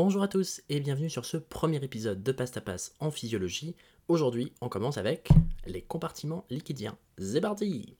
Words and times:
Bonjour 0.00 0.22
à 0.22 0.28
tous 0.28 0.62
et 0.68 0.78
bienvenue 0.78 1.10
sur 1.10 1.24
ce 1.24 1.36
premier 1.36 1.82
épisode 1.82 2.22
de 2.22 2.30
Pasta 2.30 2.60
Passe 2.60 2.94
en 3.00 3.10
physiologie. 3.10 3.74
Aujourd'hui, 4.06 4.52
on 4.60 4.68
commence 4.68 4.96
avec 4.96 5.30
les 5.66 5.82
compartiments 5.82 6.44
liquidiens. 6.50 6.96
Zébardi 7.18 7.96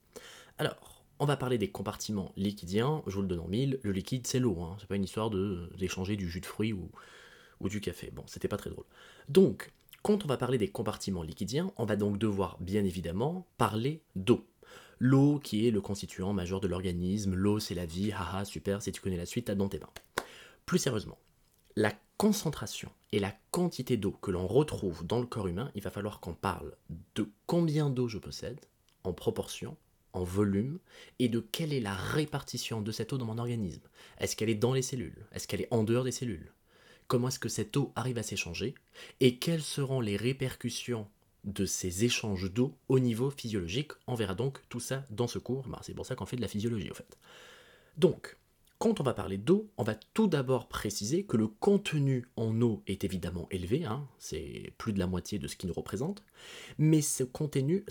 Alors, 0.59 1.03
on 1.19 1.27
va 1.27 1.37
parler 1.37 1.59
des 1.59 1.73
compartiments 1.73 2.31
liquidiens. 2.37 3.03
Je 3.09 3.17
vous 3.17 3.23
le 3.23 3.27
donne 3.27 3.41
en 3.41 3.49
mille. 3.49 3.81
Le 3.83 3.91
liquide, 3.91 4.29
c'est 4.29 4.39
l'eau. 4.39 4.61
Hein. 4.63 4.77
C'est 4.79 4.87
pas 4.87 4.95
une 4.95 5.03
histoire 5.03 5.29
d'échanger 5.77 6.15
du 6.15 6.31
jus 6.31 6.41
de 6.41 6.47
fruits 6.47 6.73
ou, 6.73 6.89
ou 7.59 7.69
du 7.69 7.81
café. 7.81 8.13
Bon, 8.13 8.23
c'était 8.29 8.47
pas 8.47 8.59
très 8.59 8.71
drôle. 8.71 8.87
Donc, 9.29 9.73
quand 10.05 10.25
on 10.25 10.29
va 10.29 10.37
parler 10.37 10.57
des 10.57 10.69
compartiments 10.69 11.25
liquidiens, 11.25 11.73
on 11.79 11.85
va 11.85 11.97
donc 11.97 12.17
devoir 12.17 12.59
bien 12.61 12.85
évidemment 12.85 13.49
parler 13.57 14.03
d'eau. 14.15 14.47
L'eau 15.01 15.41
qui 15.41 15.67
est 15.67 15.73
le 15.73 15.81
constituant 15.81 16.33
majeur 16.33 16.61
de 16.61 16.69
l'organisme, 16.69 17.35
l'eau 17.35 17.59
c'est 17.59 17.75
la 17.75 17.87
vie, 17.87 18.13
haha 18.13 18.45
super, 18.45 18.83
si 18.83 18.93
tu 18.93 19.01
connais 19.01 19.17
la 19.17 19.27
suite, 19.27 19.47
t'as 19.47 19.57
dans 19.57 19.69
tes 19.69 19.81
mains. 19.81 19.91
Plus 20.65 20.79
sérieusement, 20.79 21.19
la 21.79 21.93
concentration 22.17 22.91
et 23.13 23.21
la 23.21 23.33
quantité 23.53 23.97
d'eau 23.97 24.11
que 24.11 24.33
l'on 24.33 24.49
retrouve 24.49 25.07
dans 25.07 25.21
le 25.21 25.27
corps 25.27 25.47
humain, 25.47 25.71
il 25.77 25.83
va 25.83 25.91
falloir 25.91 26.19
qu'on 26.19 26.35
parle 26.35 26.75
de 27.15 27.31
combien 27.47 27.89
d'eau 27.89 28.09
je 28.09 28.19
possède, 28.19 28.59
en 29.05 29.13
proportion, 29.13 29.77
en 30.13 30.25
volume, 30.25 30.81
et 31.21 31.29
de 31.29 31.39
quelle 31.39 31.73
est 31.73 31.81
la 31.81 31.95
répartition 31.95 32.81
de 32.81 32.91
cette 32.91 33.13
eau 33.13 33.17
dans 33.17 33.27
mon 33.27 33.39
organisme. 33.39 33.87
Est-ce 34.19 34.35
qu'elle 34.35 34.51
est 34.51 34.57
dans 34.57 34.73
les 34.73 34.83
cellules? 34.83 35.25
Est-ce 35.31 35.47
qu'elle 35.47 35.61
est 35.61 35.73
en 35.73 35.85
dehors 35.85 36.03
des 36.03 36.11
cellules? 36.11 36.53
Comment 37.07 37.29
est-ce 37.29 37.39
que 37.39 37.49
cette 37.49 37.77
eau 37.77 37.93
arrive 37.95 38.19
à 38.19 38.25
s'échanger? 38.25 38.75
Et 39.21 39.37
quelles 39.37 39.63
seront 39.63 40.01
les 40.01 40.17
répercussions 40.17 41.07
de 41.45 41.65
ces 41.65 42.05
échanges 42.05 42.53
d'eau 42.53 42.77
au 42.89 42.99
niveau 42.99 43.31
physiologique. 43.31 43.93
On 44.09 44.17
verra 44.17 44.35
donc 44.35 44.59
tout 44.69 44.81
ça 44.81 45.05
dans 45.11 45.29
ce 45.29 45.39
cours? 45.39 45.69
Bah, 45.69 45.79
c'est 45.83 45.95
pour 45.95 46.07
ça 46.07 46.17
qu'on 46.17 46.27
fait 46.27 46.37
de 46.37 46.43
la 46.43 46.49
physiologie, 46.49 46.91
au 46.91 46.95
fait. 46.95 47.17
Donc, 47.97 48.37
quand 48.79 49.01
on 49.01 49.03
va 49.03 49.13
parler 49.13 49.39
d'eau, 49.39 49.71
on 49.77 49.83
va 49.83 49.97
tout 50.15 50.29
d'abord 50.29 50.69
préciser 50.69 51.25
que 51.25 51.37
le 51.37 51.49
contenu 51.49 52.29
en 52.37 52.61
eau 52.63 52.83
est 52.87 53.03
évidemment 53.03 53.49
élevé, 53.51 53.85
hein, 53.85 54.07
c'est 54.19 54.73
plus 54.79 54.93
de 54.93 55.01
la 55.01 55.09
moitié 55.09 55.41
de 55.41 55.49
ce 55.49 55.57
qu'il 55.57 55.69
nous 55.69 55.75
représente, 55.75 56.23
mais 56.79 57.03
ce 57.03 57.25
contenu, 57.25 57.85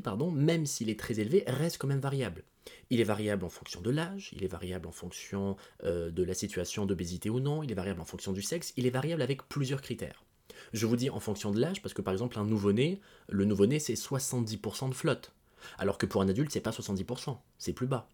pardon, 0.00 0.30
même 0.30 0.64
s'il 0.64 0.88
est 0.88 0.98
très 0.98 1.20
élevé, 1.20 1.44
reste 1.46 1.76
quand 1.76 1.86
même 1.86 2.00
variable. 2.00 2.44
Il 2.88 3.00
est 3.00 3.04
variable 3.04 3.44
en 3.44 3.50
fonction 3.50 3.82
de 3.82 3.90
l'âge, 3.90 4.30
il 4.34 4.42
est 4.42 4.48
variable 4.48 4.86
en 4.86 4.92
fonction 4.92 5.56
euh, 5.84 6.10
de 6.10 6.22
la 6.22 6.34
situation 6.34 6.86
d'obésité 6.86 7.28
ou 7.28 7.40
non, 7.40 7.62
il 7.62 7.70
est 7.70 7.74
variable 7.74 8.00
en 8.00 8.06
fonction 8.06 8.32
du 8.32 8.42
sexe, 8.42 8.72
il 8.78 8.86
est 8.86 8.90
variable 8.90 9.22
avec 9.22 9.48
plusieurs 9.48 9.82
critères. 9.82 10.24
Je 10.72 10.86
vous 10.86 10.96
dis 10.96 11.10
en 11.10 11.20
fonction 11.20 11.50
de 11.50 11.60
l'âge, 11.60 11.82
parce 11.82 11.94
que 11.94 12.02
par 12.02 12.12
exemple, 12.12 12.38
un 12.38 12.46
nouveau-né, 12.46 13.00
le 13.28 13.44
nouveau-né, 13.44 13.78
c'est 13.78 13.94
70% 13.94 14.88
de 14.88 14.94
flotte. 14.94 15.32
Alors 15.78 15.98
que 15.98 16.06
pour 16.06 16.22
un 16.22 16.28
adulte, 16.28 16.52
c'est 16.52 16.60
pas 16.60 16.70
70%, 16.70 17.36
c'est 17.58 17.74
plus 17.74 17.86
bas. 17.86 18.08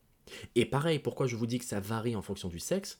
Et 0.54 0.64
pareil, 0.64 0.98
pourquoi 0.98 1.26
je 1.26 1.36
vous 1.36 1.46
dis 1.46 1.58
que 1.58 1.64
ça 1.64 1.80
varie 1.80 2.16
en 2.16 2.22
fonction 2.22 2.48
du 2.48 2.58
sexe? 2.58 2.98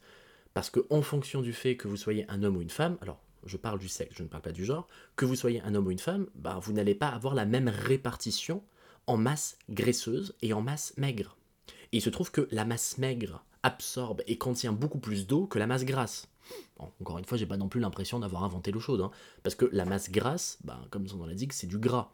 Parce 0.55 0.71
que 0.71 0.87
en 0.91 1.03
fonction 1.03 1.43
du 1.43 1.53
fait 1.53 1.77
que 1.77 1.89
vous 1.89 1.97
soyez 1.97 2.25
un 2.31 2.43
homme 2.43 2.57
ou 2.57 2.63
une 2.63 2.71
femme, 2.71 2.97
alors 3.01 3.21
je 3.45 3.57
parle 3.57 3.79
du 3.79 3.89
sexe, 3.89 4.15
je 4.17 4.23
ne 4.23 4.29
parle 4.29 4.43
pas 4.43 4.53
du 4.53 4.65
genre, 4.65 4.89
que 5.15 5.25
vous 5.25 5.37
soyez 5.37 5.61
un 5.61 5.75
homme 5.75 5.87
ou 5.87 5.91
une 5.91 5.99
femme, 5.99 6.27
bah, 6.35 6.59
vous 6.63 6.73
n'allez 6.73 6.95
pas 6.95 7.09
avoir 7.09 7.35
la 7.35 7.45
même 7.45 7.69
répartition 7.69 8.63
en 9.07 9.17
masse 9.17 9.59
graisseuse 9.71 10.35
et 10.43 10.53
en 10.53 10.63
masse 10.63 10.95
maigre. 10.97 11.37
Et 11.93 11.99
il 11.99 12.03
se 12.03 12.11
trouve 12.11 12.31
que 12.31 12.49
la 12.51 12.65
masse 12.65 12.99
maigre 12.99 13.45
absorbe 13.63 14.23
et 14.27 14.39
contient 14.39 14.73
beaucoup 14.73 14.99
plus 14.99 15.27
d'eau 15.27 15.47
que 15.47 15.59
la 15.59 15.67
masse 15.67 15.85
grasse 15.85 16.29
encore 17.01 17.19
une 17.19 17.25
fois, 17.25 17.39
j'ai 17.39 17.47
pas 17.47 17.57
non 17.57 17.69
plus 17.69 17.81
l'impression 17.81 18.19
d'avoir 18.19 18.45
inventé 18.45 18.71
l'eau 18.71 18.81
chaude, 18.81 19.01
hein. 19.01 19.11
parce 19.43 19.55
que 19.55 19.69
la 19.73 19.85
masse 19.85 20.11
grasse, 20.11 20.59
ben, 20.65 20.79
comme 20.91 21.07
son 21.09 21.19
nom 21.19 21.27
l'indique, 21.27 21.53
c'est 21.53 21.67
du 21.67 21.79
gras. 21.79 22.13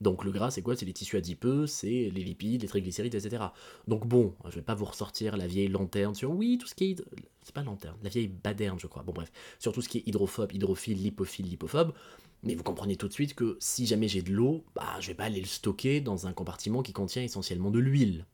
Donc 0.00 0.24
le 0.24 0.30
gras, 0.30 0.50
c'est 0.50 0.62
quoi? 0.62 0.76
C'est 0.76 0.84
les 0.84 0.92
tissus 0.92 1.16
adipeux, 1.16 1.66
c'est 1.66 2.10
les 2.12 2.22
lipides, 2.22 2.62
les 2.62 2.68
triglycérides, 2.68 3.14
etc. 3.14 3.44
Donc 3.88 4.06
bon, 4.06 4.34
je 4.44 4.56
vais 4.56 4.62
pas 4.62 4.74
vous 4.74 4.84
ressortir 4.84 5.36
la 5.36 5.46
vieille 5.46 5.68
lanterne 5.68 6.14
sur 6.14 6.30
oui, 6.30 6.58
tout 6.58 6.66
ce 6.66 6.74
qui 6.74 6.92
est. 6.92 7.04
C'est 7.42 7.54
pas 7.54 7.62
lanterne, 7.62 7.96
la 8.02 8.10
vieille 8.10 8.28
baderne, 8.28 8.78
je 8.78 8.86
crois. 8.86 9.02
Bon, 9.02 9.12
bref, 9.12 9.32
sur 9.58 9.72
tout 9.72 9.80
ce 9.80 9.88
qui 9.88 9.98
est 9.98 10.06
hydrophobe, 10.06 10.52
hydrophile, 10.52 10.98
lipophile, 10.98 11.46
lipophobe. 11.46 11.92
Mais 12.42 12.54
vous 12.54 12.62
comprenez 12.62 12.96
tout 12.96 13.08
de 13.08 13.12
suite 13.12 13.34
que 13.34 13.56
si 13.60 13.86
jamais 13.86 14.08
j'ai 14.08 14.22
de 14.22 14.32
l'eau, 14.32 14.64
bah, 14.74 14.96
je 15.00 15.08
vais 15.08 15.14
pas 15.14 15.24
aller 15.24 15.40
le 15.40 15.46
stocker 15.46 16.00
dans 16.00 16.26
un 16.26 16.32
compartiment 16.32 16.82
qui 16.82 16.92
contient 16.92 17.22
essentiellement 17.22 17.70
de 17.70 17.78
l'huile. 17.78 18.26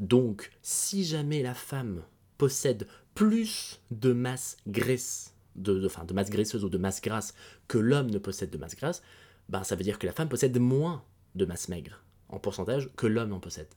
Donc, 0.00 0.50
si 0.62 1.04
jamais 1.04 1.42
la 1.42 1.54
femme 1.54 2.02
possède 2.38 2.86
plus 3.14 3.80
de 3.90 4.12
masse 4.12 4.56
graisse, 4.66 5.34
de, 5.56 5.74
de 5.78 6.14
masse 6.14 6.30
graisseuse 6.30 6.64
ou 6.64 6.70
de 6.70 6.78
masse 6.78 7.02
grasse 7.02 7.34
que 7.68 7.78
l'homme 7.78 8.10
ne 8.10 8.18
possède 8.18 8.50
de 8.50 8.58
masse 8.58 8.74
grasse, 8.74 9.02
ben 9.52 9.64
ça 9.64 9.76
veut 9.76 9.84
dire 9.84 9.98
que 9.98 10.06
la 10.06 10.14
femme 10.14 10.30
possède 10.30 10.58
moins 10.58 11.04
de 11.34 11.44
masse 11.44 11.68
maigre 11.68 12.02
en 12.30 12.38
pourcentage 12.38 12.88
que 12.96 13.06
l'homme 13.06 13.34
en 13.34 13.38
possède. 13.38 13.68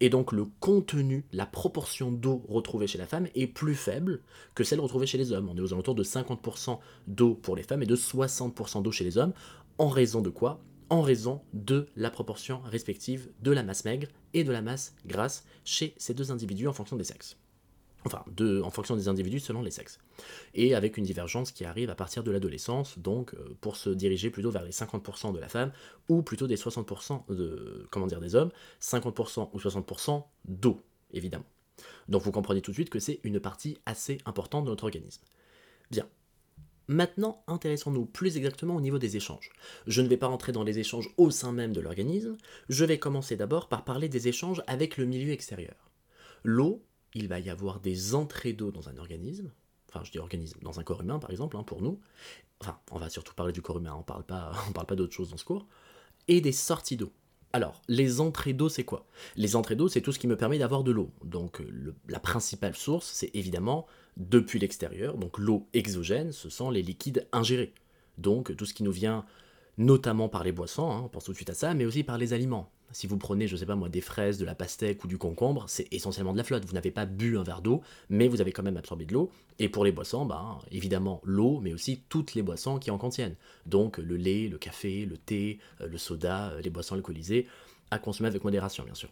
Et 0.00 0.10
donc 0.10 0.30
le 0.32 0.44
contenu, 0.60 1.24
la 1.32 1.46
proportion 1.46 2.12
d'eau 2.12 2.44
retrouvée 2.48 2.86
chez 2.86 2.98
la 2.98 3.06
femme 3.06 3.26
est 3.34 3.46
plus 3.46 3.74
faible 3.74 4.20
que 4.54 4.62
celle 4.62 4.80
retrouvée 4.80 5.06
chez 5.06 5.16
les 5.16 5.32
hommes. 5.32 5.48
On 5.48 5.56
est 5.56 5.60
aux 5.60 5.72
alentours 5.72 5.94
de 5.94 6.04
50% 6.04 6.78
d'eau 7.06 7.34
pour 7.34 7.56
les 7.56 7.62
femmes 7.62 7.82
et 7.82 7.86
de 7.86 7.96
60% 7.96 8.82
d'eau 8.82 8.92
chez 8.92 9.04
les 9.04 9.16
hommes. 9.16 9.32
En 9.78 9.88
raison 9.88 10.20
de 10.20 10.30
quoi? 10.30 10.60
En 10.90 11.00
raison 11.00 11.40
de 11.54 11.86
la 11.96 12.10
proportion 12.10 12.60
respective 12.60 13.30
de 13.40 13.50
la 13.50 13.62
masse 13.62 13.86
maigre 13.86 14.08
et 14.34 14.44
de 14.44 14.52
la 14.52 14.62
masse 14.62 14.94
grasse 15.06 15.44
chez 15.64 15.94
ces 15.96 16.12
deux 16.12 16.30
individus 16.30 16.68
en 16.68 16.74
fonction 16.74 16.96
des 16.96 17.04
sexes 17.04 17.38
enfin, 18.06 18.24
en 18.62 18.70
fonction 18.70 18.96
des 18.96 19.08
individus 19.08 19.40
selon 19.40 19.62
les 19.62 19.70
sexes. 19.70 19.98
Et 20.54 20.74
avec 20.74 20.96
une 20.96 21.04
divergence 21.04 21.52
qui 21.52 21.64
arrive 21.64 21.90
à 21.90 21.94
partir 21.94 22.22
de 22.22 22.30
l'adolescence, 22.30 22.98
donc 22.98 23.34
euh, 23.34 23.56
pour 23.60 23.76
se 23.76 23.90
diriger 23.90 24.30
plutôt 24.30 24.50
vers 24.50 24.64
les 24.64 24.70
50% 24.70 25.32
de 25.32 25.38
la 25.38 25.48
femme, 25.48 25.72
ou 26.08 26.22
plutôt 26.22 26.46
des 26.46 26.56
60% 26.56 27.34
de, 27.34 27.86
comment 27.90 28.06
dire, 28.06 28.20
des 28.20 28.34
hommes, 28.34 28.50
50% 28.80 29.50
ou 29.52 29.58
60% 29.58 30.24
d'eau, 30.46 30.80
évidemment. 31.12 31.44
Donc 32.08 32.22
vous 32.22 32.32
comprenez 32.32 32.62
tout 32.62 32.70
de 32.70 32.76
suite 32.76 32.90
que 32.90 33.00
c'est 33.00 33.20
une 33.24 33.40
partie 33.40 33.78
assez 33.84 34.18
importante 34.24 34.64
de 34.64 34.70
notre 34.70 34.84
organisme. 34.84 35.22
Bien. 35.90 36.08
Maintenant, 36.88 37.42
intéressons-nous 37.48 38.06
plus 38.06 38.36
exactement 38.36 38.76
au 38.76 38.80
niveau 38.80 38.98
des 38.98 39.16
échanges. 39.16 39.50
Je 39.88 40.02
ne 40.02 40.08
vais 40.08 40.16
pas 40.16 40.28
rentrer 40.28 40.52
dans 40.52 40.62
les 40.62 40.78
échanges 40.78 41.12
au 41.16 41.32
sein 41.32 41.50
même 41.50 41.72
de 41.72 41.80
l'organisme, 41.80 42.36
je 42.68 42.84
vais 42.84 42.98
commencer 42.98 43.36
d'abord 43.36 43.68
par 43.68 43.84
parler 43.84 44.08
des 44.08 44.28
échanges 44.28 44.62
avec 44.68 44.96
le 44.96 45.04
milieu 45.04 45.32
extérieur. 45.32 45.90
L'eau 46.44 46.84
il 47.16 47.28
va 47.28 47.40
y 47.40 47.50
avoir 47.50 47.80
des 47.80 48.14
entrées 48.14 48.52
d'eau 48.52 48.70
dans 48.70 48.88
un 48.88 48.96
organisme, 48.98 49.50
enfin 49.88 50.04
je 50.04 50.10
dis 50.10 50.18
organisme, 50.18 50.58
dans 50.62 50.78
un 50.78 50.84
corps 50.84 51.00
humain 51.02 51.18
par 51.18 51.30
exemple, 51.30 51.56
hein, 51.56 51.62
pour 51.62 51.82
nous, 51.82 51.98
enfin 52.60 52.78
on 52.90 52.98
va 52.98 53.08
surtout 53.08 53.34
parler 53.34 53.52
du 53.52 53.62
corps 53.62 53.78
humain, 53.78 53.96
on 53.98 54.02
parle 54.02 54.24
pas, 54.24 54.52
parle 54.74 54.86
pas 54.86 54.96
d'autre 54.96 55.14
chose 55.14 55.30
dans 55.30 55.36
ce 55.36 55.44
cours, 55.44 55.66
et 56.28 56.40
des 56.40 56.52
sorties 56.52 56.96
d'eau. 56.96 57.10
Alors, 57.52 57.80
les 57.88 58.20
entrées 58.20 58.52
d'eau, 58.52 58.68
c'est 58.68 58.84
quoi? 58.84 59.06
Les 59.36 59.56
entrées 59.56 59.76
d'eau, 59.76 59.88
c'est 59.88 60.02
tout 60.02 60.12
ce 60.12 60.18
qui 60.18 60.26
me 60.26 60.36
permet 60.36 60.58
d'avoir 60.58 60.84
de 60.84 60.90
l'eau. 60.90 61.10
Donc, 61.24 61.62
la 62.06 62.20
principale 62.20 62.74
source, 62.74 63.06
c'est 63.06 63.30
évidemment 63.34 63.86
depuis 64.18 64.58
l'extérieur. 64.58 65.16
Donc, 65.16 65.38
l'eau 65.38 65.66
exogène, 65.72 66.32
ce 66.32 66.50
sont 66.50 66.68
les 66.68 66.82
liquides 66.82 67.26
ingérés. 67.32 67.72
Donc, 68.18 68.54
tout 68.56 68.66
ce 68.66 68.74
qui 68.74 68.82
nous 68.82 68.92
vient 68.92 69.24
notamment 69.78 70.28
par 70.28 70.44
les 70.44 70.52
boissons, 70.52 70.90
hein, 70.90 71.02
on 71.04 71.08
pense 71.08 71.24
tout 71.24 71.32
de 71.32 71.36
suite 71.36 71.50
à 71.50 71.54
ça, 71.54 71.72
mais 71.72 71.86
aussi 71.86 72.02
par 72.02 72.18
les 72.18 72.34
aliments. 72.34 72.70
Si 72.92 73.06
vous 73.06 73.18
prenez, 73.18 73.46
je 73.46 73.56
sais 73.56 73.66
pas 73.66 73.76
moi, 73.76 73.88
des 73.88 74.00
fraises, 74.00 74.38
de 74.38 74.44
la 74.44 74.54
pastèque 74.54 75.04
ou 75.04 75.08
du 75.08 75.18
concombre, 75.18 75.64
c'est 75.68 75.92
essentiellement 75.92 76.32
de 76.32 76.38
la 76.38 76.44
flotte. 76.44 76.64
Vous 76.64 76.74
n'avez 76.74 76.90
pas 76.90 77.06
bu 77.06 77.36
un 77.36 77.42
verre 77.42 77.62
d'eau, 77.62 77.82
mais 78.08 78.28
vous 78.28 78.40
avez 78.40 78.52
quand 78.52 78.62
même 78.62 78.76
absorbé 78.76 79.04
de 79.04 79.12
l'eau. 79.12 79.30
Et 79.58 79.68
pour 79.68 79.84
les 79.84 79.92
boissons, 79.92 80.24
bah, 80.24 80.58
évidemment 80.70 81.20
l'eau, 81.24 81.60
mais 81.60 81.72
aussi 81.72 82.02
toutes 82.08 82.34
les 82.34 82.42
boissons 82.42 82.78
qui 82.78 82.90
en 82.90 82.98
contiennent. 82.98 83.36
Donc 83.66 83.98
le 83.98 84.16
lait, 84.16 84.48
le 84.48 84.58
café, 84.58 85.04
le 85.04 85.16
thé, 85.16 85.58
euh, 85.80 85.88
le 85.88 85.98
soda, 85.98 86.50
euh, 86.50 86.60
les 86.60 86.70
boissons 86.70 86.94
alcoolisées, 86.94 87.46
à 87.90 87.98
consommer 87.98 88.28
avec 88.28 88.44
modération, 88.44 88.84
bien 88.84 88.94
sûr. 88.94 89.08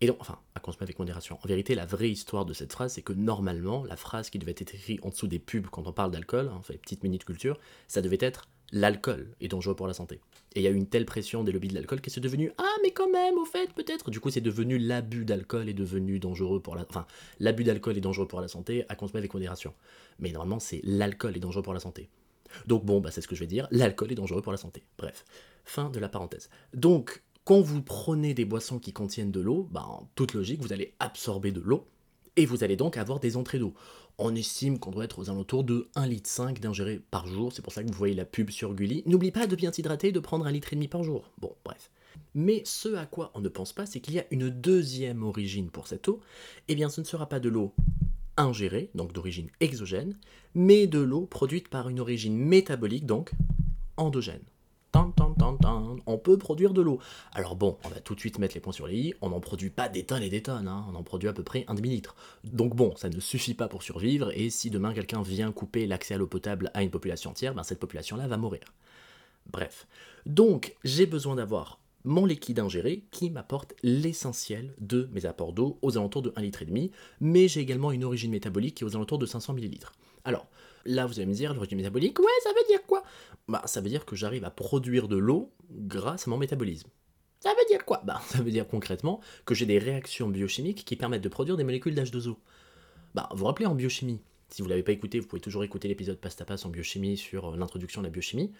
Et 0.00 0.10
enfin, 0.18 0.38
à 0.54 0.60
consommer 0.60 0.84
avec 0.84 0.98
modération. 0.98 1.38
En 1.42 1.48
vérité, 1.48 1.74
la 1.74 1.86
vraie 1.86 2.10
histoire 2.10 2.44
de 2.44 2.52
cette 2.52 2.72
phrase, 2.72 2.92
c'est 2.94 3.02
que 3.02 3.12
normalement, 3.12 3.84
la 3.84 3.96
phrase 3.96 4.30
qui 4.30 4.38
devait 4.38 4.52
être 4.52 4.74
écrite 4.74 5.04
en 5.04 5.08
dessous 5.08 5.26
des 5.26 5.38
pubs 5.38 5.66
quand 5.66 5.86
on 5.86 5.92
parle 5.92 6.10
d'alcool, 6.10 6.50
enfin, 6.54 6.74
petite 6.74 7.02
minute 7.02 7.24
culture, 7.24 7.58
ça 7.86 8.02
devait 8.02 8.18
être 8.20 8.48
l'alcool 8.72 9.34
est 9.40 9.48
dangereux 9.48 9.74
pour 9.74 9.86
la 9.86 9.94
santé. 9.94 10.20
Et 10.54 10.60
il 10.60 10.62
y 10.62 10.66
a 10.66 10.70
eu 10.70 10.74
une 10.74 10.86
telle 10.86 11.04
pression 11.04 11.44
des 11.44 11.52
lobbies 11.52 11.68
de 11.68 11.74
l'alcool 11.74 12.00
que 12.00 12.10
c'est 12.10 12.20
devenu 12.20 12.52
ah 12.58 12.76
mais 12.82 12.90
quand 12.90 13.10
même 13.10 13.38
au 13.38 13.44
fait 13.44 13.72
peut-être. 13.72 14.10
Du 14.10 14.20
coup 14.20 14.30
c'est 14.30 14.40
devenu 14.40 14.78
l'abus 14.78 15.24
d'alcool 15.24 15.68
est 15.68 15.74
devenu 15.74 16.18
dangereux 16.18 16.60
pour 16.60 16.74
la 16.74 16.84
enfin 16.88 17.06
l'abus 17.40 17.64
d'alcool 17.64 17.96
est 17.96 18.02
dangereux 18.02 18.26
pour 18.26 18.40
la 18.40 18.48
santé 18.48 18.84
à 18.88 18.96
consommer 18.96 19.18
avec 19.18 19.34
modération. 19.34 19.74
Mais 20.18 20.32
normalement 20.32 20.58
c'est 20.58 20.80
l'alcool 20.84 21.36
est 21.36 21.40
dangereux 21.40 21.62
pour 21.62 21.74
la 21.74 21.80
santé. 21.80 22.08
Donc 22.66 22.84
bon 22.84 23.00
bah 23.00 23.10
c'est 23.10 23.20
ce 23.20 23.28
que 23.28 23.34
je 23.34 23.40
vais 23.40 23.46
dire, 23.46 23.68
l'alcool 23.70 24.12
est 24.12 24.16
dangereux 24.16 24.42
pour 24.42 24.52
la 24.52 24.58
santé. 24.58 24.84
Bref, 24.98 25.24
fin 25.64 25.90
de 25.90 25.98
la 25.98 26.08
parenthèse. 26.08 26.48
Donc 26.74 27.22
quand 27.44 27.60
vous 27.60 27.82
prenez 27.82 28.34
des 28.34 28.44
boissons 28.44 28.78
qui 28.78 28.92
contiennent 28.92 29.30
de 29.30 29.40
l'eau, 29.40 29.68
bah, 29.70 29.84
en 29.86 30.10
toute 30.14 30.34
logique 30.34 30.60
vous 30.60 30.72
allez 30.72 30.94
absorber 30.98 31.52
de 31.52 31.60
l'eau 31.60 31.86
et 32.38 32.46
vous 32.46 32.62
allez 32.62 32.76
donc 32.76 32.96
avoir 32.96 33.18
des 33.18 33.36
entrées 33.36 33.58
d'eau. 33.58 33.74
On 34.16 34.34
estime 34.36 34.78
qu'on 34.78 34.92
doit 34.92 35.04
être 35.04 35.18
aux 35.18 35.28
alentours 35.28 35.64
de 35.64 35.88
1,5 35.96 36.48
litre 36.48 36.60
d'ingéré 36.60 37.00
par 37.10 37.26
jour, 37.26 37.52
c'est 37.52 37.62
pour 37.62 37.72
ça 37.72 37.82
que 37.82 37.88
vous 37.88 37.98
voyez 37.98 38.14
la 38.14 38.24
pub 38.24 38.50
sur 38.50 38.74
Gulli. 38.74 39.02
N'oublie 39.06 39.32
pas 39.32 39.48
de 39.48 39.56
bien 39.56 39.72
t'hydrater 39.72 40.08
et 40.08 40.12
de 40.12 40.20
prendre 40.20 40.46
un 40.46 40.52
litre 40.52 40.72
et 40.72 40.76
demi 40.76 40.86
par 40.86 41.02
jour. 41.02 41.32
Bon, 41.38 41.52
bref. 41.64 41.90
Mais 42.34 42.62
ce 42.64 42.94
à 42.94 43.06
quoi 43.06 43.32
on 43.34 43.40
ne 43.40 43.48
pense 43.48 43.72
pas, 43.72 43.86
c'est 43.86 43.98
qu'il 43.98 44.14
y 44.14 44.20
a 44.20 44.24
une 44.30 44.50
deuxième 44.50 45.24
origine 45.24 45.68
pour 45.68 45.88
cette 45.88 46.06
eau. 46.06 46.20
Eh 46.68 46.76
bien, 46.76 46.88
ce 46.88 47.00
ne 47.00 47.06
sera 47.06 47.28
pas 47.28 47.40
de 47.40 47.48
l'eau 47.48 47.74
ingérée, 48.36 48.90
donc 48.94 49.12
d'origine 49.12 49.50
exogène, 49.58 50.16
mais 50.54 50.86
de 50.86 51.00
l'eau 51.00 51.26
produite 51.26 51.66
par 51.66 51.88
une 51.88 51.98
origine 51.98 52.36
métabolique, 52.36 53.04
donc 53.04 53.32
endogène. 53.96 54.44
On 56.10 56.16
peut 56.16 56.38
produire 56.38 56.72
de 56.72 56.80
l'eau. 56.80 56.98
Alors 57.32 57.54
bon, 57.54 57.76
on 57.84 57.88
va 57.88 58.00
tout 58.00 58.14
de 58.14 58.20
suite 58.20 58.38
mettre 58.38 58.54
les 58.54 58.60
points 58.60 58.72
sur 58.72 58.86
les 58.86 58.96
i, 58.96 59.14
on 59.20 59.28
n'en 59.28 59.40
produit 59.40 59.70
pas 59.70 59.88
des 59.88 60.04
tonnes 60.04 60.22
et 60.22 60.30
des 60.30 60.42
tonnes, 60.42 60.68
hein. 60.68 60.86
on 60.90 60.94
en 60.94 61.02
produit 61.02 61.28
à 61.28 61.32
peu 61.32 61.42
près 61.42 61.64
un 61.68 61.74
demi-litre. 61.74 62.16
Donc 62.44 62.74
bon, 62.74 62.96
ça 62.96 63.08
ne 63.08 63.20
suffit 63.20 63.54
pas 63.54 63.68
pour 63.68 63.82
survivre, 63.82 64.30
et 64.34 64.48
si 64.50 64.70
demain 64.70 64.94
quelqu'un 64.94 65.22
vient 65.22 65.52
couper 65.52 65.86
l'accès 65.86 66.14
à 66.14 66.18
l'eau 66.18 66.26
potable 66.26 66.70
à 66.72 66.82
une 66.82 66.90
population 66.90 67.30
entière, 67.30 67.54
ben 67.54 67.62
cette 67.62 67.78
population-là 67.78 68.26
va 68.26 68.38
mourir. 68.38 68.72
Bref. 69.50 69.86
Donc, 70.26 70.76
j'ai 70.84 71.06
besoin 71.06 71.36
d'avoir 71.36 71.78
mon 72.04 72.24
liquide 72.24 72.60
ingéré 72.60 73.04
qui 73.10 73.28
m'apporte 73.28 73.74
l'essentiel 73.82 74.74
de 74.80 75.08
mes 75.12 75.26
apports 75.26 75.52
d'eau 75.52 75.78
aux 75.82 75.98
alentours 75.98 76.22
de 76.22 76.30
1,5 76.30 76.42
litre, 76.42 76.94
mais 77.20 77.48
j'ai 77.48 77.60
également 77.60 77.92
une 77.92 78.04
origine 78.04 78.30
métabolique 78.30 78.76
qui 78.76 78.84
est 78.84 78.86
aux 78.86 78.96
alentours 78.96 79.18
de 79.18 79.26
500 79.26 79.54
ml. 79.56 79.78
Alors, 80.24 80.46
là 80.84 81.06
vous 81.06 81.18
allez 81.18 81.26
me 81.26 81.34
dire, 81.34 81.54
l'origine 81.54 81.76
métabolique, 81.76 82.18
ouais, 82.18 82.26
ça 82.42 82.50
veut 82.50 82.66
dire 82.68 82.80
Bah, 83.48 83.62
ça 83.66 83.80
veut 83.80 83.88
dire 83.88 84.04
que 84.04 84.16
j'arrive 84.16 84.44
à 84.44 84.50
produire 84.50 85.08
de 85.08 85.16
l'eau 85.16 85.52
grâce 85.70 86.26
à 86.26 86.30
mon 86.30 86.38
métabolisme. 86.38 86.88
Ça 87.40 87.50
veut 87.50 87.66
dire 87.68 87.84
quoi? 87.84 88.02
Bah, 88.04 88.20
ça 88.26 88.42
veut 88.42 88.50
dire 88.50 88.66
concrètement 88.66 89.20
que 89.44 89.54
j'ai 89.54 89.66
des 89.66 89.78
réactions 89.78 90.28
biochimiques 90.28 90.84
qui 90.84 90.96
permettent 90.96 91.22
de 91.22 91.28
produire 91.28 91.56
des 91.56 91.64
molécules 91.64 91.94
d'H2O. 91.94 92.36
Bah, 93.14 93.28
vous 93.32 93.38
vous 93.38 93.44
rappelez 93.46 93.66
en 93.66 93.74
biochimie, 93.74 94.20
si 94.50 94.62
vous 94.62 94.68
ne 94.68 94.70
l'avez 94.70 94.82
pas 94.82 94.92
écouté, 94.92 95.20
vous 95.20 95.26
pouvez 95.26 95.40
toujours 95.40 95.64
écouter 95.64 95.88
l'épisode 95.88 96.18
Pasta 96.18 96.44
Pass 96.44 96.64
en 96.64 96.70
biochimie 96.70 97.16
sur 97.16 97.54
l'introduction 97.56 98.00
de 98.00 98.06
la 98.06 98.10
biochimie, 98.10 98.52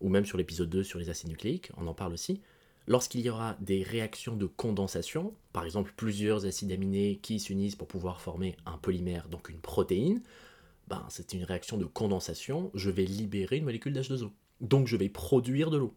ou 0.00 0.08
même 0.08 0.24
sur 0.24 0.38
l'épisode 0.38 0.70
2 0.70 0.82
sur 0.82 0.98
les 0.98 1.10
acides 1.10 1.28
nucléiques, 1.28 1.70
on 1.76 1.86
en 1.86 1.94
parle 1.94 2.14
aussi. 2.14 2.40
Lorsqu'il 2.86 3.20
y 3.20 3.28
aura 3.28 3.56
des 3.60 3.82
réactions 3.82 4.36
de 4.36 4.46
condensation, 4.46 5.34
par 5.52 5.64
exemple 5.64 5.92
plusieurs 5.96 6.46
acides 6.46 6.72
aminés 6.72 7.18
qui 7.20 7.40
s'unissent 7.40 7.76
pour 7.76 7.88
pouvoir 7.88 8.20
former 8.20 8.56
un 8.64 8.78
polymère, 8.78 9.28
donc 9.28 9.48
une 9.48 9.58
protéine, 9.58 10.22
ben, 10.88 11.04
c'est 11.08 11.32
une 11.32 11.44
réaction 11.44 11.76
de 11.76 11.84
condensation, 11.84 12.70
je 12.74 12.90
vais 12.90 13.04
libérer 13.04 13.56
une 13.56 13.64
molécule 13.64 13.92
d'H2O. 13.92 14.30
Donc 14.60 14.86
je 14.86 14.96
vais 14.96 15.08
produire 15.08 15.70
de 15.70 15.78
l'eau. 15.78 15.94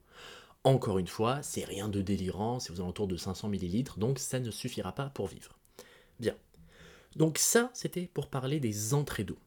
Encore 0.64 0.98
une 0.98 1.08
fois, 1.08 1.42
c'est 1.42 1.64
rien 1.64 1.88
de 1.88 2.02
délirant, 2.02 2.60
c'est 2.60 2.74
aux 2.74 2.82
alentours 2.82 3.08
de 3.08 3.16
500 3.16 3.50
ml, 3.50 3.98
donc 3.98 4.20
ça 4.20 4.40
ne 4.40 4.52
suffira 4.52 4.92
pas 4.92 5.10
pour 5.10 5.28
vivre. 5.28 5.58
Bien. 6.20 6.36
Donc 7.16 7.38
ça, 7.38 7.72
c'était 7.74 8.08
pour 8.14 8.28
parler 8.28 8.60
des 8.60 8.94
entrées 8.94 9.24
d'eau. 9.24 9.38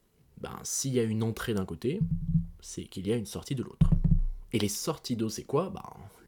Ben, 0.40 0.58
s'il 0.62 0.94
y 0.94 1.00
a 1.00 1.04
une 1.04 1.22
entrée 1.22 1.54
d'un 1.54 1.66
côté, 1.66 2.00
c'est 2.60 2.84
qu'il 2.84 3.06
y 3.06 3.12
a 3.12 3.16
une 3.16 3.26
sortie 3.26 3.54
de 3.54 3.62
l'autre. 3.62 3.90
Et 4.52 4.58
les 4.58 4.68
sorties 4.68 5.16
d'eau, 5.16 5.28
c'est 5.28 5.44
quoi? 5.44 5.70
Ben, 5.70 5.82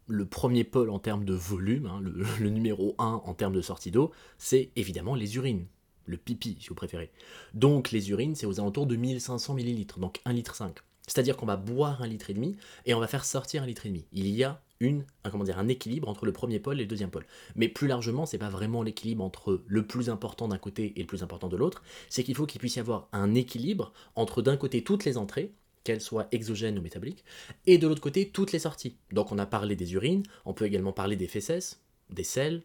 le 0.06 0.26
premier 0.26 0.64
pôle 0.64 0.90
en 0.90 0.98
termes 0.98 1.24
de 1.24 1.34
volume, 1.34 1.86
hein, 1.86 2.00
le, 2.00 2.48
numéro 2.50 2.94
1 2.98 3.22
en 3.24 3.34
termes 3.34 3.54
de 3.54 3.62
sortie 3.62 3.90
d'eau, 3.90 4.12
c'est 4.38 4.70
évidemment 4.76 5.14
les 5.14 5.36
urines. 5.36 5.66
Le 6.06 6.16
pipi, 6.16 6.56
si 6.60 6.68
vous 6.68 6.74
préférez. 6.74 7.10
Donc 7.54 7.90
les 7.90 8.10
urines, 8.10 8.34
c'est 8.34 8.46
aux 8.46 8.60
alentours 8.60 8.86
de 8.86 8.96
1500 8.96 9.56
ml, 9.56 9.86
donc 9.98 10.20
1,5 10.26 10.34
litre. 10.34 10.62
C'est-à-dire 11.06 11.36
qu'on 11.36 11.46
va 11.46 11.56
boire 11.56 12.02
un 12.02 12.06
litre 12.06 12.30
et 12.30 12.34
demi 12.34 12.56
et 12.86 12.94
on 12.94 13.00
va 13.00 13.06
faire 13.06 13.24
sortir 13.24 13.62
un 13.62 13.66
litre 13.66 13.86
et 13.86 13.90
demi. 13.90 14.06
Il 14.12 14.26
y 14.28 14.42
a 14.42 14.62
une, 14.80 15.04
un, 15.24 15.30
comment 15.30 15.44
dire, 15.44 15.58
un 15.58 15.68
équilibre 15.68 16.08
entre 16.08 16.26
le 16.26 16.32
premier 16.32 16.60
pôle 16.60 16.78
et 16.80 16.84
le 16.84 16.88
deuxième 16.88 17.10
pôle. 17.10 17.26
Mais 17.56 17.68
plus 17.68 17.88
largement, 17.88 18.26
c'est 18.26 18.38
pas 18.38 18.48
vraiment 18.48 18.82
l'équilibre 18.82 19.22
entre 19.22 19.62
le 19.66 19.86
plus 19.86 20.10
important 20.10 20.48
d'un 20.48 20.58
côté 20.58 20.92
et 20.96 21.00
le 21.00 21.06
plus 21.06 21.22
important 21.22 21.48
de 21.48 21.56
l'autre. 21.56 21.82
C'est 22.08 22.24
qu'il 22.24 22.34
faut 22.34 22.46
qu'il 22.46 22.58
puisse 22.58 22.76
y 22.76 22.80
avoir 22.80 23.08
un 23.12 23.34
équilibre 23.34 23.92
entre 24.14 24.42
d'un 24.42 24.56
côté 24.56 24.82
toutes 24.82 25.04
les 25.04 25.16
entrées 25.16 25.52
qu'elles 25.84 26.00
soient 26.00 26.28
exogènes 26.32 26.78
ou 26.78 26.82
métaboliques, 26.82 27.24
et 27.66 27.76
de 27.76 27.86
l'autre 27.86 28.00
côté, 28.00 28.30
toutes 28.30 28.52
les 28.52 28.58
sorties. 28.58 28.96
Donc 29.12 29.32
on 29.32 29.38
a 29.38 29.44
parlé 29.44 29.76
des 29.76 29.92
urines, 29.92 30.22
on 30.46 30.54
peut 30.54 30.64
également 30.64 30.94
parler 30.94 31.14
des 31.14 31.28
fesses, 31.28 31.82
des 32.08 32.24
selles, 32.24 32.62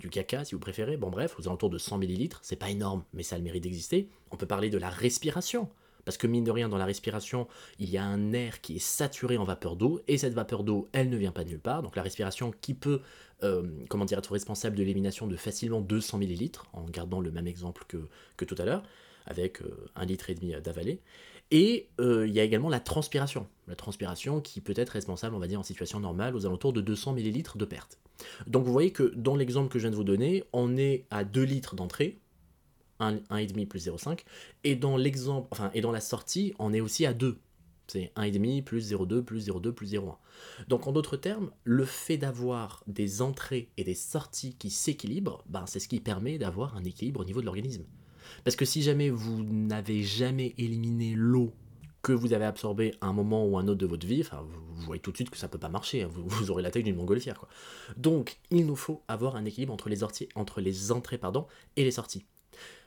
du 0.00 0.10
caca 0.10 0.44
si 0.44 0.54
vous 0.54 0.60
préférez, 0.60 0.96
bon 0.96 1.10
bref, 1.10 1.36
aux 1.38 1.46
alentours 1.46 1.70
de 1.70 1.78
100 1.78 2.02
ml, 2.02 2.36
c'est 2.42 2.56
pas 2.56 2.70
énorme, 2.70 3.04
mais 3.12 3.22
ça 3.22 3.36
a 3.36 3.38
le 3.38 3.44
mérite 3.44 3.62
d'exister. 3.62 4.08
On 4.30 4.36
peut 4.36 4.46
parler 4.46 4.70
de 4.70 4.78
la 4.78 4.90
respiration, 4.90 5.68
parce 6.04 6.16
que 6.16 6.26
mine 6.26 6.44
de 6.44 6.50
rien, 6.50 6.68
dans 6.68 6.78
la 6.78 6.86
respiration, 6.86 7.46
il 7.78 7.90
y 7.90 7.98
a 7.98 8.04
un 8.04 8.32
air 8.32 8.60
qui 8.60 8.76
est 8.76 8.80
saturé 8.80 9.36
en 9.36 9.44
vapeur 9.44 9.76
d'eau, 9.76 10.00
et 10.08 10.18
cette 10.18 10.34
vapeur 10.34 10.64
d'eau, 10.64 10.88
elle 10.92 11.10
ne 11.10 11.16
vient 11.16 11.32
pas 11.32 11.44
de 11.44 11.50
nulle 11.50 11.60
part. 11.60 11.82
Donc 11.82 11.94
la 11.94 12.02
respiration 12.02 12.52
qui 12.60 12.74
peut, 12.74 13.00
euh, 13.42 13.62
comment 13.88 14.04
dire, 14.04 14.18
être 14.18 14.32
responsable 14.32 14.76
de 14.76 14.82
l'élimination 14.82 15.26
de 15.26 15.36
facilement 15.36 15.80
200 15.80 16.18
ml, 16.18 16.50
en 16.72 16.84
gardant 16.86 17.20
le 17.20 17.30
même 17.30 17.46
exemple 17.46 17.84
que, 17.86 18.08
que 18.36 18.44
tout 18.44 18.56
à 18.58 18.64
l'heure, 18.64 18.82
avec 19.26 19.62
euh, 19.62 19.86
un 19.94 20.06
litre 20.06 20.30
et 20.30 20.34
demi 20.34 20.54
d'avalé. 20.62 21.00
Et 21.50 21.88
euh, 22.00 22.26
il 22.28 22.32
y 22.32 22.40
a 22.40 22.44
également 22.44 22.68
la 22.68 22.80
transpiration. 22.80 23.46
La 23.66 23.74
transpiration 23.74 24.40
qui 24.40 24.60
peut 24.60 24.74
être 24.76 24.90
responsable, 24.90 25.34
on 25.34 25.38
va 25.38 25.48
dire, 25.48 25.60
en 25.60 25.64
situation 25.64 26.00
normale, 26.00 26.36
aux 26.36 26.46
alentours 26.46 26.72
de 26.72 26.80
200 26.80 27.16
ml 27.16 27.56
de 27.56 27.64
perte. 27.64 27.98
Donc 28.46 28.64
vous 28.64 28.72
voyez 28.72 28.92
que 28.92 29.12
dans 29.16 29.36
l'exemple 29.36 29.68
que 29.68 29.78
je 29.78 29.84
viens 29.84 29.90
de 29.90 29.96
vous 29.96 30.04
donner, 30.04 30.44
on 30.52 30.76
est 30.76 31.06
à 31.10 31.24
2 31.24 31.42
litres 31.42 31.74
d'entrée, 31.74 32.18
1,5 33.00 33.66
plus 33.66 33.88
0,5, 33.88 34.20
et 34.64 34.76
dans 34.76 34.96
l'exemple, 34.96 35.48
enfin, 35.50 35.70
et 35.74 35.80
dans 35.80 35.92
la 35.92 36.00
sortie, 36.00 36.54
on 36.58 36.72
est 36.72 36.80
aussi 36.80 37.06
à 37.06 37.14
2. 37.14 37.38
C'est 37.86 38.12
1,5 38.16 38.62
plus 38.62 38.92
0,2 38.92 39.22
plus 39.22 39.48
0,2 39.48 39.72
plus 39.72 39.94
0,1. 39.94 40.16
Donc 40.68 40.86
en 40.86 40.92
d'autres 40.92 41.16
termes, 41.16 41.50
le 41.64 41.84
fait 41.84 42.18
d'avoir 42.18 42.84
des 42.86 43.20
entrées 43.22 43.70
et 43.76 43.84
des 43.84 43.94
sorties 43.94 44.54
qui 44.54 44.70
s'équilibrent, 44.70 45.42
ben, 45.48 45.64
c'est 45.66 45.80
ce 45.80 45.88
qui 45.88 45.98
permet 45.98 46.38
d'avoir 46.38 46.76
un 46.76 46.84
équilibre 46.84 47.20
au 47.20 47.24
niveau 47.24 47.40
de 47.40 47.46
l'organisme. 47.46 47.84
Parce 48.44 48.56
que 48.56 48.64
si 48.64 48.82
jamais 48.82 49.10
vous 49.10 49.42
n'avez 49.44 50.02
jamais 50.02 50.54
éliminé 50.58 51.14
l'eau 51.16 51.52
que 52.02 52.12
vous 52.12 52.32
avez 52.32 52.44
absorbée 52.44 52.94
à 53.00 53.06
un 53.08 53.12
moment 53.12 53.46
ou 53.46 53.58
un 53.58 53.68
autre 53.68 53.78
de 53.78 53.86
votre 53.86 54.06
vie, 54.06 54.22
vous, 54.22 54.82
voyez 54.86 55.02
tout 55.02 55.10
de 55.10 55.16
suite 55.16 55.30
que 55.30 55.36
ça 55.36 55.46
ne 55.46 55.52
peut 55.52 55.58
pas 55.58 55.68
marcher, 55.68 56.02
hein. 56.02 56.10
vous, 56.12 56.50
aurez 56.50 56.62
la 56.62 56.70
taille 56.70 56.82
d'une 56.82 56.96
montgolfière. 56.96 57.38
Quoi. 57.38 57.48
Donc, 57.96 58.38
il 58.50 58.66
nous 58.66 58.76
faut 58.76 59.02
avoir 59.08 59.36
un 59.36 59.44
équilibre 59.44 59.72
entre 59.72 59.88
les, 59.88 60.02
entre 60.34 60.60
les 60.60 60.92
entrées 60.92 61.18
pardon, 61.18 61.46
et 61.76 61.84
les 61.84 61.90
sorties. 61.90 62.24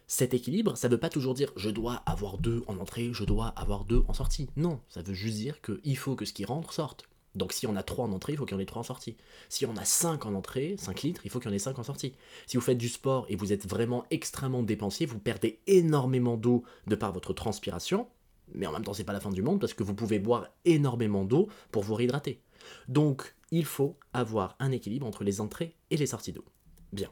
Cet 0.08 0.34
équilibre, 0.34 0.76
ça 0.78 0.90
ne 0.90 0.94
veut 0.94 1.00
pas 1.00 1.10
toujours 1.10 1.34
dire 1.34 1.52
je 1.56 1.70
dois 1.70 1.96
avoir 2.06 2.38
deux 2.38 2.64
en 2.68 2.78
entrée, 2.78 3.12
je 3.14 3.24
dois 3.24 3.48
avoir 3.48 3.86
deux 3.86 4.04
en 4.08 4.14
sortie. 4.14 4.50
Non, 4.56 4.80
ça 4.90 5.02
veut 5.02 5.14
juste 5.14 5.38
dire 5.38 5.62
qu'il 5.62 5.98
faut 5.98 6.16
que 6.16 6.26
ce 6.26 6.34
qui 6.34 6.46
rentre 6.46 6.74
sorte. 6.74 7.06
Donc 7.36 7.52
si 7.54 7.66
on 7.66 7.76
a 7.76 7.84
3 7.84 8.06
en 8.06 8.12
entrée, 8.12 8.34
il 8.34 8.38
faut 8.38 8.46
qu'il 8.46 8.56
y 8.56 8.60
en 8.60 8.62
ait 8.62 8.66
3 8.66 8.82
en 8.82 8.84
sortie. 8.84 9.18
Si 9.50 9.66
on 9.66 9.76
a 9.76 9.86
5 9.86 10.26
en 10.26 10.34
entrée, 10.36 10.76
5 10.78 11.02
litres, 11.02 11.22
il 11.26 11.32
faut 11.32 11.40
qu'il 11.40 11.50
y 11.50 11.54
en 11.54 11.56
ait 11.56 11.60
5 11.60 11.80
en 11.80 11.84
sortie. 11.84 12.14
Si 12.46 12.58
vous 12.58 12.62
faites 12.62 12.78
du 12.78 12.90
sport 12.90 13.26
et 13.30 13.36
vous 13.36 13.52
êtes 13.54 13.68
vraiment 13.68 14.06
extrêmement 14.12 14.64
dépensier, 14.64 15.06
vous 15.06 15.20
perdez 15.20 15.60
énormément 15.68 16.38
d'eau 16.38 16.64
de 16.88 16.96
par 16.96 17.12
votre 17.12 17.34
transpiration, 17.34 18.08
mais 18.54 18.68
en 18.68 18.72
même 18.72 18.84
temps 18.84 18.94
c'est 18.94 19.04
pas 19.04 19.14
la 19.14 19.20
fin 19.20 19.32
du 19.32 19.42
monde 19.42 19.60
parce 19.60 19.74
que 19.74 19.84
vous 19.84 19.96
pouvez 19.96 20.20
boire 20.20 20.48
énormément 20.66 21.26
d'eau 21.26 21.50
pour 21.72 21.84
vous 21.84 21.96
réhydrater. 21.96 22.40
Donc 22.88 23.36
il 23.52 23.66
faut 23.66 23.98
avoir 24.14 24.56
un 24.60 24.72
équilibre 24.72 25.08
entre 25.08 25.24
les 25.24 25.42
entrées 25.42 25.76
et 25.90 25.98
les 25.98 26.08
sorties 26.08 26.34
d'eau. 26.34 26.46
Bien. 26.92 27.10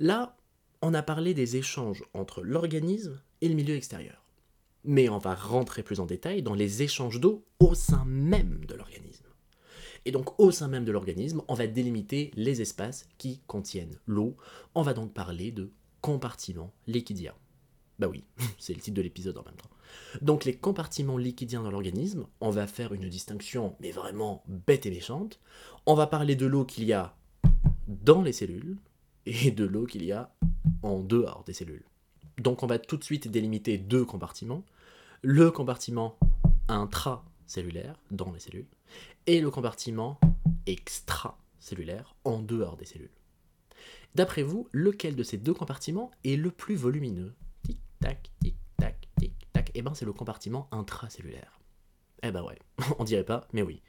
Là, 0.00 0.36
on 0.82 0.94
a 0.94 1.02
parlé 1.02 1.34
des 1.34 1.56
échanges 1.56 2.04
entre 2.14 2.42
l'organisme 2.42 3.20
et 3.40 3.48
le 3.48 3.54
milieu 3.54 3.74
extérieur 3.74 4.23
mais 4.84 5.08
on 5.08 5.18
va 5.18 5.34
rentrer 5.34 5.82
plus 5.82 6.00
en 6.00 6.06
détail 6.06 6.42
dans 6.42 6.54
les 6.54 6.82
échanges 6.82 7.20
d'eau 7.20 7.44
au 7.58 7.74
sein 7.74 8.04
même 8.04 8.64
de 8.66 8.74
l'organisme. 8.74 9.24
Et 10.04 10.12
donc 10.12 10.38
au 10.38 10.50
sein 10.50 10.68
même 10.68 10.84
de 10.84 10.92
l'organisme, 10.92 11.42
on 11.48 11.54
va 11.54 11.66
délimiter 11.66 12.30
les 12.34 12.60
espaces 12.60 13.08
qui 13.16 13.40
contiennent 13.46 13.98
l'eau. 14.06 14.36
On 14.74 14.82
va 14.82 14.92
donc 14.92 15.12
parler 15.12 15.50
de 15.50 15.70
compartiments 16.00 16.72
liquidiens. 16.86 17.34
Bah 17.98 18.08
oui, 18.08 18.24
c'est 18.58 18.74
le 18.74 18.80
titre 18.80 18.96
de 18.96 19.02
l'épisode 19.02 19.38
en 19.38 19.44
même 19.44 19.56
temps. 19.56 19.70
Donc 20.20 20.44
les 20.44 20.54
compartiments 20.54 21.16
liquidiens 21.16 21.62
dans 21.62 21.70
l'organisme, 21.70 22.26
on 22.40 22.50
va 22.50 22.66
faire 22.66 22.92
une 22.92 23.08
distinction, 23.08 23.76
mais 23.80 23.92
vraiment 23.92 24.42
bête 24.46 24.86
et 24.86 24.90
méchante. 24.90 25.40
On 25.86 25.94
va 25.94 26.06
parler 26.06 26.36
de 26.36 26.46
l'eau 26.46 26.64
qu'il 26.64 26.84
y 26.84 26.92
a 26.92 27.16
dans 27.86 28.22
les 28.22 28.32
cellules 28.32 28.76
et 29.26 29.50
de 29.50 29.64
l'eau 29.64 29.86
qu'il 29.86 30.04
y 30.04 30.12
a 30.12 30.34
en 30.82 31.00
dehors 31.00 31.44
des 31.46 31.52
cellules. 31.52 31.84
Donc 32.38 32.62
on 32.62 32.66
va 32.66 32.78
tout 32.78 32.96
de 32.96 33.04
suite 33.04 33.28
délimiter 33.28 33.78
deux 33.78 34.04
compartiments 34.04 34.64
le 35.24 35.50
compartiment 35.50 36.18
intracellulaire 36.68 37.96
dans 38.10 38.30
les 38.30 38.40
cellules 38.40 38.66
et 39.26 39.40
le 39.40 39.50
compartiment 39.50 40.20
extracellulaire 40.66 42.14
en 42.24 42.40
dehors 42.40 42.76
des 42.76 42.84
cellules. 42.84 43.08
D'après 44.14 44.42
vous, 44.42 44.68
lequel 44.70 45.16
de 45.16 45.22
ces 45.22 45.38
deux 45.38 45.54
compartiments 45.54 46.10
est 46.24 46.36
le 46.36 46.50
plus 46.50 46.74
volumineux? 46.74 47.32
Tic 47.62 47.78
tac, 48.00 48.30
tic 48.42 48.54
tac, 48.76 49.08
tic 49.18 49.32
tac. 49.54 49.70
Eh 49.74 49.80
ben 49.80 49.94
c'est 49.94 50.04
le 50.04 50.12
compartiment 50.12 50.68
intracellulaire. 50.72 51.58
Eh 52.22 52.30
ben 52.30 52.42
ouais, 52.42 52.58
on 52.98 53.04
dirait 53.04 53.24
pas, 53.24 53.48
mais 53.54 53.62
oui. 53.62 53.80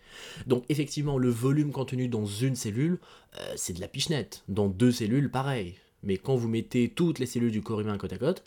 Donc 0.47 0.63
effectivement, 0.69 1.17
le 1.17 1.29
volume 1.29 1.73
contenu 1.73 2.07
dans 2.07 2.25
une 2.25 2.55
cellule, 2.55 2.97
euh, 3.41 3.53
c'est 3.57 3.73
de 3.73 3.81
la 3.81 3.89
pichenette. 3.89 4.45
Dans 4.47 4.69
deux 4.69 4.93
cellules, 4.93 5.29
pareil. 5.29 5.75
Mais 6.01 6.17
quand 6.17 6.37
vous 6.37 6.47
mettez 6.47 6.87
toutes 6.87 7.19
les 7.19 7.25
cellules 7.25 7.51
du 7.51 7.61
corps 7.61 7.81
humain 7.81 7.97
côte 7.97 8.13
à 8.13 8.17
côte, 8.17 8.45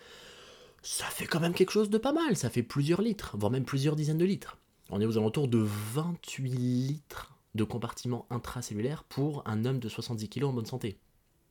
ça 0.90 1.04
fait 1.04 1.26
quand 1.26 1.38
même 1.38 1.52
quelque 1.52 1.70
chose 1.70 1.90
de 1.90 1.98
pas 1.98 2.14
mal, 2.14 2.34
ça 2.34 2.48
fait 2.48 2.62
plusieurs 2.62 3.02
litres, 3.02 3.36
voire 3.36 3.52
même 3.52 3.66
plusieurs 3.66 3.94
dizaines 3.94 4.16
de 4.16 4.24
litres. 4.24 4.56
On 4.88 5.02
est 5.02 5.04
aux 5.04 5.18
alentours 5.18 5.46
de 5.46 5.58
28 5.58 6.48
litres 6.48 7.36
de 7.54 7.62
compartiment 7.62 8.24
intracellulaire 8.30 9.04
pour 9.04 9.46
un 9.46 9.66
homme 9.66 9.80
de 9.80 9.88
70 9.90 10.30
kg 10.30 10.44
en 10.44 10.54
bonne 10.54 10.64
santé. 10.64 10.98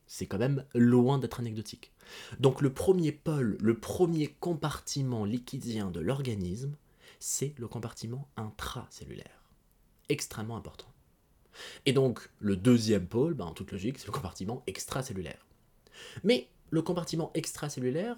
C'est 0.07 0.25
quand 0.25 0.39
même 0.39 0.65
loin 0.73 1.19
d'être 1.19 1.39
anecdotique. 1.39 1.93
Donc 2.39 2.61
le 2.61 2.73
premier 2.73 3.11
pôle, 3.11 3.57
le 3.61 3.77
premier 3.77 4.35
compartiment 4.39 5.23
liquidien 5.23 5.91
de 5.91 5.99
l'organisme, 5.99 6.75
c'est 7.19 7.53
le 7.59 7.67
compartiment 7.67 8.27
intracellulaire. 8.37 9.43
Extrêmement 10.09 10.57
important. 10.57 10.91
Et 11.85 11.93
donc 11.93 12.27
le 12.39 12.57
deuxième 12.57 13.05
pôle, 13.05 13.35
ben, 13.35 13.45
en 13.45 13.53
toute 13.53 13.71
logique, 13.71 13.99
c'est 13.99 14.07
le 14.07 14.13
compartiment 14.13 14.63
extracellulaire. 14.65 15.45
Mais 16.23 16.49
le 16.71 16.81
compartiment 16.81 17.29
extracellulaire, 17.35 18.17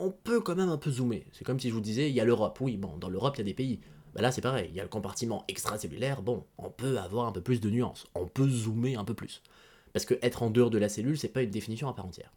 on 0.00 0.10
peut 0.10 0.40
quand 0.40 0.56
même 0.56 0.68
un 0.68 0.78
peu 0.78 0.90
zoomer. 0.90 1.26
C'est 1.32 1.44
comme 1.44 1.60
si 1.60 1.68
je 1.68 1.74
vous 1.74 1.80
disais, 1.80 2.08
il 2.08 2.14
y 2.14 2.20
a 2.20 2.24
l'Europe. 2.24 2.58
Oui, 2.60 2.76
bon, 2.76 2.96
dans 2.96 3.08
l'Europe, 3.08 3.36
il 3.36 3.40
y 3.40 3.42
a 3.42 3.44
des 3.44 3.54
pays. 3.54 3.80
Bah 4.14 4.22
là 4.22 4.32
c'est 4.32 4.40
pareil, 4.40 4.68
il 4.70 4.74
y 4.74 4.80
a 4.80 4.82
le 4.82 4.88
compartiment 4.88 5.44
extracellulaire, 5.46 6.22
bon, 6.22 6.44
on 6.58 6.70
peut 6.70 6.98
avoir 6.98 7.26
un 7.26 7.32
peu 7.32 7.40
plus 7.40 7.60
de 7.60 7.70
nuances, 7.70 8.08
on 8.14 8.26
peut 8.26 8.48
zoomer 8.48 8.96
un 8.96 9.04
peu 9.04 9.14
plus. 9.14 9.42
Parce 9.92 10.04
que 10.04 10.18
être 10.22 10.42
en 10.42 10.50
dehors 10.50 10.70
de 10.70 10.78
la 10.78 10.88
cellule, 10.88 11.18
c'est 11.18 11.28
pas 11.28 11.42
une 11.42 11.50
définition 11.50 11.88
à 11.88 11.94
part 11.94 12.06
entière. 12.06 12.32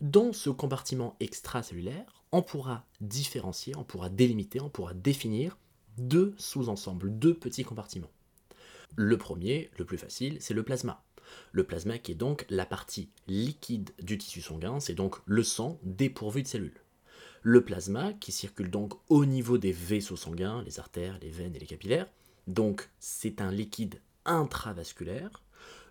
Dans 0.00 0.32
ce 0.32 0.50
compartiment 0.50 1.16
extracellulaire, 1.20 2.22
on 2.30 2.42
pourra 2.42 2.84
différencier, 3.00 3.74
on 3.76 3.84
pourra 3.84 4.10
délimiter, 4.10 4.60
on 4.60 4.68
pourra 4.68 4.94
définir 4.94 5.58
deux 5.98 6.34
sous-ensembles, 6.38 7.18
deux 7.18 7.34
petits 7.34 7.64
compartiments. 7.64 8.10
Le 8.94 9.16
premier, 9.16 9.70
le 9.78 9.84
plus 9.84 9.98
facile, 9.98 10.36
c'est 10.40 10.54
le 10.54 10.62
plasma. 10.62 11.02
Le 11.52 11.64
plasma 11.64 11.98
qui 11.98 12.12
est 12.12 12.16
donc 12.16 12.46
la 12.50 12.66
partie 12.66 13.08
liquide 13.26 13.90
du 14.02 14.18
tissu 14.18 14.40
sanguin, 14.40 14.80
c'est 14.80 14.94
donc 14.94 15.16
le 15.26 15.42
sang 15.42 15.78
dépourvu 15.82 16.42
de 16.42 16.48
cellules. 16.48 16.80
Le 17.42 17.64
plasma 17.64 18.12
qui 18.14 18.32
circule 18.32 18.70
donc 18.70 18.94
au 19.08 19.24
niveau 19.24 19.58
des 19.58 19.72
vaisseaux 19.72 20.16
sanguins, 20.16 20.62
les 20.64 20.80
artères, 20.80 21.18
les 21.22 21.30
veines 21.30 21.54
et 21.54 21.60
les 21.60 21.66
capillaires, 21.66 22.08
donc 22.46 22.90
c'est 22.98 23.40
un 23.40 23.50
liquide 23.50 24.00
intravasculaire. 24.24 25.42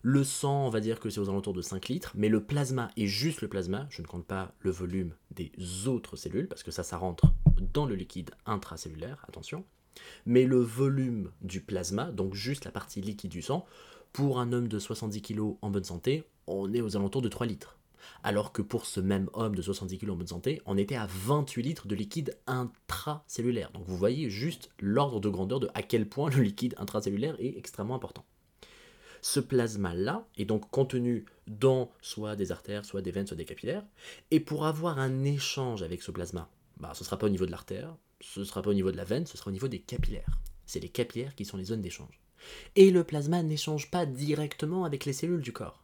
Le 0.01 0.23
sang, 0.23 0.67
on 0.67 0.69
va 0.69 0.81
dire 0.81 0.99
que 0.99 1.09
c'est 1.09 1.19
aux 1.19 1.29
alentours 1.29 1.53
de 1.53 1.61
5 1.61 1.87
litres, 1.87 2.11
mais 2.15 2.29
le 2.29 2.43
plasma 2.43 2.91
est 2.95 3.07
juste 3.07 3.41
le 3.41 3.47
plasma, 3.47 3.87
je 3.89 4.01
ne 4.01 4.07
compte 4.07 4.27
pas 4.27 4.53
le 4.59 4.69
volume 4.69 5.15
des 5.31 5.51
autres 5.87 6.15
cellules, 6.15 6.47
parce 6.47 6.61
que 6.61 6.71
ça, 6.71 6.83
ça 6.83 6.97
rentre 6.97 7.33
dans 7.73 7.85
le 7.85 7.95
liquide 7.95 8.31
intracellulaire, 8.45 9.25
attention. 9.27 9.65
Mais 10.25 10.43
le 10.43 10.59
volume 10.59 11.31
du 11.41 11.61
plasma, 11.61 12.11
donc 12.11 12.33
juste 12.35 12.65
la 12.65 12.71
partie 12.71 13.01
liquide 13.01 13.31
du 13.31 13.41
sang, 13.41 13.65
pour 14.15 14.39
un 14.39 14.53
homme 14.53 14.69
de 14.69 14.79
70 14.79 15.22
kg 15.22 15.57
en 15.62 15.69
bonne 15.69 15.84
santé, 15.84 16.24
on 16.48 16.74
est 16.74 16.79
aux 16.79 16.95
alentours 16.95 17.22
de 17.22 17.27
3 17.27 17.48
litres. 17.48 17.77
Alors 18.24 18.53
que 18.53 18.62
pour 18.62 18.86
ce 18.86 19.01
même 19.01 19.29
homme 19.34 19.55
de 19.55 19.62
70 19.62 19.98
kg 19.98 20.12
en 20.12 20.15
bonne 20.15 20.27
santé, 20.27 20.62
on 20.65 20.77
était 20.77 20.95
à 20.95 21.05
28 21.05 21.62
litres 21.62 21.88
de 21.89 21.95
liquide 21.95 22.38
intracellulaire. 22.48 23.72
Donc 23.74 23.84
vous 23.86 23.98
voyez 23.98 24.29
juste 24.29 24.69
l'ordre 24.79 25.19
de 25.19 25.27
grandeur 25.27 25.60
de 25.60 25.67
à 25.74 25.81
quel 25.81 26.07
point 26.07 26.29
le 26.29 26.43
liquide 26.43 26.75
intracellulaire 26.77 27.36
est 27.39 27.57
extrêmement 27.57 27.95
important. 27.95 28.24
Ce 29.22 29.41
plasma-là 29.41 30.25
est 30.38 30.45
donc 30.45 30.69
contenu 30.69 31.25
dans 31.48 31.91
soit 32.00 32.38
des 32.38 32.53
artères, 32.53 32.86
soit 32.86 33.01
des 33.01 33.12
veines, 33.12 33.27
soit 33.27 33.36
des 33.36 33.43
capillaires. 33.43 33.84
Et 34.31 34.39
pour 34.39 34.65
avoir 34.65 34.98
un 34.98 35.25
échange 35.25 35.84
avec 35.84 36.01
ce 36.01 36.12
plasma, 36.12 36.50
bah, 36.77 36.93
ce 36.93 37.03
ne 37.03 37.05
sera 37.05 37.17
pas 37.17 37.25
au 37.25 37.31
niveau 37.31 37.45
de 37.45 37.51
l'artère, 37.51 37.93
ce 38.22 38.39
ne 38.39 38.45
sera 38.45 38.62
pas 38.62 38.69
au 38.69 38.75
niveau 38.75 38.93
de 38.93 38.98
la 38.98 39.03
veine, 39.03 39.25
ce 39.25 39.38
sera 39.38 39.50
au 39.50 39.53
niveau 39.53 39.67
des 39.67 39.79
capillaires. 39.79 40.39
C'est 40.65 40.79
les 40.79 40.88
capillaires 40.88 41.36
qui 41.36 41.43
sont 41.43 41.57
les 41.57 41.65
zones 41.65 41.81
d'échange. 41.81 42.22
Et 42.75 42.91
le 42.91 43.03
plasma 43.03 43.43
n'échange 43.43 43.89
pas 43.91 44.05
directement 44.05 44.85
avec 44.85 45.05
les 45.05 45.13
cellules 45.13 45.41
du 45.41 45.53
corps. 45.53 45.83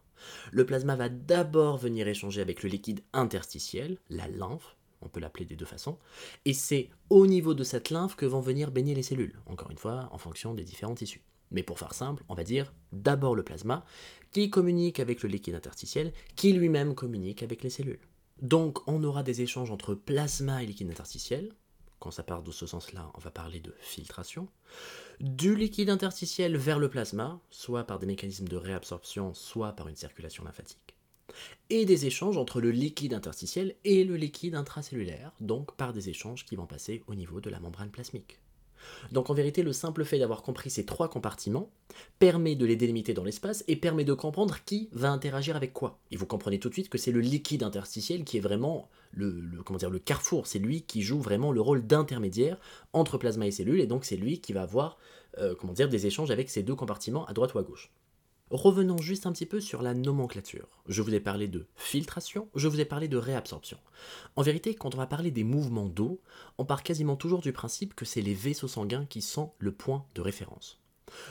Le 0.50 0.64
plasma 0.64 0.96
va 0.96 1.08
d'abord 1.08 1.78
venir 1.78 2.06
échanger 2.06 2.40
avec 2.40 2.62
le 2.62 2.68
liquide 2.68 3.02
interstitiel, 3.12 3.98
la 4.08 4.28
lymphe, 4.28 4.76
on 5.00 5.08
peut 5.08 5.20
l'appeler 5.20 5.44
des 5.44 5.56
deux 5.56 5.64
façons, 5.64 5.98
et 6.44 6.52
c'est 6.52 6.90
au 7.10 7.26
niveau 7.26 7.54
de 7.54 7.64
cette 7.64 7.90
lymphe 7.90 8.16
que 8.16 8.26
vont 8.26 8.40
venir 8.40 8.70
baigner 8.70 8.94
les 8.94 9.02
cellules, 9.02 9.40
encore 9.46 9.70
une 9.70 9.78
fois 9.78 10.08
en 10.12 10.18
fonction 10.18 10.54
des 10.54 10.64
différents 10.64 10.94
tissus. 10.94 11.22
Mais 11.50 11.62
pour 11.62 11.78
faire 11.78 11.94
simple, 11.94 12.24
on 12.28 12.34
va 12.34 12.44
dire 12.44 12.72
d'abord 12.92 13.34
le 13.34 13.42
plasma, 13.42 13.84
qui 14.30 14.48
communique 14.48 15.00
avec 15.00 15.22
le 15.22 15.28
liquide 15.28 15.54
interstitiel, 15.54 16.12
qui 16.34 16.52
lui-même 16.52 16.94
communique 16.94 17.42
avec 17.42 17.62
les 17.62 17.70
cellules. 17.70 18.00
Donc 18.40 18.78
on 18.88 19.04
aura 19.04 19.22
des 19.22 19.42
échanges 19.42 19.70
entre 19.70 19.94
plasma 19.94 20.62
et 20.62 20.66
liquide 20.66 20.90
interstitiel, 20.90 21.52
quand 22.02 22.10
ça 22.10 22.24
part 22.24 22.42
de 22.42 22.50
ce 22.50 22.66
sens-là, 22.66 23.12
on 23.14 23.20
va 23.20 23.30
parler 23.30 23.60
de 23.60 23.72
filtration, 23.78 24.48
du 25.20 25.54
liquide 25.54 25.88
interstitiel 25.88 26.56
vers 26.56 26.80
le 26.80 26.90
plasma, 26.90 27.38
soit 27.48 27.84
par 27.84 28.00
des 28.00 28.06
mécanismes 28.06 28.48
de 28.48 28.56
réabsorption, 28.56 29.34
soit 29.34 29.70
par 29.74 29.86
une 29.86 29.94
circulation 29.94 30.42
lymphatique, 30.42 30.96
et 31.70 31.84
des 31.84 32.04
échanges 32.04 32.38
entre 32.38 32.60
le 32.60 32.72
liquide 32.72 33.14
interstitiel 33.14 33.76
et 33.84 34.02
le 34.02 34.16
liquide 34.16 34.56
intracellulaire, 34.56 35.30
donc 35.40 35.76
par 35.76 35.92
des 35.92 36.08
échanges 36.08 36.44
qui 36.44 36.56
vont 36.56 36.66
passer 36.66 37.04
au 37.06 37.14
niveau 37.14 37.40
de 37.40 37.50
la 37.50 37.60
membrane 37.60 37.92
plasmique. 37.92 38.40
Donc 39.10 39.30
en 39.30 39.34
vérité, 39.34 39.62
le 39.62 39.72
simple 39.72 40.04
fait 40.04 40.18
d'avoir 40.18 40.42
compris 40.42 40.70
ces 40.70 40.84
trois 40.84 41.08
compartiments 41.08 41.70
permet 42.18 42.54
de 42.54 42.64
les 42.66 42.76
délimiter 42.76 43.14
dans 43.14 43.24
l'espace 43.24 43.64
et 43.68 43.76
permet 43.76 44.04
de 44.04 44.14
comprendre 44.14 44.58
qui 44.64 44.88
va 44.92 45.10
interagir 45.10 45.56
avec 45.56 45.72
quoi. 45.72 45.98
Et 46.10 46.16
vous 46.16 46.26
comprenez 46.26 46.58
tout 46.58 46.68
de 46.68 46.74
suite 46.74 46.88
que 46.88 46.98
c'est 46.98 47.12
le 47.12 47.20
liquide 47.20 47.62
interstitiel 47.62 48.24
qui 48.24 48.38
est 48.38 48.40
vraiment 48.40 48.88
le, 49.12 49.98
carrefour, 50.04 50.46
c'est 50.46 50.58
lui 50.58 50.82
qui 50.82 51.02
joue 51.02 51.20
vraiment 51.20 51.52
le 51.52 51.60
rôle 51.60 51.86
d'intermédiaire 51.86 52.58
entre 52.92 53.18
plasma 53.18 53.46
et 53.46 53.50
cellule, 53.50 53.80
et 53.80 53.86
donc 53.86 54.04
c'est 54.04 54.16
lui 54.16 54.40
qui 54.40 54.52
va 54.52 54.62
avoir 54.62 54.98
euh, 55.38 55.54
des 55.88 56.06
échanges 56.06 56.30
avec 56.30 56.50
ces 56.50 56.62
deux 56.62 56.74
compartiments 56.74 57.26
à 57.26 57.32
droite 57.32 57.54
ou 57.54 57.58
à 57.58 57.62
gauche. 57.62 57.90
Revenons 58.52 58.98
juste 58.98 59.24
un 59.24 59.32
petit 59.32 59.46
peu 59.46 59.62
sur 59.62 59.80
la 59.80 59.94
nomenclature. 59.94 60.68
Je 60.86 61.00
vous 61.00 61.14
ai 61.14 61.20
parlé 61.20 61.48
de 61.48 61.66
filtration, 61.74 62.50
je 62.54 62.68
vous 62.68 62.80
ai 62.80 62.84
parlé 62.84 63.08
de 63.08 63.16
réabsorption. 63.16 63.78
En 64.36 64.42
vérité, 64.42 64.74
quand 64.74 64.94
on 64.94 64.98
va 64.98 65.06
parler 65.06 65.30
des 65.30 65.42
mouvements 65.42 65.88
d'eau, 65.88 66.20
on 66.58 66.66
part 66.66 66.82
quasiment 66.82 67.16
toujours 67.16 67.40
du 67.40 67.54
principe 67.54 67.94
que 67.94 68.04
c'est 68.04 68.20
les 68.20 68.34
vaisseaux 68.34 68.68
sanguins 68.68 69.06
qui 69.06 69.22
sont 69.22 69.54
le 69.58 69.72
point 69.72 70.04
de 70.14 70.20
référence. 70.20 70.82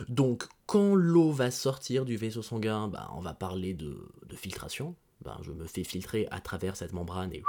Donc, 0.09 0.47
quand 0.65 0.95
l'eau 0.95 1.31
va 1.31 1.51
sortir 1.51 2.05
du 2.05 2.17
vaisseau 2.17 2.41
sanguin, 2.41 2.87
bah, 2.87 3.11
on 3.15 3.21
va 3.21 3.35
parler 3.35 3.75
de, 3.75 4.03
filtration. 4.35 4.95
Bah, 5.23 5.37
je 5.43 5.51
me 5.51 5.67
fais 5.67 5.83
filtrer 5.83 6.27
à 6.31 6.39
travers 6.39 6.75
cette 6.75 6.91
membrane 6.91 7.31
et 7.33 7.43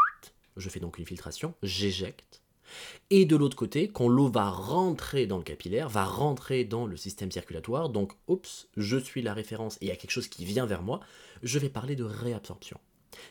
je 0.58 0.68
fais 0.68 0.80
donc 0.80 0.98
une 0.98 1.06
filtration, 1.06 1.54
j'éjecte. 1.62 2.41
Et 3.10 3.24
de 3.24 3.36
l'autre 3.36 3.56
côté, 3.56 3.88
quand 3.88 4.08
l'eau 4.08 4.28
va 4.28 4.50
rentrer 4.50 5.26
dans 5.26 5.38
le 5.38 5.42
capillaire, 5.42 5.88
va 5.88 6.04
rentrer 6.04 6.64
dans 6.64 6.86
le 6.86 6.96
système 6.96 7.30
circulatoire, 7.30 7.88
donc, 7.88 8.12
oups, 8.28 8.68
je 8.76 8.96
suis 8.96 9.22
la 9.22 9.34
référence 9.34 9.76
et 9.76 9.86
il 9.86 9.88
y 9.88 9.92
a 9.92 9.96
quelque 9.96 10.10
chose 10.10 10.28
qui 10.28 10.44
vient 10.44 10.66
vers 10.66 10.82
moi, 10.82 11.00
je 11.42 11.58
vais 11.58 11.68
parler 11.68 11.96
de 11.96 12.04
réabsorption. 12.04 12.78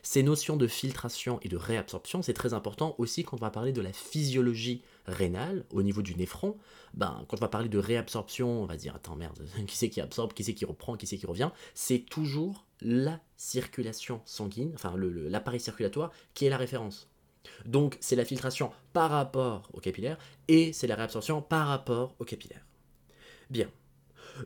Ces 0.04 0.24
notions 0.24 0.58
de 0.58 0.68
filtration 0.68 1.40
et 1.42 1.50
de 1.50 1.58
réabsorption, 1.58 2.22
c'est 2.22 2.34
très 2.34 2.54
important 2.54 2.96
aussi 2.98 3.24
quand 3.24 3.38
on 3.38 3.40
va 3.40 3.50
parler 3.50 3.72
de 3.72 3.82
la 3.82 3.94
physiologie 3.94 4.82
rénale 5.06 5.66
au 5.72 5.84
niveau 5.84 6.02
du 6.02 6.16
néphron. 6.16 6.58
Ben, 6.94 7.24
quand 7.28 7.38
on 7.38 7.42
va 7.42 7.48
parler 7.48 7.70
de 7.70 7.78
réabsorption, 7.78 8.64
on 8.64 8.66
va 8.66 8.78
dire 8.78 8.96
attends 8.96 9.16
merde, 9.16 9.46
qui 9.68 9.78
c'est 9.78 9.90
qui 9.90 10.02
absorbe, 10.02 10.34
qui 10.34 10.44
c'est 10.44 10.54
qui 10.54 10.66
reprend, 10.66 10.96
qui 10.96 11.08
c'est 11.08 11.18
qui 11.18 11.26
revient. 11.26 11.50
C'est 11.74 12.00
toujours 12.00 12.66
la 12.82 13.20
circulation 13.38 14.22
sanguine, 14.26 14.72
enfin 14.76 14.96
l'appareil 14.98 15.60
circulatoire 15.60 16.12
qui 16.34 16.46
est 16.46 16.50
la 16.50 16.58
référence. 16.58 17.11
Donc 17.66 17.98
c'est 18.00 18.16
la 18.16 18.26
filtration 18.26 18.72
par 18.94 19.12
rapport 19.12 19.70
au 19.74 19.80
capillaire 19.80 20.18
et 20.48 20.74
c'est 20.74 20.88
la 20.88 20.96
réabsorption 20.96 21.42
par 21.42 21.68
rapport 21.68 22.16
au 22.20 22.26
capillaire. 22.26 22.66
Bien. 23.50 23.68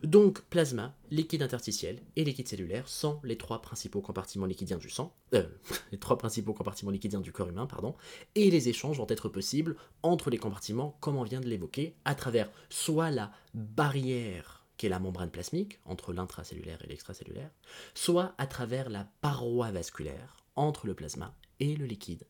Donc 0.02 0.42
plasma, 0.42 0.94
liquide 1.10 1.42
interstitiel 1.42 2.00
et 2.16 2.24
liquide 2.24 2.48
cellulaire 2.48 2.88
sont 2.88 3.20
les 3.22 3.36
trois 3.36 3.62
principaux 3.62 4.00
compartiments 4.00 4.46
liquidiens 4.46 4.78
du 4.78 4.90
sang, 4.90 5.14
euh, 5.34 5.46
les 5.92 5.98
trois 5.98 6.18
principaux 6.18 6.54
compartiments 6.54 6.90
liquidiens 6.90 7.20
du 7.20 7.32
corps 7.32 7.48
humain, 7.48 7.66
pardon, 7.66 7.94
et 8.34 8.50
les 8.50 8.68
échanges 8.68 8.98
vont 8.98 9.06
être 9.08 9.28
possibles 9.28 9.76
entre 10.02 10.30
les 10.30 10.38
compartiments, 10.38 10.96
comme 11.00 11.16
on 11.16 11.22
vient 11.22 11.40
de 11.40 11.48
l'évoquer, 11.48 11.94
à 12.04 12.14
travers 12.14 12.50
soit 12.68 13.10
la 13.10 13.30
barrière 13.54 14.64
qui 14.76 14.86
est 14.86 14.90
la 14.90 14.98
membrane 14.98 15.30
plasmique 15.30 15.78
entre 15.86 16.12
l'intracellulaire 16.12 16.82
et 16.84 16.88
l'extracellulaire, 16.88 17.50
soit 17.94 18.34
à 18.36 18.46
travers 18.46 18.90
la 18.90 19.08
paroi 19.20 19.70
vasculaire 19.70 20.36
entre 20.54 20.86
le 20.86 20.94
plasma 20.94 21.34
et 21.60 21.76
le 21.76 21.86
liquide 21.86 22.26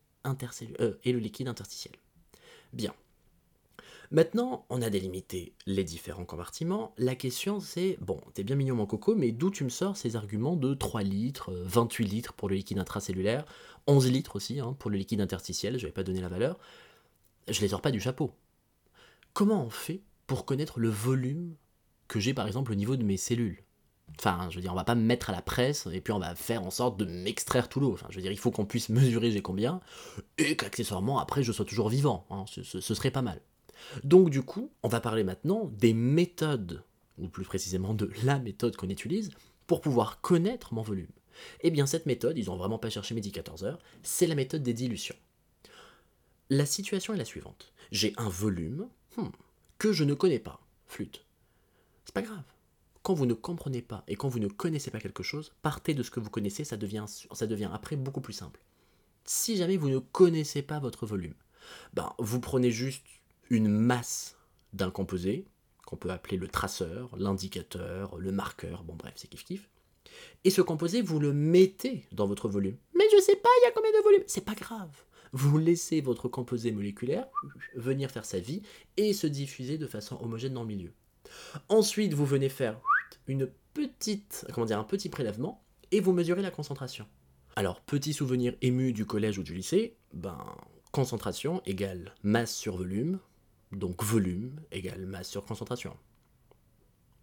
euh, 0.81 0.95
et 1.05 1.13
le 1.13 1.19
liquide 1.19 1.49
interstitiel. 1.49 1.95
Bien. 2.73 2.95
Maintenant, 4.11 4.67
on 4.71 4.83
a 4.83 4.91
délimité 4.91 5.53
les 5.67 5.83
différents 5.83 6.25
compartiments. 6.25 6.95
La 6.97 7.17
question 7.17 7.59
c'est, 7.59 7.99
bon, 8.01 8.21
t'es 8.35 8.45
bien 8.45 8.55
mignon 8.55 8.77
mon 8.77 8.87
coco, 8.87 9.17
mais 9.17 9.33
d'où 9.33 9.51
tu 9.51 9.65
me 9.65 9.69
sors 9.69 9.97
ces 9.97 10.15
arguments 10.15 10.57
de 10.57 10.75
3 10.75 11.03
litres, 11.03 11.53
28 11.53 12.05
euh, 12.05 12.09
litres 12.09 12.33
pour 12.33 12.49
le 12.49 12.55
liquide 12.55 12.79
intracellulaire, 12.79 13.45
11 13.89 14.11
litres 14.11 14.37
aussi 14.37 14.61
hein, 14.61 14.77
pour 14.79 14.91
le 14.91 14.97
liquide 14.97 15.21
interstitiel, 15.21 15.79
je 15.79 15.87
vais 15.87 15.93
pas 15.93 16.05
donné 16.05 16.21
la 16.21 16.29
valeur. 16.29 16.59
Je 17.49 17.61
les 17.61 17.69
sors 17.69 17.83
pas 17.83 17.91
du 17.91 18.01
chapeau. 18.01 18.33
Comment 19.33 19.65
on 19.65 19.71
fait 19.71 20.03
pour 20.27 20.45
connaître 20.45 20.81
le 20.81 20.89
volume 20.89 21.55
que 22.09 22.21
j'ai 22.21 22.35
par 22.35 22.47
exemple 22.47 22.73
au 22.73 22.77
niveau 22.77 22.97
de 22.97 23.05
mes 23.05 23.17
cellules? 23.17 23.66
Enfin, 24.19 24.49
je 24.51 24.57
veux 24.57 24.63
dire, 24.63 24.73
on 24.73 24.77
va 24.77 24.85
pas 24.85 24.95
me 24.95 25.03
mettre 25.03 25.31
à 25.31 25.33
la 25.33 25.43
presse 25.43 25.87
et 25.93 26.01
puis 26.01 26.13
on 26.13 26.19
va 26.19 26.35
faire 26.35 26.63
en 26.63 26.71
sorte 26.71 26.99
de 26.99 27.05
m'extraire 27.05 27.69
tout 27.69 27.81
l'eau. 27.81 27.93
Enfin, 27.93 28.07
je 28.11 28.17
veux 28.17 28.23
dire, 28.23 28.33
il 28.33 28.39
faut 28.39 28.51
qu'on 28.51 28.65
puisse 28.65 28.89
mesurer 28.89 29.31
j'ai 29.31 29.43
combien 29.43 29.81
et 30.39 30.57
qu'accessoirement 30.57 31.19
après 31.19 31.43
je 31.43 31.53
sois 31.53 31.65
toujours 31.65 31.89
vivant. 31.89 32.27
Hein. 32.31 32.45
ce, 32.47 32.81
serait 32.81 33.11
pas 33.11 33.23
mal. 33.23 33.41
Donc 34.05 34.31
du 34.31 34.43
coup, 34.43 34.71
on 34.83 34.89
va 34.89 35.01
parler 35.01 35.25
maintenant 35.25 35.71
des 35.79 35.95
méthodes, 35.95 36.83
ou 37.19 37.29
plus 37.29 37.45
précisément 37.45 37.95
de 37.95 38.11
la 38.25 38.39
méthode 38.39 38.77
qu'on 38.77 38.89
utilise 38.89 39.31
pour 39.67 39.81
pouvoir 39.81 40.21
connaître 40.21 40.75
mon 40.75 40.83
volume. 40.83 41.11
Eh 41.61 41.71
bien, 41.71 41.87
cette 41.87 42.07
méthode, 42.07 42.39
ils 42.39 42.51
ont 42.51 42.57
vraiment 42.57 42.79
pas 42.79 42.91
cherché 42.91 43.15
midi 43.15 43.33
14 43.33 43.65
heures, 43.65 43.79
c'est 44.03 44.27
la 44.27 44.35
méthode 44.35 44.63
des 44.63 44.73
dilutions. 44.73 45.17
La 46.49 46.65
situation 46.65 47.13
est 47.13 47.19
la 47.19 47.25
suivante. 47.25 47.73
J'ai 47.91 48.15
un 48.17 48.29
volume 48.29 48.89
hmm, 49.17 49.29
que 49.79 49.93
je 49.93 50.05
ne 50.05 50.15
connais 50.15 50.39
pas. 50.39 50.61
Flûte. 50.87 51.25
C'est 52.05 52.15
pas 52.15 52.23
grave 52.23 52.43
quand 53.07 53.15
vous 53.15 53.27
ne 53.27 53.35
comprenez 53.35 53.83
pas 53.83 54.03
et 54.09 54.17
quand 54.17 54.27
vous 54.27 54.41
ne 54.41 54.49
connaissez 54.49 54.91
pas 54.91 54.99
quelque 54.99 55.23
chose, 55.23 55.53
partez 55.63 55.95
de 55.95 56.03
ce 56.03 56.11
que 56.11 56.19
vous 56.19 56.29
connaissez, 56.29 56.65
ça 56.65 56.77
devient, 56.77 57.05
ça 57.07 57.47
devient 57.47 57.71
après 57.73 57.95
beaucoup 57.95 58.21
plus 58.21 58.33
simple. 58.33 58.61
Si 59.25 59.57
jamais 59.57 59.77
vous 59.77 59.89
ne 59.89 60.01
connaissez 60.01 60.61
pas 60.61 60.81
votre 60.81 61.07
volume, 61.07 61.37
ben, 61.95 62.13
vous 62.19 62.41
prenez 62.41 62.73
juste 62.73 63.07
une 63.49 63.69
masse 63.69 64.37
d'un 64.73 64.91
composé, 64.91 65.47
qu'on 65.87 65.95
peut 65.97 66.11
appeler 66.11 66.37
le 66.37 66.49
traceur, 66.49 67.17
l'indicateur, 67.17 68.19
le 68.19 68.33
marqueur, 68.33 68.83
bon 68.83 68.97
bref, 68.97 69.13
c'est 69.15 69.29
kiff 69.29 69.45
kiff. 69.45 69.71
Et 70.43 70.51
ce 70.51 70.61
composé, 70.61 71.01
vous 71.01 71.21
le 71.21 71.33
mettez 71.33 72.09
dans 72.11 72.27
votre 72.27 72.49
volume. 72.49 72.77
Mais 72.93 73.05
je 73.13 73.23
sais 73.23 73.37
pas, 73.37 73.51
il 73.61 73.67
y 73.67 73.69
a 73.69 73.73
combien 73.73 73.93
de 73.93 74.03
volumes 74.03 74.25
C'est 74.27 74.45
pas 74.45 74.57
grave. 74.57 74.91
vous 75.33 75.59
laissez 75.59 76.01
votre 76.01 76.29
composé 76.29 76.73
moléculaire 76.73 77.29
venir 77.77 78.11
faire 78.11 78.25
sa 78.25 78.41
vie 78.41 78.63
et 78.97 79.13
se 79.13 79.29
diffuser 79.29 79.79
de 79.79 79.87
façon 79.87 80.19
homogène 80.21 80.55
dans 80.55 80.63
le 80.63 80.67
milieu. 80.67 80.93
Ensuite, 81.69 82.13
vous 82.13 82.27
venez 82.27 82.49
faire 82.49 82.81
une 83.27 83.49
petite, 83.75 84.47
comment 84.53 84.67
dire, 84.67 84.79
un 84.79 84.85
petit 84.85 85.09
prélèvement 85.09 85.63
et 85.93 86.01
vous 86.01 86.13
mesurez 86.13 86.43
la 86.43 86.51
concentration. 86.51 87.07
Alors, 87.57 87.81
petit 87.81 88.13
souvenir 88.13 88.55
ému 88.61 88.93
du 88.93 89.07
collège 89.07 89.39
ou 89.39 89.43
du 89.43 89.55
lycée, 89.55 89.97
ben, 90.13 90.39
concentration 90.93 91.63
égale 91.65 92.15
masse 92.23 92.55
sur 92.55 92.77
volume, 92.77 93.19
donc 93.73 94.03
volume 94.03 94.61
égale 94.73 95.07
masse 95.07 95.29
sur 95.29 95.45
concentration. 95.45 95.97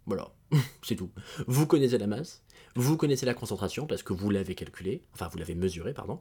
Voilà, 0.06 0.34
c'est 0.82 0.96
tout. 0.96 1.10
Vous 1.46 1.66
connaissez 1.66 1.98
la 1.98 2.06
masse, 2.06 2.42
vous 2.76 2.96
connaissez 2.96 3.26
la 3.26 3.34
concentration 3.34 3.86
parce 3.86 4.02
que 4.02 4.12
vous 4.12 4.30
l'avez 4.30 4.54
calculé, 4.54 5.02
enfin 5.12 5.28
vous 5.28 5.38
l'avez 5.38 5.54
mesuré, 5.54 5.94
pardon. 5.94 6.20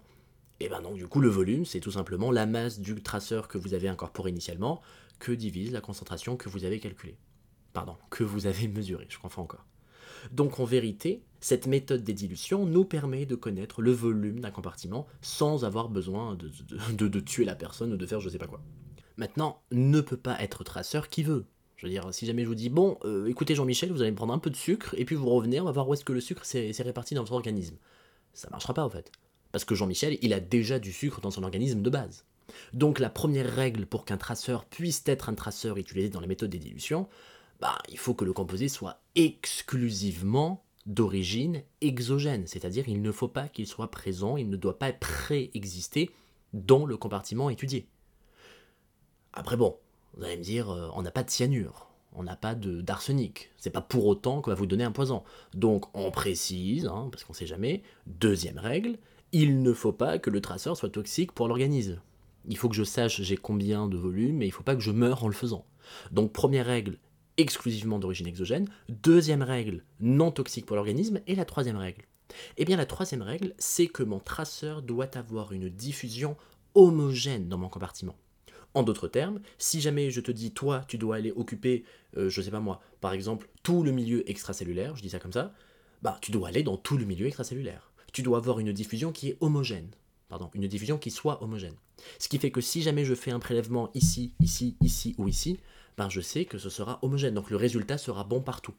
Et 0.59 0.69
ben 0.69 0.81
donc 0.81 0.95
du 0.95 1.07
coup 1.07 1.19
le 1.19 1.29
volume 1.29 1.65
c'est 1.65 1.79
tout 1.79 1.91
simplement 1.91 2.31
la 2.31 2.45
masse 2.45 2.79
du 2.79 2.95
traceur 3.01 3.47
que 3.47 3.57
vous 3.57 3.73
avez 3.73 3.89
incorporé 3.89 4.29
initialement 4.29 4.81
que 5.19 5.31
divise 5.31 5.71
la 5.71 5.81
concentration 5.81 6.37
que 6.37 6.47
vous 6.47 6.63
avez 6.63 6.79
calculée. 6.79 7.17
Pardon, 7.73 7.97
que 8.09 8.23
vous 8.23 8.45
avez 8.45 8.67
mesuré, 8.67 9.05
je 9.09 9.17
confonds 9.17 9.41
encore. 9.41 9.65
Donc 10.31 10.59
en 10.59 10.65
vérité, 10.65 11.23
cette 11.39 11.67
méthode 11.67 12.03
des 12.03 12.13
dilutions 12.13 12.65
nous 12.65 12.85
permet 12.85 13.25
de 13.25 13.35
connaître 13.35 13.81
le 13.81 13.91
volume 13.91 14.39
d'un 14.39 14.51
compartiment 14.51 15.07
sans 15.21 15.65
avoir 15.65 15.89
besoin 15.89 16.35
de, 16.35 17.19
tuer 17.19 17.45
la 17.45 17.55
personne 17.55 17.91
ou 17.91 17.97
de 17.97 18.05
faire 18.05 18.21
je 18.21 18.29
sais 18.29 18.37
pas 18.37 18.47
quoi. 18.47 18.61
Maintenant, 19.17 19.61
ne 19.71 20.01
peut 20.01 20.17
pas 20.17 20.39
être 20.41 20.63
traceur 20.63 21.09
qui 21.09 21.23
veut. 21.23 21.45
Je 21.75 21.85
veux 21.85 21.91
dire, 21.91 22.13
si 22.13 22.25
jamais 22.25 22.43
je 22.43 22.47
vous 22.47 22.55
dis, 22.55 22.69
bon, 22.69 22.97
euh, 23.03 23.27
écoutez 23.27 23.55
Jean-Michel, 23.55 23.91
vous 23.91 24.01
allez 24.01 24.11
me 24.11 24.15
prendre 24.15 24.33
un 24.33 24.39
peu 24.39 24.49
de 24.49 24.55
sucre, 24.55 24.95
et 24.97 25.03
puis 25.03 25.15
vous 25.15 25.29
revenez, 25.29 25.59
on 25.59 25.65
va 25.65 25.71
voir 25.71 25.87
où 25.89 25.93
est-ce 25.93 26.05
que 26.05 26.13
le 26.13 26.21
sucre 26.21 26.45
s'est 26.45 26.71
réparti 26.79 27.13
dans 27.13 27.21
votre 27.21 27.33
organisme. 27.33 27.77
Ça 28.33 28.49
marchera 28.49 28.73
pas 28.73 28.85
en 28.85 28.89
fait. 28.89 29.11
Parce 29.51 29.65
que 29.65 29.75
Jean-Michel, 29.75 30.17
il 30.21 30.33
a 30.33 30.39
déjà 30.39 30.79
du 30.79 30.91
sucre 30.91 31.21
dans 31.21 31.29
son 31.29 31.43
organisme 31.43 31.81
de 31.81 31.89
base. 31.89 32.25
Donc 32.73 32.99
la 32.99 33.09
première 33.09 33.53
règle 33.53 33.85
pour 33.85 34.05
qu'un 34.05 34.17
traceur 34.17 34.65
puisse 34.65 35.03
être 35.05 35.29
un 35.29 35.35
traceur 35.35 35.77
utilisé 35.77 36.09
dans 36.09 36.21
la 36.21 36.27
méthode 36.27 36.49
des 36.49 36.59
dilutions, 36.59 37.07
bah, 37.63 37.79
il 37.87 37.97
faut 37.97 38.13
que 38.13 38.25
le 38.25 38.33
composé 38.33 38.67
soit 38.67 38.99
exclusivement 39.15 40.65
d'origine 40.85 41.63
exogène, 41.79 42.45
c'est-à-dire 42.45 42.89
il 42.89 43.01
ne 43.01 43.09
faut 43.13 43.29
pas 43.29 43.47
qu'il 43.47 43.67
soit 43.67 43.89
présent, 43.89 44.35
il 44.35 44.49
ne 44.49 44.57
doit 44.57 44.77
pas 44.77 44.91
préexister 44.91 46.11
dans 46.51 46.85
le 46.85 46.97
compartiment 46.97 47.49
étudié. 47.49 47.87
Après 49.31 49.55
bon, 49.55 49.77
vous 50.13 50.25
allez 50.25 50.35
me 50.35 50.43
dire, 50.43 50.71
euh, 50.71 50.89
on 50.93 51.03
n'a 51.03 51.11
pas 51.11 51.23
de 51.23 51.29
cyanure, 51.29 51.87
on 52.11 52.23
n'a 52.23 52.35
pas 52.35 52.53
d'arsenic, 52.53 53.49
c'est 53.55 53.69
pas 53.69 53.79
pour 53.79 54.07
autant 54.07 54.41
qu'on 54.41 54.51
va 54.51 54.55
vous 54.55 54.65
donner 54.65 54.83
un 54.83 54.91
poison. 54.91 55.23
Donc 55.53 55.85
on 55.93 56.11
précise, 56.11 56.85
hein, 56.85 57.07
parce 57.13 57.23
qu'on 57.23 57.31
sait 57.31 57.47
jamais, 57.47 57.81
deuxième 58.07 58.59
règle, 58.59 58.97
il 59.31 59.61
ne 59.61 59.71
faut 59.71 59.93
pas 59.93 60.19
que 60.19 60.29
le 60.29 60.41
traceur 60.41 60.75
soit 60.75 60.89
toxique 60.89 61.31
pour 61.31 61.47
l'organisme. 61.47 62.01
Il 62.45 62.57
faut 62.57 62.67
que 62.67 62.75
je 62.75 62.83
sache 62.83 63.21
j'ai 63.21 63.37
combien 63.37 63.87
de 63.87 63.95
volume, 63.95 64.35
mais 64.35 64.47
il 64.47 64.49
ne 64.49 64.53
faut 64.53 64.63
pas 64.63 64.75
que 64.75 64.81
je 64.81 64.91
meure 64.91 65.23
en 65.23 65.29
le 65.29 65.33
faisant. 65.33 65.65
Donc 66.11 66.33
première 66.33 66.65
règle, 66.65 66.97
exclusivement 67.37 67.99
d'origine 67.99 68.27
exogène. 68.27 68.67
Deuxième 68.89 69.41
règle, 69.41 69.83
non 69.99 70.31
toxique 70.31 70.65
pour 70.65 70.75
l'organisme. 70.75 71.19
Et 71.27 71.35
la 71.35 71.45
troisième 71.45 71.77
règle 71.77 72.03
Eh 72.57 72.65
bien 72.65 72.77
la 72.77 72.85
troisième 72.85 73.21
règle, 73.21 73.53
c'est 73.57 73.87
que 73.87 74.03
mon 74.03 74.19
traceur 74.19 74.81
doit 74.81 75.17
avoir 75.17 75.51
une 75.51 75.69
diffusion 75.69 76.37
homogène 76.75 77.49
dans 77.49 77.57
mon 77.57 77.69
compartiment. 77.69 78.15
En 78.73 78.81
d'autres 78.81 79.07
termes, 79.07 79.39
si 79.59 79.81
jamais 79.81 80.09
je 80.09 80.19
te 80.19 80.31
dis, 80.31 80.51
toi, 80.51 80.83
tu 80.87 80.97
dois 80.97 81.17
aller 81.17 81.31
occuper, 81.31 81.83
euh, 82.17 82.29
je 82.29 82.41
sais 82.41 82.49
pas 82.49 82.59
moi, 82.59 82.81
par 83.01 83.13
exemple, 83.13 83.47
tout 83.61 83.83
le 83.83 83.91
milieu 83.91 84.27
extracellulaire, 84.29 84.95
je 84.95 85.03
dis 85.03 85.11
ça 85.11 85.19
comme 85.19 85.31
ça, 85.33 85.53
bah, 86.01 86.17
tu 86.21 86.31
dois 86.31 86.47
aller 86.47 86.63
dans 86.63 86.77
tout 86.77 86.97
le 86.97 87.05
milieu 87.05 87.27
extracellulaire. 87.27 87.91
Tu 88.11 88.23
dois 88.23 88.37
avoir 88.37 88.59
une 88.59 88.73
diffusion 88.73 89.11
qui 89.11 89.29
est 89.29 89.37
homogène. 89.41 89.89
Une 90.53 90.67
diffusion 90.67 90.97
qui 90.97 91.11
soit 91.11 91.43
homogène. 91.43 91.75
Ce 92.19 92.27
qui 92.27 92.39
fait 92.39 92.51
que 92.51 92.61
si 92.61 92.81
jamais 92.81 93.05
je 93.05 93.15
fais 93.15 93.31
un 93.31 93.39
prélèvement 93.39 93.89
ici, 93.93 94.33
ici, 94.39 94.75
ici 94.81 95.15
ou 95.17 95.27
ici, 95.27 95.59
ben 95.97 96.09
je 96.09 96.21
sais 96.21 96.45
que 96.45 96.57
ce 96.57 96.69
sera 96.69 96.99
homogène, 97.01 97.33
donc 97.33 97.49
le 97.49 97.57
résultat 97.57 97.97
sera 97.97 98.23
bon 98.23 98.41
partout. 98.41 98.73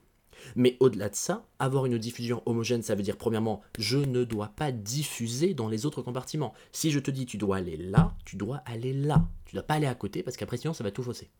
Mais 0.56 0.76
au-delà 0.80 1.08
de 1.08 1.14
ça, 1.14 1.46
avoir 1.58 1.86
une 1.86 1.98
diffusion 1.98 2.42
homogène, 2.46 2.82
ça 2.82 2.94
veut 2.94 3.02
dire 3.02 3.16
premièrement, 3.16 3.62
je 3.78 3.98
ne 3.98 4.24
dois 4.24 4.48
pas 4.48 4.72
diffuser 4.72 5.54
dans 5.54 5.68
les 5.68 5.86
autres 5.86 6.02
compartiments. 6.02 6.54
Si 6.72 6.90
je 6.90 6.98
te 6.98 7.10
dis 7.10 7.26
tu 7.26 7.38
dois 7.38 7.58
aller 7.58 7.76
là, 7.76 8.14
tu 8.24 8.36
dois 8.36 8.58
aller 8.66 8.92
là. 8.92 9.26
Tu 9.46 9.54
ne 9.54 9.60
dois 9.60 9.66
pas 9.66 9.74
aller 9.74 9.86
à 9.86 9.94
côté 9.94 10.22
parce 10.22 10.36
qu'après 10.36 10.56
sinon 10.56 10.74
ça 10.74 10.84
va 10.84 10.90
tout 10.90 11.02
fausser. 11.02 11.30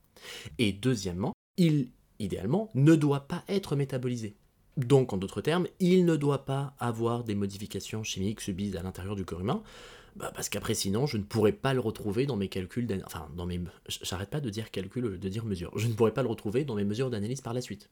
Et 0.58 0.72
deuxièmement, 0.72 1.32
il, 1.56 1.90
idéalement, 2.18 2.70
ne 2.74 2.94
doit 2.94 3.26
pas 3.26 3.44
être 3.48 3.76
métabolisé. 3.76 4.36
Donc 4.76 5.12
en 5.12 5.16
d'autres 5.16 5.40
termes, 5.40 5.68
il 5.78 6.04
ne 6.04 6.16
doit 6.16 6.44
pas 6.44 6.74
avoir 6.78 7.24
des 7.24 7.34
modifications 7.34 8.02
chimiques 8.02 8.40
subies 8.40 8.76
à 8.76 8.82
l'intérieur 8.82 9.14
du 9.14 9.24
corps 9.24 9.40
humain. 9.40 9.62
Bah, 10.16 10.30
parce 10.34 10.48
qu'après 10.48 10.74
sinon 10.74 11.06
je 11.06 11.16
ne 11.16 11.24
pourrais 11.24 11.52
pas 11.52 11.74
le 11.74 11.80
retrouver 11.80 12.26
dans 12.26 12.36
mes 12.36 12.48
calculs, 12.48 12.86
enfin 13.04 13.28
dans 13.36 13.46
mes, 13.46 13.60
j'arrête 14.02 14.30
pas 14.30 14.40
de 14.40 14.48
dire 14.48 14.66
de 14.72 15.28
dire 15.28 15.70
je 15.76 15.86
ne 15.88 15.92
pourrais 15.92 16.14
pas 16.14 16.22
le 16.22 16.28
retrouver 16.28 16.64
dans 16.64 16.76
mes 16.76 16.84
mesures 16.84 17.10
d'analyse 17.10 17.40
par 17.40 17.52
la 17.52 17.60
suite. 17.60 17.90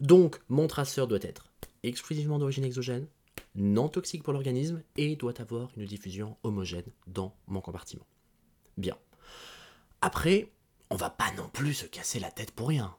Donc 0.00 0.40
mon 0.48 0.68
traceur 0.68 1.08
doit 1.08 1.18
être 1.22 1.50
exclusivement 1.82 2.38
d'origine 2.38 2.64
exogène, 2.64 3.08
non 3.56 3.88
toxique 3.88 4.22
pour 4.22 4.32
l'organisme 4.32 4.82
et 4.96 5.16
doit 5.16 5.40
avoir 5.40 5.70
une 5.76 5.84
diffusion 5.84 6.36
homogène 6.44 6.90
dans 7.08 7.34
mon 7.48 7.60
compartiment. 7.60 8.06
Bien. 8.76 8.96
Après, 10.00 10.50
on 10.90 10.96
va 10.96 11.10
pas 11.10 11.32
non 11.36 11.48
plus 11.52 11.74
se 11.74 11.86
casser 11.86 12.20
la 12.20 12.30
tête 12.30 12.52
pour 12.52 12.68
rien. 12.68 12.94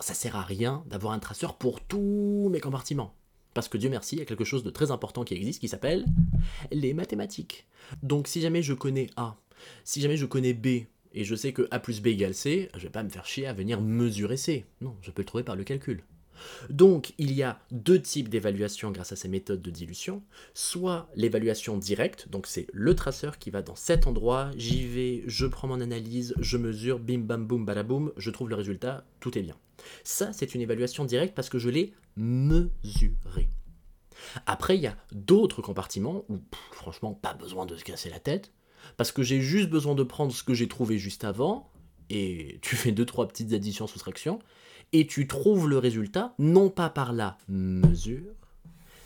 Ça 0.00 0.14
sert 0.14 0.36
à 0.36 0.42
rien 0.42 0.82
d'avoir 0.86 1.12
un 1.12 1.18
traceur 1.18 1.56
pour 1.56 1.80
tous 1.80 2.48
mes 2.50 2.60
compartiments. 2.60 3.14
Parce 3.56 3.70
que 3.70 3.78
Dieu 3.78 3.88
merci, 3.88 4.16
il 4.16 4.18
y 4.18 4.22
a 4.22 4.26
quelque 4.26 4.44
chose 4.44 4.64
de 4.64 4.68
très 4.68 4.90
important 4.90 5.24
qui 5.24 5.32
existe 5.32 5.60
qui 5.60 5.68
s'appelle 5.68 6.04
les 6.70 6.92
mathématiques. 6.92 7.66
Donc 8.02 8.28
si 8.28 8.42
jamais 8.42 8.60
je 8.60 8.74
connais 8.74 9.06
A, 9.16 9.38
si 9.82 10.02
jamais 10.02 10.18
je 10.18 10.26
connais 10.26 10.52
B, 10.52 10.66
et 11.14 11.24
je 11.24 11.34
sais 11.34 11.54
que 11.54 11.66
A 11.70 11.78
plus 11.80 12.02
B 12.02 12.08
égale 12.08 12.34
C, 12.34 12.68
je 12.76 12.82
vais 12.82 12.90
pas 12.90 13.02
me 13.02 13.08
faire 13.08 13.24
chier 13.24 13.46
à 13.46 13.54
venir 13.54 13.80
mesurer 13.80 14.36
C. 14.36 14.66
Non, 14.82 14.94
je 15.00 15.10
peux 15.10 15.22
le 15.22 15.26
trouver 15.26 15.42
par 15.42 15.56
le 15.56 15.64
calcul. 15.64 16.04
Donc 16.70 17.12
il 17.18 17.32
y 17.32 17.42
a 17.42 17.60
deux 17.70 18.00
types 18.00 18.28
d'évaluation 18.28 18.90
grâce 18.90 19.12
à 19.12 19.16
ces 19.16 19.28
méthodes 19.28 19.62
de 19.62 19.70
dilution. 19.70 20.22
Soit 20.54 21.08
l'évaluation 21.14 21.76
directe, 21.78 22.28
donc 22.28 22.46
c'est 22.46 22.66
le 22.72 22.94
traceur 22.94 23.38
qui 23.38 23.50
va 23.50 23.62
dans 23.62 23.76
cet 23.76 24.06
endroit, 24.06 24.50
j'y 24.56 24.86
vais, 24.86 25.22
je 25.26 25.46
prends 25.46 25.68
mon 25.68 25.80
analyse, 25.80 26.34
je 26.38 26.56
mesure, 26.56 26.98
bim 26.98 27.20
bam 27.20 27.46
boum 27.46 27.64
balaboum, 27.64 28.12
je 28.16 28.30
trouve 28.30 28.48
le 28.48 28.56
résultat, 28.56 29.04
tout 29.20 29.36
est 29.38 29.42
bien. 29.42 29.56
Ça 30.04 30.32
c'est 30.32 30.54
une 30.54 30.60
évaluation 30.60 31.04
directe 31.04 31.34
parce 31.34 31.48
que 31.48 31.58
je 31.58 31.68
l'ai 31.68 31.92
mesurer. 32.16 33.48
Après, 34.46 34.76
il 34.76 34.82
y 34.82 34.86
a 34.86 34.96
d'autres 35.12 35.62
compartiments 35.62 36.24
où, 36.28 36.38
franchement, 36.72 37.12
pas 37.14 37.34
besoin 37.34 37.66
de 37.66 37.76
se 37.76 37.84
casser 37.84 38.10
la 38.10 38.18
tête, 38.18 38.52
parce 38.96 39.12
que 39.12 39.22
j'ai 39.22 39.40
juste 39.40 39.68
besoin 39.68 39.94
de 39.94 40.02
prendre 40.02 40.32
ce 40.32 40.42
que 40.42 40.54
j'ai 40.54 40.68
trouvé 40.68 40.98
juste 40.98 41.24
avant, 41.24 41.70
et 42.10 42.58
tu 42.62 42.76
fais 42.76 42.92
deux, 42.92 43.04
trois 43.04 43.28
petites 43.28 43.52
additions, 43.52 43.86
soustractions, 43.86 44.38
et 44.92 45.06
tu 45.06 45.26
trouves 45.26 45.68
le 45.68 45.78
résultat, 45.78 46.34
non 46.38 46.70
pas 46.70 46.90
par 46.90 47.12
la 47.12 47.38
mesure, 47.48 48.34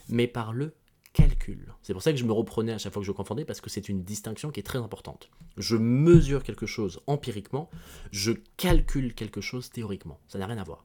mais 0.09 0.27
par 0.27 0.53
le 0.53 0.75
calcul. 1.12 1.73
C'est 1.83 1.93
pour 1.93 2.03
ça 2.03 2.12
que 2.12 2.19
je 2.19 2.25
me 2.25 2.33
reprenais 2.33 2.73
à 2.73 2.79
chaque 2.79 2.93
fois 2.93 3.03
que 3.03 3.07
je 3.07 3.12
confondais, 3.12 3.45
parce 3.45 3.61
que 3.61 3.71
c'est 3.71 3.88
une 3.88 4.05
distinction 4.05 4.51
qui 4.51 4.61
est 4.61 4.64
très 4.64 4.79
importante. 4.79 5.31
Je 5.57 5.77
mesure 5.77 6.43
quelque 6.43 6.66
chose 6.66 7.01
empiriquement, 7.07 7.69
je 8.12 8.33
calcule 8.57 9.14
quelque 9.14 9.40
chose 9.40 9.71
théoriquement. 9.71 10.21
Ça 10.29 10.38
n'a 10.38 10.47
rien 10.47 10.59
à 10.59 10.64
voir. 10.64 10.85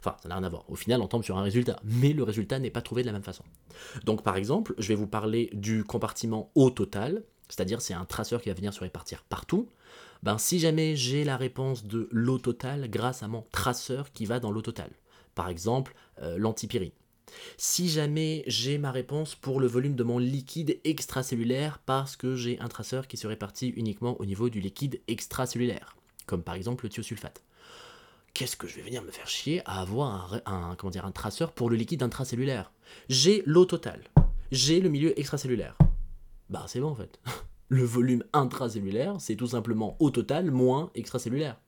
Enfin, 0.00 0.16
ça 0.22 0.28
n'a 0.28 0.36
rien 0.36 0.44
à 0.44 0.48
voir. 0.48 0.64
Au 0.68 0.74
final, 0.74 1.00
on 1.00 1.08
tombe 1.08 1.22
sur 1.22 1.38
un 1.38 1.42
résultat, 1.42 1.78
mais 1.84 2.12
le 2.12 2.22
résultat 2.22 2.58
n'est 2.58 2.70
pas 2.70 2.82
trouvé 2.82 3.02
de 3.02 3.06
la 3.06 3.12
même 3.12 3.22
façon. 3.22 3.44
Donc, 4.04 4.22
par 4.22 4.36
exemple, 4.36 4.74
je 4.78 4.88
vais 4.88 4.94
vous 4.94 5.06
parler 5.06 5.50
du 5.52 5.84
compartiment 5.84 6.50
au 6.54 6.70
total, 6.70 7.22
c'est-à-dire 7.48 7.80
c'est 7.80 7.94
un 7.94 8.04
traceur 8.04 8.40
qui 8.42 8.48
va 8.48 8.54
venir 8.54 8.72
se 8.72 8.80
répartir 8.80 9.22
partout. 9.28 9.68
Ben, 10.22 10.38
si 10.38 10.58
jamais 10.58 10.96
j'ai 10.96 11.24
la 11.24 11.36
réponse 11.36 11.84
de 11.84 12.08
l'eau 12.10 12.38
total 12.38 12.90
grâce 12.90 13.22
à 13.22 13.28
mon 13.28 13.44
traceur 13.52 14.12
qui 14.12 14.26
va 14.26 14.40
dans 14.40 14.50
l'eau 14.50 14.62
total, 14.62 14.90
par 15.34 15.48
exemple 15.48 15.94
euh, 16.20 16.36
l'antipyrine. 16.38 16.92
Si 17.56 17.88
jamais 17.88 18.42
j'ai 18.46 18.76
ma 18.78 18.90
réponse 18.90 19.34
pour 19.34 19.60
le 19.60 19.66
volume 19.66 19.94
de 19.94 20.02
mon 20.02 20.18
liquide 20.18 20.80
extracellulaire 20.84 21.78
parce 21.86 22.16
que 22.16 22.34
j'ai 22.34 22.58
un 22.58 22.68
traceur 22.68 23.06
qui 23.06 23.16
se 23.16 23.26
répartit 23.26 23.68
uniquement 23.68 24.20
au 24.20 24.26
niveau 24.26 24.48
du 24.48 24.60
liquide 24.60 25.00
extracellulaire, 25.06 25.96
comme 26.26 26.42
par 26.42 26.54
exemple 26.54 26.84
le 26.84 26.90
thiosulfate 26.90 27.42
qu'est-ce 28.34 28.56
que 28.56 28.66
je 28.66 28.76
vais 28.76 28.82
venir 28.82 29.02
me 29.02 29.10
faire 29.10 29.28
chier 29.28 29.62
à 29.66 29.80
avoir 29.80 30.40
un, 30.46 30.76
un 30.80 31.10
traceur 31.12 31.52
pour 31.52 31.70
le 31.70 31.76
liquide 31.76 32.02
intracellulaire? 32.02 32.72
J'ai 33.08 33.42
l'eau 33.46 33.64
totale, 33.64 34.02
j'ai 34.52 34.80
le 34.80 34.88
milieu 34.88 35.18
extracellulaire. 35.18 35.76
Bah 36.48 36.64
c'est 36.66 36.80
bon 36.80 36.90
en 36.90 36.94
fait. 36.94 37.20
Le 37.70 37.84
volume 37.84 38.24
intracellulaire, 38.32 39.20
c'est 39.20 39.36
tout 39.36 39.46
simplement 39.46 39.96
eau 40.00 40.10
totale 40.10 40.50
moins 40.50 40.90
extracellulaire. 40.96 41.60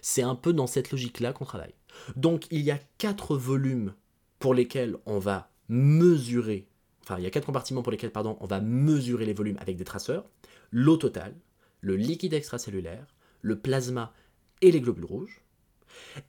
C'est 0.00 0.22
un 0.22 0.36
peu 0.36 0.52
dans 0.52 0.68
cette 0.68 0.92
logique-là 0.92 1.32
qu'on 1.32 1.44
travaille. 1.44 1.74
Donc 2.14 2.46
il 2.52 2.60
y 2.60 2.70
a 2.70 2.78
quatre 2.98 3.36
volumes 3.36 3.94
pour 4.38 4.54
lesquels 4.54 4.96
on 5.06 5.18
va 5.18 5.50
mesurer, 5.68 6.68
enfin 7.02 7.18
il 7.18 7.24
y 7.24 7.26
a 7.26 7.30
quatre 7.30 7.46
compartiments 7.46 7.82
pour 7.82 7.90
lesquels 7.90 8.12
pardon, 8.12 8.36
on 8.38 8.46
va 8.46 8.60
mesurer 8.60 9.26
les 9.26 9.34
volumes 9.34 9.58
avec 9.58 9.76
des 9.76 9.84
traceurs, 9.84 10.24
l'eau 10.70 10.96
totale, 10.96 11.34
le 11.80 11.96
liquide 11.96 12.34
extracellulaire, 12.34 13.16
le 13.42 13.58
plasma 13.58 14.14
et 14.62 14.70
les 14.70 14.80
globules 14.80 15.04
rouges 15.04 15.42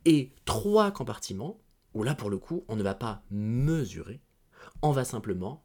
et 0.06 0.32
trois 0.46 0.90
compartiments 0.90 1.60
où 1.94 2.02
là 2.02 2.16
pour 2.16 2.32
le 2.32 2.40
coup 2.40 2.66
on 2.68 2.76
ne 2.76 2.82
va 2.84 2.96
pas 2.96 3.22
mesurer, 3.30 4.20
on 4.82 4.92
va 4.92 5.06
simplement 5.06 5.64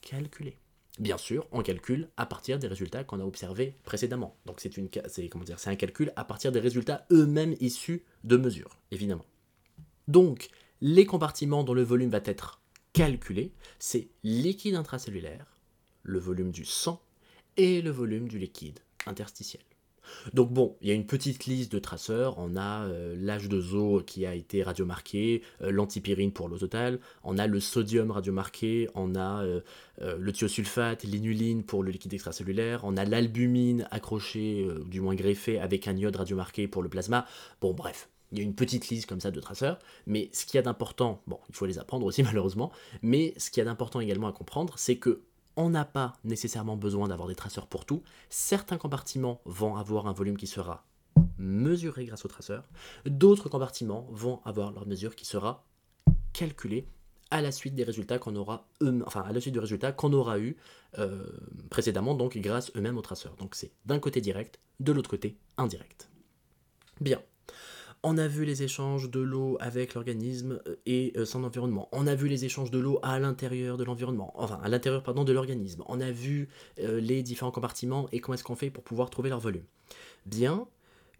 calculer. 0.00 0.61
Bien 0.98 1.16
sûr, 1.16 1.46
on 1.52 1.62
calcule 1.62 2.10
à 2.16 2.26
partir 2.26 2.58
des 2.58 2.66
résultats 2.66 3.02
qu'on 3.02 3.20
a 3.20 3.24
observés 3.24 3.78
précédemment. 3.82 4.36
Donc 4.44 4.60
c'est 4.60 4.76
une, 4.76 4.88
dire, 4.88 5.58
c'est 5.58 5.70
un 5.70 5.76
calcul 5.76 6.12
à 6.16 6.24
partir 6.24 6.52
des 6.52 6.60
résultats 6.60 7.06
eux-mêmes 7.10 7.54
issus 7.60 8.04
de 8.24 8.36
mesures, 8.36 8.78
évidemment. 8.90 9.24
Donc 10.06 10.48
les 10.82 11.06
compartiments 11.06 11.64
dont 11.64 11.74
le 11.74 11.82
volume 11.82 12.10
va 12.10 12.20
être 12.24 12.60
calculé, 12.92 13.54
c'est 13.78 14.08
liquide 14.22 14.74
intracellulaire, 14.74 15.46
le 16.02 16.18
volume 16.18 16.50
du 16.50 16.64
sang 16.66 17.00
et 17.56 17.80
le 17.80 17.90
volume 17.90 18.28
du 18.28 18.38
liquide 18.38 18.80
interstitiel. 19.06 19.62
Donc 20.34 20.52
bon, 20.52 20.76
il 20.80 20.88
y 20.88 20.90
a 20.90 20.94
une 20.94 21.06
petite 21.06 21.46
liste 21.46 21.72
de 21.72 21.78
traceurs. 21.78 22.38
On 22.38 22.56
a 22.56 22.84
euh, 22.84 23.14
l'âge 23.18 23.48
de 23.48 23.60
zo 23.60 24.02
qui 24.06 24.26
a 24.26 24.34
été 24.34 24.62
radiomarqué, 24.62 25.42
euh, 25.62 25.70
l'antipyrine 25.70 26.32
pour 26.32 26.48
l'eau 26.48 26.58
totale, 26.58 27.00
on 27.24 27.38
a 27.38 27.46
le 27.46 27.60
sodium 27.60 28.10
radiomarqué, 28.10 28.88
on 28.94 29.14
a 29.14 29.42
euh, 29.42 29.60
le 30.00 30.32
thiosulfate, 30.32 31.04
l'inuline 31.04 31.62
pour 31.62 31.82
le 31.82 31.90
liquide 31.90 32.14
extracellulaire, 32.14 32.80
on 32.84 32.96
a 32.96 33.04
l'albumine 33.04 33.86
accrochée, 33.90 34.66
du 34.86 35.00
moins 35.00 35.14
greffée, 35.14 35.58
avec 35.58 35.86
un 35.86 35.96
iode 35.96 36.16
radiomarqué 36.16 36.66
pour 36.68 36.82
le 36.82 36.88
plasma. 36.88 37.26
Bon 37.60 37.72
bref, 37.72 38.08
il 38.32 38.38
y 38.38 38.40
a 38.40 38.44
une 38.44 38.54
petite 38.54 38.88
liste 38.88 39.06
comme 39.06 39.20
ça 39.20 39.30
de 39.30 39.40
traceurs, 39.40 39.78
mais 40.06 40.30
ce 40.32 40.46
qu'il 40.46 40.56
y 40.56 40.58
a 40.58 40.62
d'important, 40.62 41.22
bon, 41.26 41.38
il 41.48 41.54
faut 41.54 41.66
les 41.66 41.78
apprendre 41.78 42.06
aussi 42.06 42.22
malheureusement, 42.24 42.72
mais 43.02 43.34
ce 43.36 43.50
qu'il 43.50 43.60
y 43.60 43.62
a 43.62 43.66
d'important 43.66 44.00
également 44.00 44.26
à 44.26 44.32
comprendre, 44.32 44.74
c'est 44.76 44.96
que 44.96 45.22
on 45.56 45.70
n'a 45.70 45.84
pas 45.84 46.14
nécessairement 46.24 46.76
besoin 46.76 47.08
d'avoir 47.08 47.28
des 47.28 47.34
traceurs 47.34 47.66
pour 47.66 47.84
tout. 47.84 48.02
Certains 48.30 48.78
compartiments 48.78 49.40
vont 49.44 49.76
avoir 49.76 50.06
un 50.06 50.12
volume 50.12 50.36
qui 50.36 50.46
sera 50.46 50.84
mesuré 51.38 52.06
grâce 52.06 52.24
aux 52.24 52.28
traceurs. 52.28 52.68
D'autres 53.06 53.48
compartiments 53.48 54.06
vont 54.10 54.40
avoir 54.44 54.72
leur 54.72 54.86
mesure 54.86 55.16
qui 55.16 55.24
sera 55.24 55.64
calculée 56.32 56.86
à 57.30 57.40
la 57.40 57.50
suite 57.50 57.74
des 57.74 57.84
résultats 57.84 58.18
qu'on 58.18 58.36
aura 58.36 58.68
du 58.80 59.58
résultat 59.58 59.92
qu'on 59.92 60.12
aura 60.12 60.38
eu 60.38 60.56
euh, 60.98 61.24
précédemment, 61.70 62.14
donc 62.14 62.36
grâce 62.36 62.70
eux-mêmes 62.76 62.98
aux 62.98 63.02
traceurs. 63.02 63.36
Donc 63.36 63.54
c'est 63.54 63.72
d'un 63.86 63.98
côté 63.98 64.20
direct, 64.20 64.60
de 64.80 64.92
l'autre 64.92 65.08
côté 65.08 65.38
indirect. 65.56 66.10
Bien. 67.00 67.20
On 68.04 68.18
a 68.18 68.26
vu 68.26 68.44
les 68.44 68.64
échanges 68.64 69.10
de 69.10 69.20
l'eau 69.20 69.56
avec 69.60 69.94
l'organisme 69.94 70.60
euh, 70.66 70.74
et 70.86 71.12
euh, 71.16 71.24
son 71.24 71.44
environnement. 71.44 71.88
On 71.92 72.08
a 72.08 72.16
vu 72.16 72.26
les 72.26 72.44
échanges 72.44 72.72
de 72.72 72.80
l'eau 72.80 72.98
à 73.04 73.20
l'intérieur 73.20 73.76
de 73.76 73.84
l'environnement, 73.84 74.32
enfin 74.34 74.58
à 74.64 74.68
l'intérieur 74.68 75.04
pardon 75.04 75.22
de 75.22 75.32
l'organisme. 75.32 75.84
On 75.86 76.00
a 76.00 76.10
vu 76.10 76.48
euh, 76.80 77.00
les 77.00 77.22
différents 77.22 77.52
compartiments 77.52 78.08
et 78.10 78.20
comment 78.20 78.34
est-ce 78.34 78.42
qu'on 78.42 78.56
fait 78.56 78.70
pour 78.70 78.82
pouvoir 78.82 79.08
trouver 79.08 79.28
leur 79.28 79.38
volume. 79.38 79.62
Bien, 80.26 80.66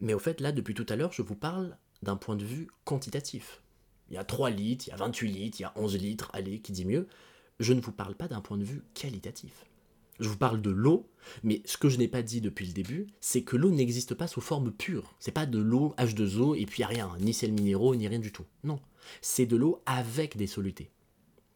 mais 0.01 0.13
au 0.13 0.19
fait 0.19 0.41
là 0.41 0.51
depuis 0.51 0.75
tout 0.75 0.87
à 0.89 0.97
l'heure 0.97 1.13
je 1.13 1.23
vous 1.23 1.37
parle 1.37 1.77
d'un 2.03 2.17
point 2.17 2.35
de 2.35 2.45
vue 2.45 2.67
quantitatif. 2.85 3.63
Il 4.11 4.15
y 4.15 4.19
a 4.19 4.25
3 4.25 4.51
litres, 4.51 4.89
il 4.89 4.91
y 4.91 4.93
a 4.93 4.97
28 4.97 5.29
litres, 5.29 5.61
il 5.61 5.63
y 5.63 5.67
a 5.67 5.73
11 5.77 5.97
litres, 5.97 6.31
allez, 6.35 6.59
qui 6.59 6.73
dit 6.73 6.85
mieux? 6.85 7.07
Je 7.61 7.73
ne 7.73 7.81
vous 7.81 7.93
parle 7.93 8.17
pas 8.17 8.27
d'un 8.27 8.41
point 8.41 8.59
de 8.59 8.65
vue 8.65 8.83
qualitatif. 8.93 9.65
Je 10.23 10.29
vous 10.29 10.37
parle 10.37 10.63
de 10.63 10.71
l'eau, 10.71 11.11
mais 11.43 11.63
ce 11.65 11.77
que 11.77 11.89
je 11.89 11.99
n'ai 11.99 12.07
pas 12.07 12.23
dit 12.23 12.41
depuis 12.41 12.65
le 12.65 12.73
début, 12.73 13.09
c'est 13.21 13.43
que 13.43 13.57
l'eau 13.57 13.71
n'existe 13.71 14.15
pas 14.15 14.29
sous 14.29 14.41
forme 14.41 14.71
pure. 14.71 15.17
C'est 15.19 15.33
pas 15.33 15.47
de 15.47 15.59
l'eau 15.59 15.97
H2O 15.99 16.57
et 16.57 16.65
puis 16.65 16.85
rien, 16.85 17.11
ni 17.19 17.35
sel 17.35 17.51
minéraux, 17.51 17.97
ni 17.97 18.07
rien 18.07 18.21
du 18.21 18.31
tout. 18.31 18.45
Non, 18.63 18.79
c'est 19.21 19.47
de 19.47 19.57
l'eau 19.57 19.83
avec 19.85 20.37
des 20.37 20.47
solutés. 20.47 20.93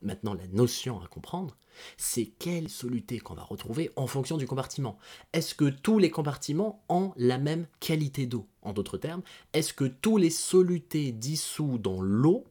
Maintenant, 0.03 0.35
la 0.35 0.49
notion 0.49 1.01
à 1.01 1.07
comprendre, 1.07 1.57
c'est 1.97 2.27
quelle 2.27 2.69
soluté 2.69 3.21
qu'on 3.21 3.35
va 3.35 3.45
retrouver 3.45 3.93
en 3.95 4.09
fonction 4.09 4.37
du 4.37 4.49
compartiment. 4.49 4.99
Est-ce 5.33 5.55
que 5.55 5.71
tous 5.71 6.01
les 6.01 6.11
compartiments 6.11 6.85
ont 6.89 7.13
la 7.17 7.39
même 7.39 7.69
qualité 7.79 8.27
d'eau? 8.27 8.49
En 8.63 8.73
d'autres 8.73 8.99
termes, 8.99 9.23
est-ce 9.53 9.75
que 9.75 9.85
tous 9.85 10.17
les 10.17 10.31
solutés 10.31 11.13
dissous 11.13 11.79
dans 11.79 12.01
l'eau 12.01 12.43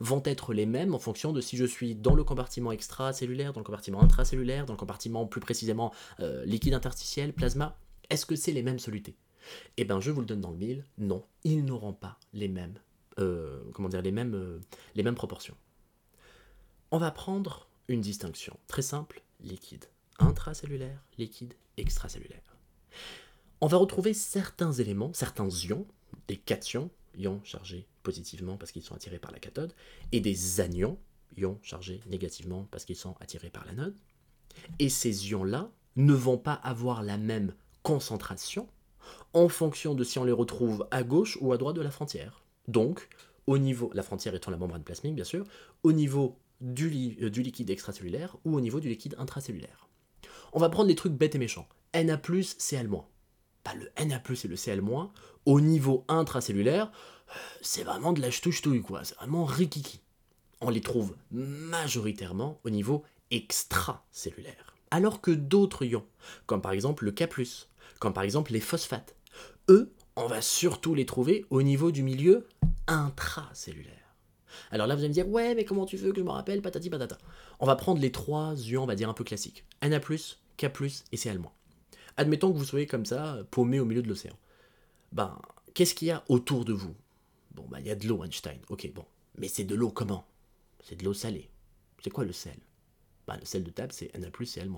vont 0.00 0.22
être 0.24 0.52
les 0.52 0.66
mêmes 0.66 0.94
en 0.94 0.98
fonction 0.98 1.32
de 1.32 1.40
si 1.40 1.56
je 1.56 1.64
suis 1.64 1.94
dans 1.94 2.14
le 2.14 2.24
compartiment 2.24 2.72
extracellulaire, 2.72 3.52
dans 3.52 3.60
le 3.60 3.64
compartiment 3.64 4.02
intracellulaire, 4.02 4.66
dans 4.66 4.74
le 4.74 4.78
compartiment 4.78 5.26
plus 5.26 5.40
précisément 5.40 5.92
euh, 6.20 6.44
liquide 6.44 6.74
interstitiel, 6.74 7.32
plasma. 7.32 7.78
Est-ce 8.10 8.26
que 8.26 8.36
c'est 8.36 8.52
les 8.52 8.62
mêmes 8.62 8.78
solutés? 8.78 9.16
Eh 9.76 9.84
bien, 9.84 10.00
je 10.00 10.10
vous 10.10 10.20
le 10.20 10.26
donne 10.26 10.40
dans 10.40 10.50
le 10.50 10.56
mille, 10.56 10.84
non, 10.98 11.24
ils 11.44 11.64
n'auront 11.64 11.92
pas 11.92 12.18
les 12.32 12.48
mêmes, 12.48 12.78
euh, 13.18 13.62
comment 13.72 13.88
dire, 13.88 14.02
les 14.02 14.12
mêmes, 14.12 14.34
euh, 14.34 14.60
les 14.94 15.02
mêmes 15.02 15.14
proportions. 15.14 15.56
On 16.90 16.98
va 16.98 17.10
prendre 17.10 17.68
une 17.88 18.00
distinction 18.00 18.58
très 18.66 18.82
simple, 18.82 19.22
liquide 19.40 19.86
intracellulaire, 20.18 21.04
liquide 21.16 21.54
extracellulaire. 21.76 22.56
On 23.60 23.66
va 23.66 23.76
retrouver 23.76 24.14
certains 24.14 24.72
éléments, 24.72 25.12
certains 25.14 25.48
ions, 25.48 25.86
des 26.26 26.36
cations, 26.36 26.90
ions 27.16 27.40
chargés 27.44 27.86
positivement 28.08 28.56
parce 28.56 28.72
qu'ils 28.72 28.82
sont 28.82 28.94
attirés 28.94 29.18
par 29.18 29.32
la 29.32 29.38
cathode, 29.38 29.74
et 30.12 30.20
des 30.20 30.62
anions, 30.62 30.96
ions 31.36 31.58
chargés 31.62 32.00
négativement 32.06 32.66
parce 32.70 32.86
qu'ils 32.86 32.96
sont 32.96 33.14
attirés 33.20 33.50
par 33.50 33.66
l'anode. 33.66 33.94
Et 34.78 34.88
ces 34.88 35.28
ions-là 35.30 35.70
ne 35.96 36.14
vont 36.14 36.38
pas 36.38 36.54
avoir 36.54 37.02
la 37.02 37.18
même 37.18 37.52
concentration 37.82 38.66
en 39.34 39.50
fonction 39.50 39.94
de 39.94 40.04
si 40.04 40.18
on 40.18 40.24
les 40.24 40.32
retrouve 40.32 40.88
à 40.90 41.02
gauche 41.02 41.36
ou 41.42 41.52
à 41.52 41.58
droite 41.58 41.76
de 41.76 41.82
la 41.82 41.90
frontière. 41.90 42.46
Donc, 42.66 43.10
au 43.46 43.58
niveau, 43.58 43.90
la 43.92 44.02
frontière 44.02 44.34
étant 44.34 44.50
la 44.50 44.56
membrane 44.56 44.84
plasmique 44.84 45.14
bien 45.14 45.24
sûr, 45.24 45.44
au 45.82 45.92
niveau 45.92 46.38
du, 46.62 47.18
euh, 47.20 47.28
liquide 47.28 47.68
extracellulaire 47.68 48.38
ou 48.46 48.56
au 48.56 48.60
niveau 48.62 48.80
du 48.80 48.88
liquide 48.88 49.16
intracellulaire. 49.18 49.86
On 50.54 50.60
va 50.60 50.70
prendre 50.70 50.88
des 50.88 50.94
trucs 50.94 51.12
bêtes 51.12 51.34
et 51.34 51.38
méchants. 51.38 51.68
Na+, 51.92 52.16
Cl-. 52.16 52.88
Bah, 53.66 53.74
le 53.74 53.90
Na+, 54.06 54.16
et 54.16 54.48
le 54.48 54.56
Cl-, 54.56 55.10
au 55.44 55.60
niveau 55.60 56.06
intracellulaire, 56.08 56.90
c'est 57.60 57.84
vraiment 57.84 58.12
de 58.12 58.20
la 58.20 58.30
ch'touche-touille, 58.30 58.82
quoi. 58.82 59.04
C'est 59.04 59.16
vraiment 59.16 59.44
rikiki. 59.44 60.00
On 60.60 60.70
les 60.70 60.80
trouve 60.80 61.14
majoritairement 61.30 62.60
au 62.64 62.70
niveau 62.70 63.04
extracellulaire. 63.30 64.74
Alors 64.90 65.20
que 65.20 65.30
d'autres 65.30 65.84
ions, 65.84 66.06
comme 66.46 66.62
par 66.62 66.72
exemple 66.72 67.04
le 67.04 67.12
K+, 67.12 67.28
comme 68.00 68.12
par 68.12 68.22
exemple 68.22 68.52
les 68.52 68.60
phosphates, 68.60 69.14
eux, 69.68 69.92
on 70.16 70.26
va 70.26 70.40
surtout 70.42 70.94
les 70.94 71.06
trouver 71.06 71.44
au 71.50 71.62
niveau 71.62 71.92
du 71.92 72.02
milieu 72.02 72.48
intracellulaire. 72.86 73.94
Alors 74.70 74.86
là, 74.86 74.94
vous 74.94 75.00
allez 75.00 75.08
me 75.08 75.14
dire, 75.14 75.28
ouais, 75.28 75.54
mais 75.54 75.64
comment 75.64 75.86
tu 75.86 75.96
veux 75.96 76.10
que 76.10 76.18
je 76.18 76.24
me 76.24 76.30
rappelle, 76.30 76.62
patati 76.62 76.90
patata. 76.90 77.18
On 77.60 77.66
va 77.66 77.76
prendre 77.76 78.00
les 78.00 78.10
trois 78.10 78.54
ions, 78.56 78.82
on 78.82 78.86
va 78.86 78.96
dire 78.96 79.08
un 79.08 79.14
peu 79.14 79.24
classiques. 79.24 79.64
Na+, 79.82 80.00
K+, 80.00 80.64
et 81.12 81.16
Cl-. 81.16 81.40
Admettons 82.16 82.52
que 82.52 82.58
vous 82.58 82.64
soyez 82.64 82.86
comme 82.86 83.06
ça, 83.06 83.38
paumé 83.50 83.78
au 83.78 83.84
milieu 83.84 84.02
de 84.02 84.08
l'océan. 84.08 84.36
Ben, 85.12 85.38
qu'est-ce 85.74 85.94
qu'il 85.94 86.08
y 86.08 86.10
a 86.10 86.24
autour 86.28 86.64
de 86.64 86.72
vous? 86.72 86.94
Bon, 87.58 87.66
bah, 87.68 87.80
il 87.80 87.86
y 87.86 87.90
a 87.90 87.96
de 87.96 88.06
l'eau, 88.06 88.22
Einstein. 88.22 88.60
Ok, 88.68 88.88
bon. 88.94 89.04
Mais 89.36 89.48
c'est 89.48 89.64
de 89.64 89.74
l'eau 89.74 89.90
comment? 89.90 90.24
C'est 90.84 90.94
de 90.94 91.04
l'eau 91.04 91.12
salée. 91.12 91.50
C'est 92.04 92.10
quoi 92.10 92.24
le 92.24 92.32
sel? 92.32 92.56
Bah, 93.26 93.36
Le 93.36 93.44
sel 93.44 93.64
de 93.64 93.70
table, 93.70 93.92
c'est 93.92 94.16
Na+, 94.16 94.30
Cl-. 94.30 94.70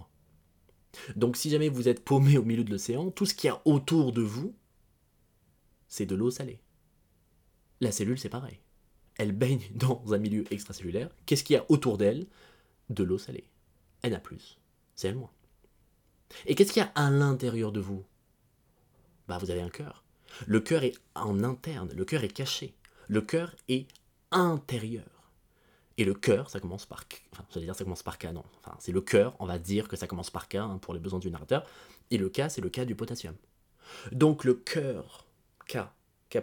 Donc, 1.14 1.36
si 1.36 1.50
jamais 1.50 1.68
vous 1.68 1.88
êtes 1.88 2.02
paumé 2.02 2.38
au 2.38 2.42
milieu 2.42 2.64
de 2.64 2.70
l'océan, 2.70 3.10
tout 3.10 3.26
ce 3.26 3.34
qu'il 3.34 3.48
y 3.48 3.50
a 3.50 3.60
autour 3.66 4.12
de 4.12 4.22
vous, 4.22 4.54
c'est 5.88 6.06
de 6.06 6.14
l'eau 6.14 6.30
salée. 6.30 6.62
La 7.82 7.92
cellule, 7.92 8.18
c'est 8.18 8.30
pareil. 8.30 8.60
Elle 9.18 9.32
baigne 9.32 9.68
dans 9.74 10.02
un 10.14 10.18
milieu 10.18 10.50
extracellulaire. 10.50 11.10
Qu'est-ce 11.26 11.44
qu'il 11.44 11.54
y 11.54 11.58
a 11.58 11.66
autour 11.68 11.98
d'elle? 11.98 12.26
De 12.88 13.04
l'eau 13.04 13.18
salée. 13.18 13.50
Na+, 14.02 14.22
Cl-. 14.96 15.28
Et 16.46 16.54
qu'est-ce 16.54 16.72
qu'il 16.72 16.82
y 16.82 16.86
a 16.86 16.92
à 16.94 17.10
l'intérieur 17.10 17.72
de 17.72 17.80
vous? 17.80 18.06
Bah, 19.28 19.36
vous 19.36 19.50
avez 19.50 19.60
un 19.60 19.68
cœur. 19.68 20.02
Le 20.46 20.60
cœur 20.60 20.84
est 20.84 20.94
en 21.14 21.42
interne, 21.44 21.90
le 21.94 22.04
cœur 22.04 22.24
est 22.24 22.28
caché. 22.28 22.74
Le 23.08 23.20
cœur 23.20 23.54
est 23.68 23.86
intérieur. 24.30 25.04
Et 25.98 26.04
le 26.04 26.14
cœur, 26.14 26.48
ça 26.48 26.60
commence 26.60 26.86
par... 26.86 27.04
Enfin, 27.32 27.44
j'allais 27.50 27.66
dire 27.66 27.74
ça 27.74 27.84
commence 27.84 28.02
par 28.02 28.18
K, 28.18 28.26
non. 28.32 28.44
Enfin, 28.58 28.76
c'est 28.78 28.92
le 28.92 29.00
cœur, 29.00 29.36
on 29.38 29.46
va 29.46 29.58
dire 29.58 29.88
que 29.88 29.96
ça 29.96 30.06
commence 30.06 30.30
par 30.30 30.48
K 30.48 30.54
hein, 30.56 30.78
pour 30.80 30.94
les 30.94 31.00
besoins 31.00 31.18
du 31.18 31.30
narrateur. 31.30 31.66
Et 32.10 32.18
le 32.18 32.30
K, 32.30 32.48
c'est 32.48 32.60
le 32.60 32.70
K 32.70 32.80
du 32.80 32.94
potassium. 32.94 33.34
Donc 34.12 34.44
le 34.44 34.54
cœur, 34.54 35.26
K, 35.66 35.78
K+, 36.30 36.38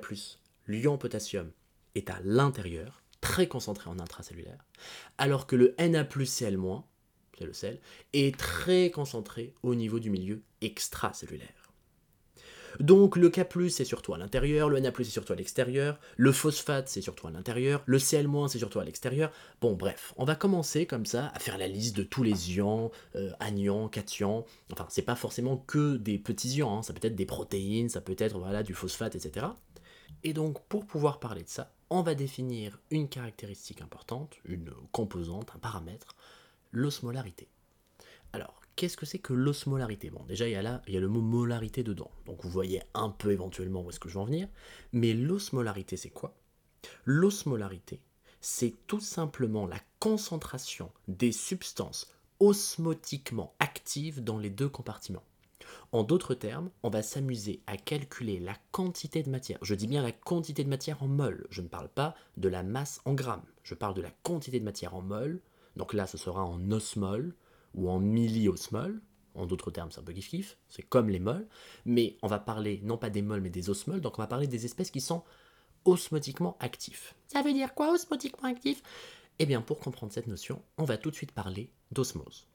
l'ion 0.67 0.97
potassium, 0.97 1.51
est 1.95 2.09
à 2.09 2.19
l'intérieur, 2.23 3.01
très 3.21 3.47
concentré 3.47 3.89
en 3.89 3.99
intracellulaire, 3.99 4.63
alors 5.17 5.47
que 5.47 5.55
le 5.55 5.73
Na+, 5.79 6.03
Cl-, 6.03 6.25
c'est 6.25 6.51
le 7.45 7.53
sel, 7.53 7.79
est 8.13 8.37
très 8.37 8.91
concentré 8.91 9.53
au 9.63 9.75
niveau 9.75 9.99
du 9.99 10.09
milieu 10.09 10.43
extracellulaire. 10.61 11.56
Donc 12.79 13.15
le 13.15 13.29
K+, 13.29 13.41
c'est 13.69 13.85
surtout 13.85 14.13
à 14.13 14.17
l'intérieur, 14.17 14.69
le 14.69 14.79
Na+, 14.79 14.91
c'est 14.95 15.03
surtout 15.05 15.33
à 15.33 15.35
l'extérieur, 15.35 15.99
le 16.15 16.31
phosphate, 16.31 16.89
c'est 16.89 17.01
surtout 17.01 17.27
à 17.27 17.31
l'intérieur, 17.31 17.81
le 17.85 17.97
Cl-, 17.97 18.47
c'est 18.49 18.59
surtout 18.59 18.79
à 18.79 18.85
l'extérieur. 18.85 19.31
Bon, 19.61 19.73
bref, 19.73 20.13
on 20.17 20.25
va 20.25 20.35
commencer 20.35 20.85
comme 20.85 21.05
ça 21.05 21.31
à 21.33 21.39
faire 21.39 21.57
la 21.57 21.67
liste 21.67 21.95
de 21.97 22.03
tous 22.03 22.23
les 22.23 22.55
ions, 22.55 22.91
euh, 23.15 23.31
anions, 23.39 23.87
cations. 23.87 24.45
Enfin, 24.71 24.85
c'est 24.89 25.01
pas 25.01 25.15
forcément 25.15 25.57
que 25.57 25.97
des 25.97 26.17
petits 26.17 26.49
ions, 26.49 26.77
hein. 26.77 26.83
ça 26.83 26.93
peut 26.93 27.05
être 27.05 27.15
des 27.15 27.25
protéines, 27.25 27.89
ça 27.89 28.01
peut 28.01 28.15
être 28.17 28.37
voilà, 28.37 28.63
du 28.63 28.73
phosphate, 28.73 29.15
etc. 29.15 29.47
Et 30.23 30.33
donc, 30.33 30.63
pour 30.67 30.85
pouvoir 30.85 31.19
parler 31.19 31.43
de 31.43 31.49
ça, 31.49 31.73
on 31.89 32.01
va 32.01 32.15
définir 32.15 32.79
une 32.91 33.07
caractéristique 33.07 33.81
importante, 33.81 34.35
une 34.45 34.71
composante, 34.91 35.51
un 35.55 35.59
paramètre, 35.59 36.15
l'osmolarité. 36.71 37.47
Alors, 38.33 38.61
qu'est-ce 38.77 38.95
que 38.95 39.05
c'est 39.05 39.19
que 39.19 39.33
l'osmolarité? 39.33 40.09
Bon, 40.09 40.23
déjà, 40.23 40.47
il 40.47 40.53
y, 40.53 40.55
a 40.55 40.81
le 40.87 41.07
mot 41.09 41.19
molarité 41.19 41.83
dedans, 41.83 42.11
donc 42.25 42.43
vous 42.43 42.49
voyez 42.49 42.81
un 42.93 43.09
peu 43.09 43.31
éventuellement 43.31 43.81
où 43.81 43.89
est-ce 43.89 43.99
que 43.99 44.07
je 44.07 44.13
veux 44.13 44.21
en 44.21 44.25
venir. 44.25 44.47
Mais 44.93 45.13
l'osmolarité, 45.13 45.97
c'est 45.97 46.11
quoi? 46.11 46.37
L'osmolarité, 47.03 47.99
c'est 48.39 48.75
tout 48.85 49.01
simplement 49.01 49.67
la 49.67 49.79
concentration 49.99 50.91
des 51.09 51.33
substances 51.33 52.09
osmotiquement 52.39 53.55
active 53.59 54.23
dans 54.23 54.37
les 54.37 54.51
deux 54.51 54.69
compartiments. 54.69 55.23
En 55.91 56.03
d'autres 56.03 56.35
termes, 56.35 56.69
on 56.83 56.89
va 56.89 57.01
s'amuser 57.01 57.61
à 57.65 57.77
calculer 57.77 58.39
la 58.39 58.55
quantité 58.71 59.23
de 59.23 59.29
matière. 59.29 59.57
Je 59.63 59.73
dis 59.73 59.87
bien 59.87 60.03
la 60.03 60.11
quantité 60.11 60.63
de 60.63 60.69
matière 60.69 61.01
en 61.01 61.07
mol. 61.07 61.47
Je 61.49 61.61
ne 61.61 61.67
parle 61.67 61.89
pas 61.89 62.15
de 62.37 62.47
la 62.47 62.61
masse 62.61 63.01
en 63.05 63.13
grammes. 63.15 63.43
Je 63.63 63.73
parle 63.73 63.95
de 63.95 64.01
la 64.01 64.11
quantité 64.23 64.59
de 64.59 64.65
matière 64.65 64.95
en 64.95 65.01
mol. 65.01 65.41
Donc 65.75 65.93
là, 65.93 66.05
ce 66.05 66.17
sera 66.17 66.45
en 66.45 66.71
osmol 66.71 67.33
ou 67.73 67.89
en 67.89 67.99
milliosmol. 67.99 69.01
En 69.35 69.45
d'autres 69.45 69.69
termes, 69.69 69.91
c'est 69.91 69.99
un 69.99 70.03
peu 70.03 70.13
kiff-kiff. 70.13 70.55
C'est 70.67 70.81
comme 70.81 71.09
les 71.09 71.19
mols. 71.19 71.47
Mais 71.85 72.17
on 72.21 72.27
va 72.27 72.39
parler 72.39 72.81
non 72.83 72.97
pas 72.97 73.09
des 73.09 73.21
mols, 73.21 73.41
mais 73.41 73.49
des 73.49 73.69
osmoles. 73.69 74.01
Donc 74.01 74.17
on 74.17 74.21
va 74.21 74.27
parler 74.27 74.47
des 74.47 74.65
espèces 74.65 74.91
qui 74.91 75.01
sont 75.01 75.23
osmotiquement 75.85 76.57
actifs. 76.59 77.15
Ça 77.27 77.41
veut 77.41 77.53
dire 77.53 77.73
quoi, 77.73 77.91
osmotiquement 77.91 78.49
actif 78.49 78.81
Eh 79.39 79.45
bien, 79.45 79.61
pour 79.61 79.79
comprendre 79.79 80.11
cette 80.11 80.27
notion, 80.27 80.61
on 80.77 80.83
va 80.83 80.97
tout 80.97 81.11
de 81.11 81.15
suite 81.15 81.31
parler 81.31 81.69
d'osmose. 81.91 82.47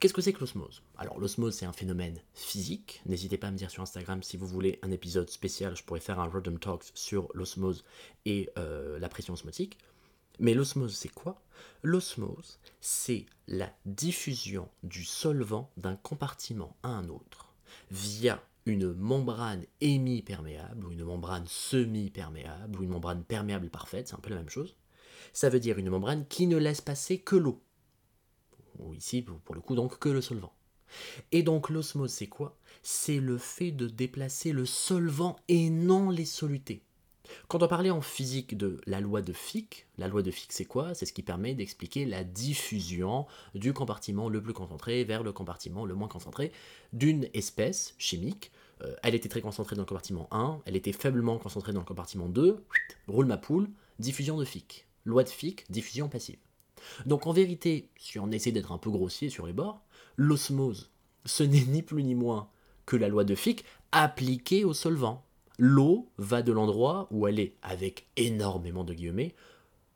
Qu'est-ce 0.00 0.14
que 0.14 0.22
c'est 0.22 0.32
que 0.32 0.38
l'osmose? 0.38 0.82
Alors 0.96 1.18
l'osmose 1.18 1.56
c'est 1.56 1.66
un 1.66 1.72
phénomène 1.72 2.22
physique. 2.32 3.02
N'hésitez 3.06 3.36
pas 3.36 3.48
à 3.48 3.50
me 3.50 3.56
dire 3.56 3.68
sur 3.68 3.82
Instagram 3.82 4.22
si 4.22 4.36
vous 4.36 4.46
voulez 4.46 4.78
un 4.82 4.92
épisode 4.92 5.28
spécial. 5.28 5.76
Je 5.76 5.82
pourrais 5.82 5.98
faire 5.98 6.20
un 6.20 6.28
Random 6.28 6.56
Talks 6.56 6.92
sur 6.94 7.28
l'osmose 7.34 7.82
et 8.24 8.48
euh, 8.58 9.00
la 9.00 9.08
pression 9.08 9.34
osmotique. 9.34 9.76
Mais 10.38 10.54
l'osmose 10.54 10.94
c'est 10.94 11.08
quoi? 11.08 11.42
L'osmose 11.82 12.58
c'est 12.80 13.26
la 13.46 13.72
diffusion 13.86 14.68
du 14.82 15.04
solvant 15.04 15.70
d'un 15.76 15.96
compartiment 15.96 16.76
à 16.82 16.88
un 16.88 17.08
autre 17.08 17.52
via 17.90 18.42
une 18.66 18.92
membrane 18.92 19.64
hémi-perméable 19.80 20.86
ou 20.86 20.92
une 20.92 21.04
membrane 21.04 21.46
semi-perméable 21.46 22.78
ou 22.78 22.82
une 22.82 22.90
membrane 22.90 23.24
perméable 23.24 23.70
parfaite, 23.70 24.08
c'est 24.08 24.14
un 24.14 24.20
peu 24.20 24.30
la 24.30 24.36
même 24.36 24.50
chose. 24.50 24.76
Ça 25.32 25.48
veut 25.48 25.60
dire 25.60 25.78
une 25.78 25.90
membrane 25.90 26.26
qui 26.26 26.46
ne 26.46 26.56
laisse 26.56 26.80
passer 26.80 27.18
que 27.18 27.36
l'eau 27.36 27.62
ou 28.78 28.94
ici 28.94 29.22
pour 29.22 29.54
le 29.54 29.60
coup 29.60 29.74
donc 29.74 29.98
que 29.98 30.08
le 30.08 30.20
solvant. 30.20 30.54
Et 31.32 31.42
donc 31.42 31.68
l'osmose 31.68 32.12
c'est 32.12 32.28
quoi? 32.28 32.56
C'est 32.82 33.18
le 33.18 33.38
fait 33.38 33.72
de 33.72 33.88
déplacer 33.88 34.52
le 34.52 34.66
solvant 34.66 35.36
et 35.48 35.70
non 35.70 36.10
les 36.10 36.24
solutés. 36.24 36.84
Quand 37.48 37.62
on 37.62 37.68
parlait 37.68 37.90
en 37.90 38.00
physique 38.00 38.56
de 38.56 38.80
la 38.86 39.00
loi 39.00 39.22
de 39.22 39.32
Fick, 39.32 39.86
la 39.98 40.08
loi 40.08 40.22
de 40.22 40.30
Fick 40.30 40.52
c'est 40.52 40.64
quoi? 40.64 40.94
C'est 40.94 41.06
ce 41.06 41.12
qui 41.12 41.22
permet 41.22 41.54
d'expliquer 41.54 42.04
la 42.04 42.24
diffusion 42.24 43.26
du 43.54 43.72
compartiment 43.72 44.28
le 44.28 44.42
plus 44.42 44.52
concentré 44.52 45.04
vers 45.04 45.22
le 45.22 45.32
compartiment 45.32 45.84
le 45.84 45.94
moins 45.94 46.08
concentré 46.08 46.52
d'une 46.92 47.28
espèce 47.34 47.94
chimique. 47.98 48.50
Euh, 48.82 48.94
elle 49.02 49.14
était 49.14 49.28
très 49.28 49.40
concentrée 49.40 49.76
dans 49.76 49.82
le 49.82 49.86
compartiment 49.86 50.28
1, 50.30 50.60
elle 50.64 50.76
était 50.76 50.92
faiblement 50.92 51.38
concentrée 51.38 51.72
dans 51.72 51.80
le 51.80 51.86
compartiment 51.86 52.28
2, 52.28 52.62
roule 53.08 53.26
ma 53.26 53.36
poule, 53.36 53.68
diffusion 53.98 54.38
de 54.38 54.44
Fick. 54.44 54.86
Loi 55.04 55.24
de 55.24 55.28
Fick, 55.28 55.70
diffusion 55.70 56.08
passive. 56.08 56.38
Donc 57.06 57.26
en 57.26 57.32
vérité, 57.32 57.90
si 57.98 58.18
on 58.18 58.30
essaie 58.30 58.52
d'être 58.52 58.72
un 58.72 58.78
peu 58.78 58.90
grossier 58.90 59.30
sur 59.30 59.46
les 59.46 59.52
bords, 59.52 59.82
l'osmose, 60.16 60.90
ce 61.24 61.42
n'est 61.42 61.64
ni 61.64 61.82
plus 61.82 62.02
ni 62.02 62.14
moins 62.14 62.48
que 62.86 62.96
la 62.96 63.08
loi 63.08 63.24
de 63.24 63.34
Fick 63.34 63.64
appliquée 63.92 64.64
au 64.64 64.72
solvant. 64.72 65.24
L'eau 65.58 66.08
va 66.18 66.42
de 66.42 66.52
l'endroit 66.52 67.08
où 67.10 67.26
elle 67.26 67.40
est, 67.40 67.56
avec 67.62 68.06
énormément 68.16 68.84
de 68.84 68.94
guillemets, 68.94 69.34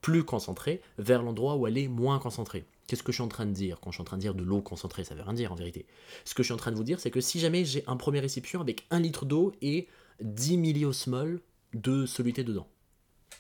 plus 0.01 0.25
concentrée, 0.25 0.83
vers 0.98 1.22
l'endroit 1.22 1.57
où 1.57 1.66
elle 1.66 1.79
est 1.79 1.88
moins 1.88 2.18
concentrée. 2.18 2.66
Qu'est-ce 2.87 3.05
que 3.05 3.12
je 3.12 3.16
suis 3.16 3.22
en 3.22 3.29
train 3.29 3.46
de 3.46 3.53
dire? 3.53 3.81
Quand 3.81 3.90
je 3.90 3.96
suis 3.96 4.03
en 4.03 4.05
train 4.05 4.16
de 4.16 4.22
dire 4.22 4.35
de 4.35 4.42
l'eau 4.42 4.61
concentrée, 4.61 5.05
ça 5.05 5.14
veut 5.14 5.22
rien 5.22 5.33
dire 5.33 5.53
en 5.53 5.55
vérité. 5.55 5.87
Ce 6.25 6.35
que 6.35 6.42
je 6.42 6.48
suis 6.48 6.55
en 6.55 6.59
train 6.59 6.72
de 6.72 6.77
vous 6.77 6.85
dire, 6.85 6.98
c'est 7.01 7.12
que 7.12 7.20
si 7.20 7.38
jamais 7.38 7.64
j'ai 7.64 7.85
un 7.87 7.96
premier 7.96 8.18
récipient 8.18 8.61
avec 8.61 8.87
1 8.90 8.98
litre 9.01 9.25
d'eau 9.25 9.53
et 9.62 9.88
10 10.20 10.59
milliosmoles 10.59 11.40
de 11.75 12.07
soluté 12.07 12.42
dedans, 12.42 12.68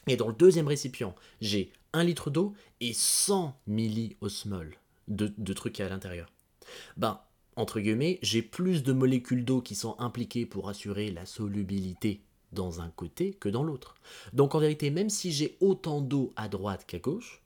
et 0.06 0.16
dans 0.16 0.28
le 0.28 0.34
deuxième 0.34 0.68
récipient, 0.68 1.14
j'ai 1.40 1.72
1 1.92 2.04
litre 2.04 2.30
d'eau 2.30 2.54
et 2.80 2.92
100 2.92 3.60
milliosmoles 3.66 4.76
de, 5.08 5.32
de 5.36 5.52
trucs 5.52 5.80
à 5.80 5.88
l'intérieur. 5.88 6.28
Ben, 6.96 7.20
entre 7.56 7.80
guillemets, 7.80 8.18
j'ai 8.22 8.42
plus 8.42 8.82
de 8.82 8.92
molécules 8.92 9.44
d'eau 9.44 9.60
qui 9.60 9.74
sont 9.74 9.96
impliquées 9.98 10.46
pour 10.46 10.68
assurer 10.68 11.10
la 11.10 11.26
solubilité 11.26 12.22
dans 12.52 12.80
un 12.80 12.88
côté 12.90 13.32
que 13.32 13.48
dans 13.48 13.64
l'autre. 13.64 13.94
Donc 14.32 14.54
en 14.54 14.58
vérité, 14.58 14.90
même 14.90 15.10
si 15.10 15.32
j'ai 15.32 15.56
autant 15.60 16.00
d'eau 16.00 16.32
à 16.36 16.48
droite 16.48 16.84
qu'à 16.86 16.98
gauche, 16.98 17.42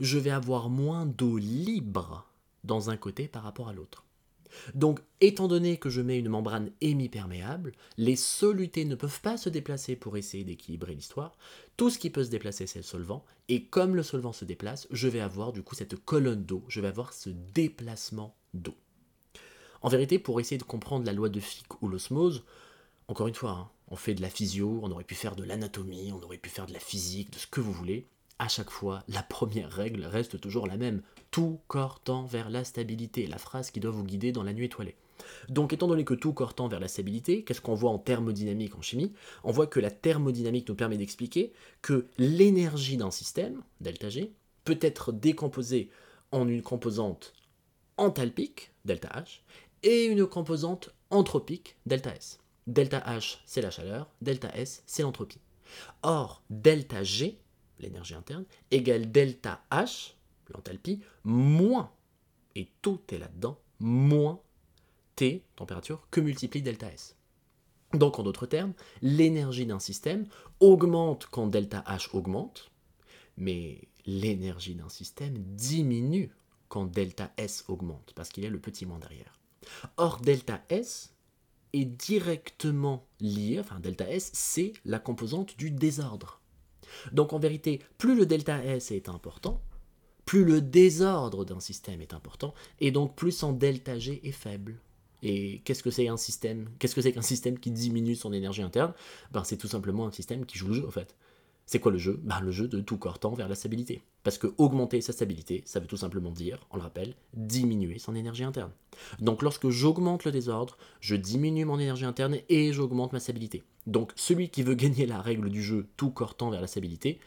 je 0.00 0.18
vais 0.18 0.30
avoir 0.30 0.68
moins 0.68 1.06
d'eau 1.06 1.38
libre 1.38 2.26
dans 2.64 2.90
un 2.90 2.96
côté 2.96 3.28
par 3.28 3.42
rapport 3.42 3.68
à 3.68 3.72
l'autre. 3.72 4.04
Donc, 4.74 5.00
étant 5.20 5.46
donné 5.46 5.76
que 5.76 5.90
je 5.90 6.00
mets 6.00 6.18
une 6.18 6.28
membrane 6.28 6.70
hémiperméable, 6.80 7.72
les 7.96 8.16
solutés 8.16 8.84
ne 8.84 8.96
peuvent 8.96 9.20
pas 9.20 9.36
se 9.36 9.48
déplacer 9.48 9.94
pour 9.94 10.16
essayer 10.16 10.44
d'équilibrer 10.44 10.94
l'histoire. 10.94 11.36
Tout 11.76 11.88
ce 11.88 11.98
qui 11.98 12.10
peut 12.10 12.24
se 12.24 12.30
déplacer, 12.30 12.66
c'est 12.66 12.80
le 12.80 12.84
solvant. 12.84 13.24
Et 13.48 13.64
comme 13.64 13.94
le 13.94 14.02
solvant 14.02 14.32
se 14.32 14.44
déplace, 14.44 14.88
je 14.90 15.08
vais 15.08 15.20
avoir 15.20 15.52
du 15.52 15.62
coup 15.62 15.74
cette 15.74 15.96
colonne 16.04 16.44
d'eau, 16.44 16.64
je 16.68 16.80
vais 16.80 16.88
avoir 16.88 17.12
ce 17.12 17.30
déplacement 17.30 18.36
d'eau. 18.54 18.74
En 19.82 19.88
vérité, 19.88 20.18
pour 20.18 20.40
essayer 20.40 20.58
de 20.58 20.62
comprendre 20.62 21.06
la 21.06 21.12
loi 21.12 21.28
de 21.28 21.40
Fick 21.40 21.82
ou 21.82 21.88
l'osmose, 21.88 22.44
encore 23.08 23.28
une 23.28 23.34
fois, 23.34 23.50
hein, 23.50 23.70
on 23.88 23.96
fait 23.96 24.14
de 24.14 24.22
la 24.22 24.30
physio, 24.30 24.80
on 24.82 24.90
aurait 24.90 25.04
pu 25.04 25.14
faire 25.14 25.36
de 25.36 25.42
l'anatomie, 25.42 26.12
on 26.12 26.22
aurait 26.22 26.36
pu 26.36 26.50
faire 26.50 26.66
de 26.66 26.72
la 26.72 26.78
physique, 26.78 27.32
de 27.32 27.38
ce 27.38 27.46
que 27.46 27.60
vous 27.60 27.72
voulez. 27.72 28.06
À 28.38 28.48
chaque 28.48 28.70
fois, 28.70 29.02
la 29.08 29.22
première 29.22 29.70
règle 29.70 30.04
reste 30.04 30.40
toujours 30.40 30.66
la 30.66 30.76
même 30.76 31.02
tout 31.30 31.60
corps 31.68 32.00
tend 32.00 32.24
vers 32.24 32.50
la 32.50 32.64
stabilité, 32.64 33.26
la 33.26 33.38
phrase 33.38 33.70
qui 33.70 33.80
doit 33.80 33.90
vous 33.90 34.04
guider 34.04 34.32
dans 34.32 34.42
la 34.42 34.52
nuit 34.52 34.66
étoilée. 34.66 34.96
Donc 35.48 35.72
étant 35.72 35.86
donné 35.86 36.04
que 36.04 36.14
tout 36.14 36.32
corps 36.32 36.54
tend 36.54 36.68
vers 36.68 36.80
la 36.80 36.88
stabilité, 36.88 37.44
qu'est-ce 37.44 37.60
qu'on 37.60 37.74
voit 37.74 37.90
en 37.90 37.98
thermodynamique 37.98 38.76
en 38.76 38.82
chimie? 38.82 39.12
On 39.44 39.52
voit 39.52 39.66
que 39.66 39.80
la 39.80 39.90
thermodynamique 39.90 40.68
nous 40.68 40.74
permet 40.74 40.96
d'expliquer 40.96 41.52
que 41.82 42.06
l'énergie 42.18 42.96
d'un 42.96 43.10
système, 43.10 43.62
delta 43.80 44.08
G, 44.08 44.32
peut 44.64 44.78
être 44.80 45.12
décomposée 45.12 45.90
en 46.32 46.48
une 46.48 46.62
composante 46.62 47.34
enthalpique, 47.96 48.72
delta 48.84 49.08
H, 49.08 49.40
et 49.82 50.04
une 50.04 50.26
composante 50.26 50.90
anthropique, 51.10 51.76
delta 51.86 52.14
S. 52.14 52.38
Delta 52.66 53.00
H, 53.00 53.38
c'est 53.46 53.62
la 53.62 53.70
chaleur, 53.70 54.10
delta 54.20 54.54
S, 54.54 54.82
c'est 54.86 55.02
l'entropie. 55.02 55.40
Or, 56.02 56.42
delta 56.50 57.02
G, 57.02 57.38
l'énergie 57.78 58.14
interne, 58.14 58.44
égale 58.70 59.10
delta 59.10 59.62
H, 59.70 60.12
l'enthalpie, 60.48 61.00
moins, 61.24 61.90
et 62.54 62.68
tout 62.82 63.00
est 63.08 63.18
là-dedans, 63.18 63.58
moins 63.78 64.40
T, 65.16 65.44
température, 65.56 66.06
que 66.10 66.20
multiplie 66.20 66.62
delta 66.62 66.92
S. 66.92 67.16
Donc 67.92 68.18
en 68.18 68.22
d'autres 68.22 68.46
termes, 68.46 68.74
l'énergie 69.02 69.66
d'un 69.66 69.80
système 69.80 70.26
augmente 70.60 71.26
quand 71.26 71.48
delta 71.48 71.82
H 71.88 72.10
augmente, 72.12 72.70
mais 73.36 73.88
l'énergie 74.06 74.74
d'un 74.74 74.88
système 74.88 75.38
diminue 75.38 76.30
quand 76.68 76.86
delta 76.86 77.32
S 77.36 77.64
augmente, 77.68 78.12
parce 78.14 78.28
qu'il 78.28 78.44
y 78.44 78.46
a 78.46 78.50
le 78.50 78.60
petit 78.60 78.86
moins 78.86 79.00
derrière. 79.00 79.39
Or, 79.96 80.20
delta 80.20 80.62
S 80.68 81.14
est 81.72 81.84
directement 81.84 83.06
lié, 83.20 83.58
enfin 83.60 83.80
delta 83.80 84.08
S, 84.10 84.30
c'est 84.32 84.72
la 84.84 84.98
composante 84.98 85.56
du 85.56 85.70
désordre. 85.70 86.40
Donc 87.12 87.32
en 87.32 87.38
vérité, 87.38 87.80
plus 87.98 88.16
le 88.16 88.26
delta 88.26 88.64
S 88.64 88.90
est 88.90 89.08
important, 89.08 89.62
plus 90.24 90.44
le 90.44 90.60
désordre 90.60 91.44
d'un 91.44 91.60
système 91.60 92.00
est 92.00 92.14
important, 92.14 92.54
et 92.80 92.90
donc 92.90 93.14
plus 93.14 93.32
son 93.32 93.52
delta 93.52 93.98
G 93.98 94.20
est 94.24 94.32
faible. 94.32 94.80
Et 95.22 95.60
qu'est-ce 95.64 95.82
que 95.82 95.90
c'est 95.90 96.08
un 96.08 96.16
système? 96.16 96.68
Qu'est-ce 96.78 96.94
que 96.94 97.02
c'est 97.02 97.12
qu'un 97.12 97.22
système 97.22 97.58
qui 97.58 97.70
diminue 97.70 98.16
son 98.16 98.32
énergie 98.32 98.62
interne? 98.62 98.94
Ben, 99.32 99.44
C'est 99.44 99.58
tout 99.58 99.68
simplement 99.68 100.06
un 100.06 100.12
système 100.12 100.46
qui 100.46 100.56
joue 100.56 100.68
le 100.68 100.74
jeu, 100.74 100.86
en 100.86 100.90
fait. 100.90 101.14
C'est 101.70 101.78
quoi 101.78 101.92
le 101.92 101.98
jeu? 101.98 102.18
Ben, 102.24 102.40
Le 102.40 102.50
jeu 102.50 102.66
de 102.66 102.80
tout 102.80 102.96
corps 102.96 103.20
tend 103.20 103.32
vers 103.32 103.48
la 103.48 103.54
stabilité. 103.54 104.02
Parce 104.24 104.38
que 104.38 104.52
augmenter 104.58 105.00
sa 105.00 105.12
stabilité, 105.12 105.62
ça 105.66 105.78
veut 105.78 105.86
tout 105.86 105.96
simplement 105.96 106.32
dire, 106.32 106.66
on 106.72 106.76
le 106.76 106.82
rappelle, 106.82 107.14
diminuer 107.32 108.00
son 108.00 108.16
énergie 108.16 108.42
interne. 108.42 108.72
Donc 109.20 109.40
lorsque 109.40 109.68
j'augmente 109.68 110.24
le 110.24 110.32
désordre, 110.32 110.76
je 110.98 111.14
diminue 111.14 111.64
mon 111.64 111.78
énergie 111.78 112.06
interne 112.06 112.38
et 112.48 112.72
j'augmente 112.72 113.12
ma 113.12 113.20
stabilité. 113.20 113.62
Donc 113.86 114.10
celui 114.16 114.48
qui 114.48 114.64
veut 114.64 114.74
gagner 114.74 115.06
la 115.06 115.20
règle 115.20 115.48
du 115.48 115.62
jeu 115.62 115.86
tout 115.96 116.10
corps 116.10 116.36
tend 116.36 116.50
vers 116.50 116.60
la 116.60 116.66
stabilité, 116.66 117.20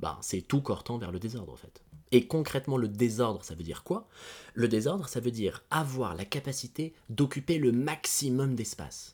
ben, 0.00 0.18
c'est 0.22 0.42
tout 0.42 0.60
corps 0.60 0.82
tend 0.82 0.98
vers 0.98 1.12
le 1.12 1.20
désordre, 1.20 1.52
en 1.52 1.56
fait. 1.56 1.84
Et 2.10 2.26
concrètement, 2.26 2.76
le 2.76 2.88
désordre, 2.88 3.44
ça 3.44 3.54
veut 3.54 3.62
dire 3.62 3.84
quoi? 3.84 4.08
Le 4.54 4.66
désordre, 4.66 5.06
ça 5.06 5.20
veut 5.20 5.30
dire 5.30 5.62
avoir 5.70 6.16
la 6.16 6.24
capacité 6.24 6.94
d'occuper 7.10 7.58
le 7.58 7.70
maximum 7.70 8.56
d'espace. 8.56 9.13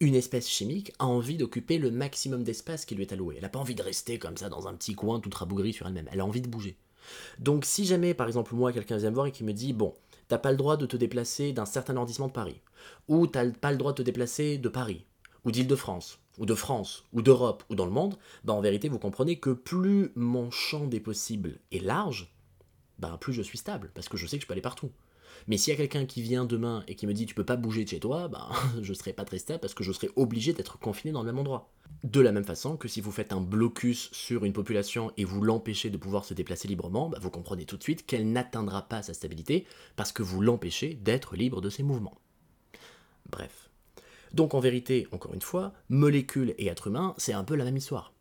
Une 0.00 0.14
espèce 0.14 0.48
chimique 0.48 0.92
a 0.98 1.06
envie 1.06 1.36
d'occuper 1.36 1.78
le 1.78 1.90
maximum 1.90 2.42
d'espace 2.42 2.84
qui 2.84 2.94
lui 2.94 3.02
est 3.02 3.12
alloué. 3.12 3.36
Elle 3.36 3.42
n'a 3.42 3.48
pas 3.48 3.58
envie 3.58 3.74
de 3.74 3.82
rester 3.82 4.18
comme 4.18 4.36
ça 4.36 4.48
dans 4.48 4.68
un 4.68 4.74
petit 4.74 4.94
coin 4.94 5.20
tout 5.20 5.30
rabougri 5.32 5.72
sur 5.72 5.86
elle-même. 5.86 6.08
Elle 6.12 6.20
a 6.20 6.26
envie 6.26 6.40
de 6.40 6.48
bouger. 6.48 6.76
Donc 7.38 7.64
si 7.64 7.84
jamais, 7.84 8.14
par 8.14 8.26
exemple, 8.26 8.54
moi, 8.54 8.72
quelqu'un 8.72 8.96
vient 8.96 9.10
me 9.10 9.14
voir 9.14 9.26
et 9.26 9.32
qui 9.32 9.44
me 9.44 9.52
dit, 9.52 9.72
bon, 9.72 9.94
t'as 10.28 10.38
pas 10.38 10.50
le 10.50 10.56
droit 10.56 10.76
de 10.76 10.86
te 10.86 10.96
déplacer 10.96 11.52
d'un 11.52 11.66
certain 11.66 11.96
arrondissement 11.96 12.28
de 12.28 12.32
Paris, 12.32 12.60
ou 13.08 13.26
t'as 13.26 13.50
pas 13.50 13.72
le 13.72 13.78
droit 13.78 13.92
de 13.92 13.98
te 13.98 14.02
déplacer 14.02 14.58
de 14.58 14.68
Paris, 14.68 15.04
ou 15.44 15.50
d'Île-de-France, 15.50 16.20
ou 16.38 16.46
de 16.46 16.54
France, 16.54 17.04
ou 17.12 17.22
d'Europe, 17.22 17.64
ou 17.68 17.74
dans 17.74 17.86
le 17.86 17.90
monde, 17.90 18.16
bah 18.44 18.52
en 18.52 18.60
vérité, 18.60 18.88
vous 18.88 18.98
comprenez 18.98 19.38
que 19.38 19.50
plus 19.50 20.12
mon 20.14 20.50
champ 20.50 20.86
des 20.86 21.00
possibles 21.00 21.58
est 21.72 21.82
large, 21.82 22.32
bah 22.98 23.18
plus 23.20 23.32
je 23.32 23.42
suis 23.42 23.58
stable, 23.58 23.90
parce 23.94 24.08
que 24.08 24.16
je 24.16 24.26
sais 24.26 24.36
que 24.36 24.42
je 24.42 24.46
peux 24.46 24.52
aller 24.52 24.60
partout. 24.60 24.90
Mais 25.48 25.56
s'il 25.56 25.72
y 25.72 25.74
a 25.74 25.76
quelqu'un 25.76 26.06
qui 26.06 26.22
vient 26.22 26.44
demain 26.44 26.84
et 26.88 26.94
qui 26.94 27.06
me 27.06 27.14
dit 27.14 27.26
tu 27.26 27.34
peux 27.34 27.44
pas 27.44 27.56
bouger 27.56 27.84
de 27.84 27.88
chez 27.88 28.00
toi, 28.00 28.28
ben 28.28 28.48
je 28.82 28.92
serai 28.92 29.12
pas 29.12 29.24
très 29.24 29.38
stable 29.38 29.60
parce 29.60 29.74
que 29.74 29.84
je 29.84 29.92
serai 29.92 30.10
obligé 30.16 30.52
d'être 30.52 30.78
confiné 30.78 31.12
dans 31.12 31.20
le 31.20 31.26
même 31.26 31.38
endroit. 31.38 31.72
De 32.04 32.20
la 32.20 32.32
même 32.32 32.44
façon 32.44 32.76
que 32.76 32.88
si 32.88 33.00
vous 33.00 33.12
faites 33.12 33.32
un 33.32 33.40
blocus 33.40 34.10
sur 34.12 34.44
une 34.44 34.52
population 34.52 35.12
et 35.16 35.24
vous 35.24 35.42
l'empêchez 35.42 35.90
de 35.90 35.96
pouvoir 35.96 36.24
se 36.24 36.34
déplacer 36.34 36.68
librement, 36.68 37.08
ben, 37.08 37.18
vous 37.20 37.30
comprenez 37.30 37.66
tout 37.66 37.76
de 37.76 37.82
suite 37.82 38.06
qu'elle 38.06 38.30
n'atteindra 38.32 38.88
pas 38.88 39.02
sa 39.02 39.14
stabilité 39.14 39.66
parce 39.96 40.12
que 40.12 40.22
vous 40.22 40.40
l'empêchez 40.40 40.94
d'être 40.94 41.36
libre 41.36 41.60
de 41.60 41.68
ses 41.68 41.82
mouvements. 41.82 42.18
Bref. 43.30 43.70
Donc 44.32 44.54
en 44.54 44.60
vérité, 44.60 45.08
encore 45.12 45.34
une 45.34 45.42
fois, 45.42 45.72
molécules 45.88 46.54
et 46.58 46.66
êtres 46.66 46.86
humains, 46.86 47.14
c'est 47.18 47.32
un 47.32 47.44
peu 47.44 47.56
la 47.56 47.64
même 47.64 47.76
histoire. 47.76 48.12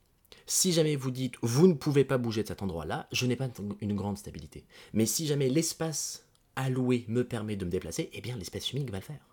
Si 0.45 0.71
jamais 0.71 0.95
vous 0.95 1.11
dites 1.11 1.35
vous 1.41 1.67
ne 1.67 1.73
pouvez 1.73 2.03
pas 2.03 2.17
bouger 2.17 2.41
de 2.41 2.47
cet 2.47 2.63
endroit-là, 2.63 3.07
je 3.11 3.25
n'ai 3.27 3.35
pas 3.35 3.49
une 3.81 3.95
grande 3.95 4.17
stabilité. 4.17 4.65
Mais 4.93 5.05
si 5.05 5.27
jamais 5.27 5.47
l'espace 5.47 6.25
alloué 6.63 7.05
me 7.07 7.23
permet 7.23 7.55
de 7.55 7.65
me 7.65 7.71
déplacer, 7.71 8.09
eh 8.13 8.21
bien 8.21 8.37
l'espèce 8.37 8.65
chimique 8.65 8.91
va 8.91 8.99
le 8.99 9.03
faire. 9.03 9.25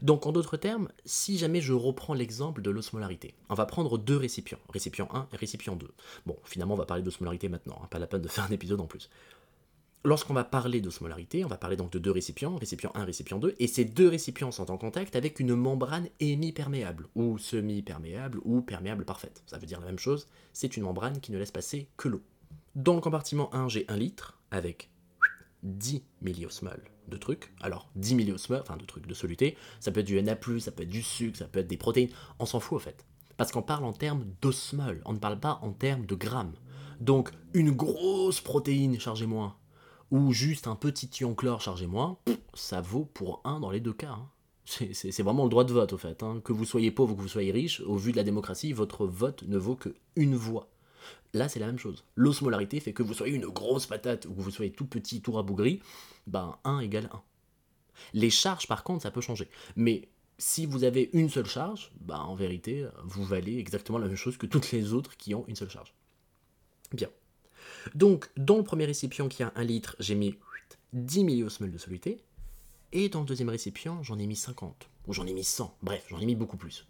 Donc 0.00 0.26
en 0.26 0.32
d'autres 0.32 0.56
termes, 0.56 0.88
si 1.04 1.38
jamais 1.38 1.60
je 1.60 1.72
reprends 1.72 2.14
l'exemple 2.14 2.60
de 2.62 2.70
l'osmolarité, 2.70 3.34
on 3.48 3.54
va 3.54 3.66
prendre 3.66 3.98
deux 3.98 4.16
récipients, 4.16 4.58
récipient 4.68 5.08
1 5.12 5.28
et 5.32 5.36
récipient 5.36 5.76
2. 5.76 5.88
Bon, 6.26 6.36
finalement 6.44 6.74
on 6.74 6.78
va 6.78 6.86
parler 6.86 7.02
d'osmolarité 7.02 7.48
maintenant, 7.48 7.78
hein, 7.82 7.86
pas 7.90 7.98
la 7.98 8.06
peine 8.06 8.22
de 8.22 8.28
faire 8.28 8.44
un 8.44 8.50
épisode 8.50 8.80
en 8.80 8.86
plus. 8.86 9.08
Lorsqu'on 10.04 10.34
va 10.34 10.42
parler 10.42 10.80
d'osmolarité, 10.80 11.44
on 11.44 11.48
va 11.48 11.56
parler 11.56 11.76
donc 11.76 11.92
de 11.92 12.00
deux 12.00 12.10
récipients, 12.10 12.56
récipient 12.56 12.90
1, 12.96 13.04
récipient 13.04 13.38
2, 13.38 13.54
et 13.60 13.68
ces 13.68 13.84
deux 13.84 14.08
récipients 14.08 14.50
sont 14.50 14.72
en 14.72 14.76
contact 14.76 15.14
avec 15.14 15.38
une 15.38 15.54
membrane 15.54 16.08
hémi-perméable, 16.18 17.06
ou 17.14 17.38
semi-perméable, 17.38 18.40
ou 18.44 18.62
perméable 18.62 19.04
parfaite. 19.04 19.44
Ça 19.46 19.58
veut 19.58 19.66
dire 19.66 19.78
la 19.78 19.86
même 19.86 20.00
chose, 20.00 20.26
c'est 20.52 20.76
une 20.76 20.82
membrane 20.82 21.20
qui 21.20 21.30
ne 21.30 21.38
laisse 21.38 21.52
passer 21.52 21.86
que 21.96 22.08
l'eau. 22.08 22.22
Dans 22.74 22.96
le 22.96 23.00
compartiment 23.00 23.54
1, 23.54 23.68
j'ai 23.68 23.84
1 23.86 23.96
litre, 23.96 24.40
avec 24.50 24.90
10 25.62 26.02
milliosmoles 26.20 26.84
de 27.08 27.16
trucs. 27.16 27.52
Alors, 27.60 27.88
10 27.96 28.14
milliosmoles, 28.14 28.60
enfin 28.62 28.76
de 28.76 28.84
trucs 28.84 29.06
de 29.06 29.14
soluté, 29.14 29.56
ça 29.80 29.90
peut 29.90 30.00
être 30.00 30.06
du 30.06 30.20
Na+, 30.22 30.36
ça 30.60 30.72
peut 30.72 30.82
être 30.82 30.88
du 30.88 31.02
sucre, 31.02 31.38
ça 31.38 31.46
peut 31.46 31.60
être 31.60 31.68
des 31.68 31.76
protéines, 31.76 32.10
on 32.38 32.46
s'en 32.46 32.60
fout 32.60 32.76
au 32.76 32.80
fait. 32.80 33.06
Parce 33.36 33.52
qu'on 33.52 33.62
parle 33.62 33.84
en 33.84 33.92
termes 33.92 34.24
d'osmol, 34.40 35.02
on 35.04 35.12
ne 35.12 35.18
parle 35.18 35.40
pas 35.40 35.58
en 35.62 35.72
termes 35.72 36.06
de 36.06 36.14
grammes. 36.14 36.54
Donc, 37.00 37.30
une 37.54 37.72
grosse 37.72 38.40
protéine 38.40 39.00
chargée 39.00 39.26
moins, 39.26 39.56
ou 40.10 40.32
juste 40.32 40.66
un 40.66 40.76
petit 40.76 41.10
ion 41.20 41.34
chlore 41.34 41.60
chargé 41.60 41.86
moins, 41.86 42.18
ça 42.54 42.80
vaut 42.80 43.06
pour 43.06 43.40
un 43.44 43.60
dans 43.60 43.70
les 43.70 43.80
deux 43.80 43.94
cas. 43.94 44.12
Hein. 44.12 44.28
C'est 44.64 45.22
vraiment 45.22 45.44
le 45.44 45.50
droit 45.50 45.64
de 45.64 45.72
vote, 45.72 45.92
au 45.92 45.98
fait. 45.98 46.22
Hein. 46.22 46.40
Que 46.44 46.52
vous 46.52 46.64
soyez 46.64 46.90
pauvre 46.90 47.14
ou 47.14 47.16
que 47.16 47.22
vous 47.22 47.28
soyez 47.28 47.50
riche, 47.50 47.80
au 47.80 47.96
vu 47.96 48.12
de 48.12 48.16
la 48.16 48.22
démocratie, 48.22 48.72
votre 48.72 49.06
vote 49.06 49.42
ne 49.44 49.58
vaut 49.58 49.74
que 49.74 49.94
une 50.14 50.36
voix. 50.36 50.68
Là, 51.34 51.48
c'est 51.48 51.60
la 51.60 51.66
même 51.66 51.78
chose. 51.78 52.04
L'osmolarité 52.16 52.80
fait 52.80 52.92
que 52.92 53.02
vous 53.02 53.14
soyez 53.14 53.34
une 53.34 53.46
grosse 53.46 53.86
patate 53.86 54.26
ou 54.26 54.34
que 54.34 54.40
vous 54.40 54.50
soyez 54.50 54.72
tout 54.72 54.86
petit, 54.86 55.22
tout 55.22 55.32
rabougri, 55.32 55.80
ben 56.26 56.58
1 56.64 56.80
égale 56.80 57.10
1. 57.12 57.22
Les 58.14 58.30
charges, 58.30 58.66
par 58.66 58.84
contre, 58.84 59.02
ça 59.02 59.10
peut 59.10 59.20
changer. 59.20 59.48
Mais 59.76 60.08
si 60.38 60.66
vous 60.66 60.84
avez 60.84 61.10
une 61.12 61.30
seule 61.30 61.46
charge, 61.46 61.92
ben, 62.00 62.18
en 62.18 62.34
vérité, 62.34 62.86
vous 63.04 63.24
valez 63.24 63.58
exactement 63.58 63.98
la 63.98 64.08
même 64.08 64.16
chose 64.16 64.36
que 64.36 64.46
toutes 64.46 64.72
les 64.72 64.92
autres 64.92 65.16
qui 65.16 65.34
ont 65.34 65.44
une 65.46 65.56
seule 65.56 65.70
charge. 65.70 65.94
Bien. 66.92 67.08
Donc, 67.94 68.30
dans 68.36 68.56
le 68.56 68.64
premier 68.64 68.84
récipient 68.84 69.28
qui 69.28 69.42
a 69.42 69.52
1 69.54 69.64
litre, 69.64 69.96
j'ai 70.00 70.14
mis 70.14 70.34
10 70.92 71.24
milliosmoles 71.24 71.70
de 71.70 71.78
soluté. 71.78 72.22
Et 72.92 73.08
dans 73.08 73.20
le 73.20 73.26
deuxième 73.26 73.48
récipient, 73.48 74.02
j'en 74.02 74.18
ai 74.18 74.26
mis 74.26 74.36
50. 74.36 74.88
Ou 75.06 75.12
j'en 75.12 75.26
ai 75.26 75.32
mis 75.32 75.44
100. 75.44 75.78
Bref, 75.82 76.04
j'en 76.08 76.18
ai 76.18 76.26
mis 76.26 76.34
beaucoup 76.34 76.56
plus. 76.56 76.86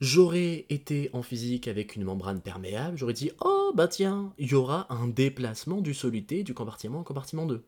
J'aurais 0.00 0.66
été 0.68 1.08
en 1.14 1.22
physique 1.22 1.68
avec 1.68 1.96
une 1.96 2.04
membrane 2.04 2.42
perméable, 2.42 2.98
j'aurais 2.98 3.14
dit 3.14 3.30
Oh, 3.42 3.72
bah 3.74 3.88
tiens, 3.88 4.34
il 4.36 4.50
y 4.50 4.54
aura 4.54 4.92
un 4.92 5.08
déplacement 5.08 5.80
du 5.80 5.94
soluté 5.94 6.42
du 6.42 6.52
compartiment 6.52 7.00
au 7.00 7.02
compartiment 7.02 7.46
2. 7.46 7.64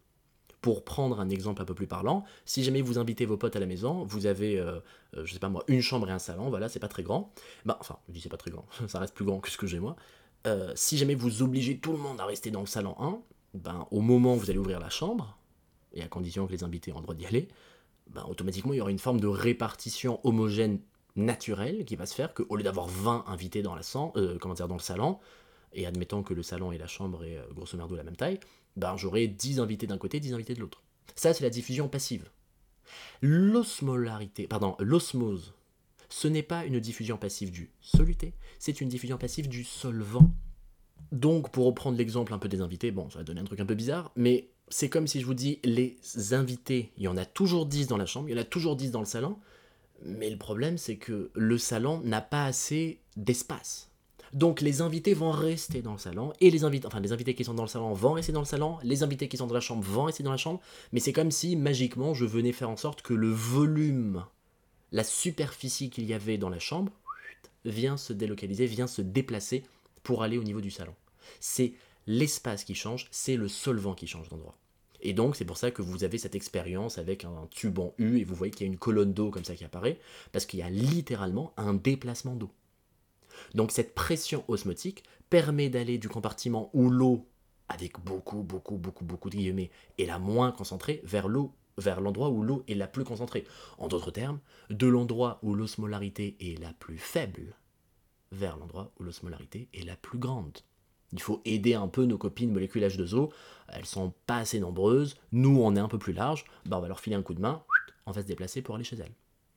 Pour 0.61 0.85
prendre 0.85 1.21
un 1.21 1.31
exemple 1.31 1.63
un 1.63 1.65
peu 1.65 1.75
plus 1.75 1.87
parlant, 1.87 2.25
si 2.45 2.65
jamais 2.65 2.83
vous 2.83 2.99
invitez 2.99 3.25
vos 3.25 3.39
potes 3.39 3.57
à 3.57 3.61
la 3.61 3.67
maison, 3.67 4.05
vous 4.05 4.27
avez, 4.27 4.59
euh, 4.59 4.81
euh, 5.17 5.25
je 5.25 5.33
sais 5.33 5.39
pas 5.39 5.49
moi, 5.49 5.65
une 5.69 5.81
chambre 5.81 6.11
et 6.11 6.13
un 6.13 6.19
salon, 6.19 6.51
voilà, 6.51 6.69
c'est 6.69 6.81
pas 6.81 6.89
très 6.89 7.03
grand. 7.03 7.33
Bah, 7.65 7.79
enfin, 7.81 7.97
je 8.09 8.13
dis 8.13 8.21
c'est 8.21 8.29
pas 8.29 8.37
très 8.37 8.51
grand, 8.51 8.67
ça 8.89 8.99
reste 8.99 9.15
plus 9.15 9.25
grand 9.25 9.41
que 9.41 9.49
ce 9.49 9.57
que 9.57 9.67
j'ai 9.67 9.81
moi. 9.81 9.97
Euh, 10.47 10.73
si 10.75 10.99
jamais 10.99 11.15
vous 11.15 11.43
obligez 11.43 11.79
tout 11.79 11.93
le 11.93 11.99
monde 11.99 12.21
à 12.21 12.27
rester 12.27 12.51
dans 12.51 12.61
le 12.61 12.67
salon 12.67 12.95
1, 12.99 13.21
ben, 13.55 13.87
au 13.91 14.03
moment 14.03 14.35
où 14.35 14.39
vous 14.39 14.51
allez 14.51 14.59
ouvrir 14.59 14.81
la 14.81 14.91
chambre, 14.91 15.39
et 15.95 16.03
à 16.03 16.09
condition 16.09 16.47
que 16.47 16.53
les 16.53 16.63
invités 16.63 16.91
aient 16.91 16.95
le 16.95 17.01
droit 17.01 17.15
d'y 17.15 17.25
aller, 17.25 17.49
ben, 18.11 18.25
automatiquement 18.29 18.75
il 18.75 18.77
y 18.77 18.81
aura 18.83 18.91
une 18.91 18.99
forme 18.99 19.21
de 19.21 19.27
répartition 19.27 20.21
homogène 20.25 20.81
naturelle 21.19 21.85
qui 21.85 21.97
va 21.97 22.07
se 22.07 22.15
faire 22.15 22.33
qu'au 22.35 22.57
lieu 22.57 22.63
d'avoir 22.63 22.87
20 22.87 23.25
invités 23.27 23.63
dans, 23.63 23.75
la 23.75 23.83
euh, 24.17 24.39
comment 24.39 24.55
dire, 24.55 24.69
dans 24.69 24.77
le 24.77 24.81
salon, 24.81 25.19
et 25.75 25.87
admettant 25.87 26.23
que 26.23 26.33
le 26.33 26.43
salon 26.43 26.73
et 26.73 26.79
la 26.79 26.87
chambre 26.87 27.25
est 27.25 27.37
euh, 27.37 27.47
grosso 27.53 27.77
merdo 27.77 27.95
la 27.97 28.05
même 28.05 28.17
taille, 28.17 28.41
ben, 28.77 28.97
j'aurai 28.97 29.29
10 29.29 29.61
invités 29.61 29.87
d'un 29.87 29.99
côté, 29.99 30.21
10 30.21 30.35
invités 30.35 30.55
de 30.55 30.61
l'autre. 30.61 30.83
Ça, 31.15 31.35
c'est 31.35 31.45
la 31.45 31.51
diffusion 31.51 31.89
passive. 31.89 32.29
L'osmolarité, 33.21 34.47
pardon, 34.47 34.77
l'osmose 34.79 35.55
ce 36.09 36.29
n'est 36.29 36.43
pas 36.43 36.65
une 36.65 36.81
diffusion 36.81 37.19
passive 37.19 37.51
du 37.51 37.71
soluté, 37.81 38.33
c'est 38.59 38.81
une 38.81 38.89
diffusion 38.89 39.19
passive 39.19 39.49
du 39.49 39.65
solvant. 39.65 40.33
Donc, 41.13 41.51
pour 41.51 41.67
reprendre 41.67 41.97
l'exemple 41.97 42.35
un 42.35 42.39
peu 42.39 42.49
des 42.49 42.61
invités, 42.61 42.91
bon, 42.91 43.09
ça 43.11 43.19
va 43.19 43.25
donner 43.25 43.41
un 43.41 43.45
truc 43.45 43.61
un 43.61 43.67
peu 43.67 43.75
bizarre, 43.75 44.11
mais 44.17 44.51
c'est 44.69 44.89
comme 44.89 45.07
si 45.07 45.21
je 45.21 45.27
vous 45.27 45.35
dis 45.35 45.61
les 45.65 45.99
invités, 46.33 46.93
il 46.97 47.05
y 47.05 47.09
en 47.09 47.17
a 47.17 47.25
toujours 47.25 47.67
10 47.67 47.87
dans 47.89 47.97
la 47.97 48.07
chambre, 48.07 48.29
il 48.29 48.33
y 48.33 48.35
en 48.39 48.41
a 48.41 48.45
toujours 48.45 48.77
10 48.77 48.91
dans 48.91 49.01
le 49.01 49.07
salon, 49.07 49.39
mais 50.05 50.31
le 50.31 50.37
problème 50.37 50.79
c'est 50.79 50.97
que 50.97 51.31
le 51.35 51.59
salon 51.59 52.01
n'a 52.05 52.21
pas 52.21 52.45
assez 52.45 53.01
d'espace. 53.17 53.91
Donc 54.35 54.61
les 54.61 54.83
invités 54.83 55.15
vont 55.15 55.31
rester 55.31 55.81
dans 55.81 55.93
le 55.93 55.99
salon, 55.99 56.35
et 56.41 56.51
les 56.51 56.65
invités, 56.65 56.87
enfin 56.87 57.01
les 57.01 57.13
invités 57.13 57.35
qui 57.35 57.45
sont 57.45 57.55
dans 57.55 57.63
le 57.63 57.69
salon 57.69 57.93
vont 57.95 58.13
rester 58.13 58.33
dans 58.33 58.41
le 58.41 58.47
salon, 58.47 58.79
les 58.83 59.03
invités 59.03 59.29
qui 59.29 59.39
sont 59.39 59.47
dans 59.47 59.55
la 59.55 59.61
chambre 59.61 59.83
vont 59.83 60.05
rester 60.05 60.23
dans 60.23 60.31
la 60.31 60.37
chambre, 60.37 60.61
mais 60.93 61.01
c'est 61.01 61.15
comme 61.15 61.31
si 61.31 61.57
magiquement 61.57 62.13
je 62.13 62.27
venais 62.27 62.53
faire 62.53 62.69
en 62.69 62.77
sorte 62.77 63.03
que 63.03 63.15
le 63.15 63.31
volume 63.31 64.25
la 64.93 65.05
superficie 65.05 65.91
qu'il 65.91 66.05
y 66.05 66.15
avait 66.15 66.39
dans 66.39 66.49
la 66.49 66.59
chambre 66.59 66.93
vient 67.65 67.97
se 67.97 68.13
délocaliser, 68.13 68.67
vient 68.67 68.87
se 68.87 69.03
déplacer 69.03 69.65
pour 70.03 70.23
aller 70.23 70.39
au 70.39 70.45
niveau 70.45 70.61
du 70.61 70.71
salon. 70.71 70.95
C'est 71.41 71.75
l'espace 72.07 72.65
qui 72.65 72.75
change, 72.75 73.09
c'est 73.11 73.37
le 73.37 73.49
solvant 73.49 73.95
qui 73.95 74.07
change 74.07 74.29
d'endroit. 74.29 74.57
Et 75.01 75.13
donc 75.13 75.37
c'est 75.37 75.45
pour 75.45 75.57
ça 75.57 75.71
que 75.71 75.83
vous 75.83 76.05
avez 76.05 76.19
cette 76.19 76.35
expérience 76.35 76.99
avec 76.99 77.25
un 77.25 77.47
tube 77.51 77.79
en 77.79 77.95
U 77.99 78.19
et 78.19 78.25
vous 78.25 78.35
voyez 78.35 78.51
qu'il 78.51 78.67
y 78.67 78.71
a 78.71 78.73
une 78.73 78.79
colonne 78.79 79.13
d'eau 79.13 79.31
comme 79.31 79.45
ça 79.45 79.55
qui 79.55 79.65
apparaît, 79.65 79.99
parce 80.33 80.47
qu'il 80.47 80.61
y 80.61 80.63
a 80.63 80.71
littéralement 80.71 81.53
un 81.57 81.75
déplacement 81.75 82.35
d'eau. 82.35 82.51
Donc 83.55 83.71
cette 83.71 83.95
pression 83.95 84.45
osmotique 84.49 85.05
permet 85.31 85.69
d'aller 85.69 85.99
du 85.99 86.09
compartiment 86.09 86.71
où 86.73 86.91
l'eau, 86.91 87.27
avec 87.69 88.01
beaucoup, 88.01 88.43
beaucoup, 88.43 88.77
beaucoup, 88.77 89.05
beaucoup 89.05 89.31
de 89.31 89.37
guillemets, 89.37 89.71
est 89.99 90.07
la 90.07 90.19
moins 90.19 90.53
concentrée, 90.53 91.01
vers 91.05 91.29
l'eau 91.29 91.53
vers 91.79 92.01
l'endroit 92.01 92.29
où 92.29 92.43
l'eau 92.43 92.65
est 92.69 92.75
la 92.75 92.89
plus 92.89 93.05
concentrée. 93.05 93.47
En 93.79 93.89
d'autres 93.89 94.11
termes, 94.11 94.41
de 94.69 94.87
l'endroit 94.87 95.39
où 95.43 95.55
l'osmolarité 95.55 96.37
est 96.41 96.61
la 96.61 96.73
plus 96.75 96.99
faible 96.99 97.55
vers 98.33 98.57
l'endroit 98.57 98.93
où 98.99 99.05
l'osmolarité 99.05 99.69
est 99.73 99.85
la 99.85 99.97
plus 99.97 100.19
grande. 100.19 100.59
Il 101.13 101.21
faut 101.21 101.41
aider 101.45 101.75
un 101.75 101.89
peu 101.89 102.05
nos 102.05 102.19
copines 102.19 102.53
molécules 102.53 102.83
H2O, 102.83 103.31
elles 103.69 103.87
sont 103.87 104.13
pas 104.27 104.39
assez 104.39 104.61
nombreuses, 104.61 105.17
nous 105.33 105.61
on 105.61 105.77
est 105.77 105.81
un 105.81 105.89
peu 105.89 105.99
plus 105.99 106.13
large, 106.13 106.45
bah 106.67 106.79
on 106.79 106.81
va 106.81 106.89
leur 106.89 107.01
filer 107.01 107.17
un 107.17 107.23
coup 107.23 107.35
de 107.35 107.41
main, 107.41 107.63
on 108.07 108.13
va 108.13 108.23
se 108.23 108.27
déplacer 108.27 108.63
pour 108.63 108.75
aller 108.75 108.85
chez 108.85 108.97
elles. 108.97 109.15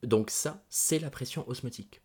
Donc 0.07 0.29
ça, 0.29 0.63
c'est 0.69 0.99
la 0.99 1.09
pression 1.09 1.47
osmotique. 1.49 2.01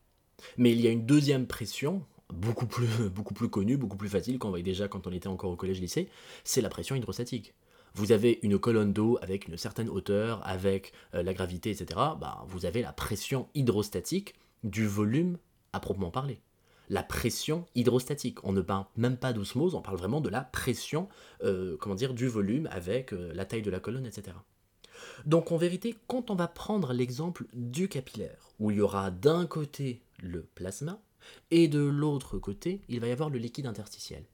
Mais 0.59 0.73
il 0.73 0.81
y 0.81 0.87
a 0.87 0.91
une 0.91 1.07
deuxième 1.07 1.47
pression, 1.47 2.05
beaucoup 2.33 2.67
plus, 2.67 2.89
connue, 3.51 3.77
beaucoup 3.77 3.97
plus 3.97 4.09
facile, 4.09 4.39
qu'on 4.39 4.51
voyait 4.51 4.65
déjà 4.65 4.89
quand 4.89 5.07
on 5.07 5.13
était 5.13 5.29
encore 5.29 5.51
au 5.51 5.57
collège-lycée, 5.57 6.09
c'est 6.45 6.61
la 6.61 6.69
pression 6.69 6.95
hydrostatique 6.95 7.55
vous 7.97 8.13
avez 8.13 8.39
une 8.43 8.59
colonne 8.59 8.93
d'eau 8.93 9.19
avec 9.23 9.49
une 9.49 9.57
certaine 9.57 9.89
hauteur, 9.89 10.47
avec 10.47 10.93
euh, 11.15 11.23
la 11.23 11.33
gravité, 11.33 11.71
etc., 11.71 11.87
bah, 12.21 12.45
vous 12.47 12.67
avez 12.67 12.83
la 12.83 12.93
pression 12.93 13.49
hydrostatique 13.55 14.35
du 14.65 14.87
volume 14.87 15.39
à 15.73 15.81
proprement 15.81 16.11
parler. 16.11 16.39
La 16.89 17.03
pression 17.03 17.67
hydrostatique. 17.75 18.45
On 18.45 18.53
ne 18.53 18.61
parle 18.61 18.87
même 18.97 19.17
pas 19.17 19.33
d'osmose, 19.33 19.75
on 19.75 19.83
parle 19.83 19.97
vraiment 19.97 20.21
de 20.21 20.29
la 20.29 20.43
pression 20.43 21.09
euh, 21.43 21.77
comment 21.79 21.95
dire, 21.95 22.15
du 22.15 22.29
volume 22.29 22.69
avec 22.71 23.13
euh, 23.13 23.33
la 23.35 23.45
taille 23.45 23.63
de 23.63 23.71
la 23.71 23.81
colonne, 23.81 24.07
etc. 24.07 24.37
Donc 25.25 25.53
en 25.53 25.57
vérité, 25.57 25.97
quand 26.07 26.31
on 26.31 26.35
va 26.35 26.49
prendre 26.49 26.93
l'exemple 26.93 27.47
du 27.53 27.89
capillaire, 27.89 28.51
où 28.59 28.71
il 28.71 28.79
y 28.79 28.81
aura 28.81 29.11
d'un 29.11 29.47
côté 29.47 30.03
le 30.23 30.43
plasma, 30.43 31.01
et 31.51 31.69
de 31.69 31.81
l'autre 31.81 32.39
côté, 32.39 32.83
il 32.89 33.01
va 33.01 33.09
y 33.09 33.13
avoir 33.13 33.31
le 33.31 33.39
liquide 33.39 33.67
interstitiel. 33.67 34.25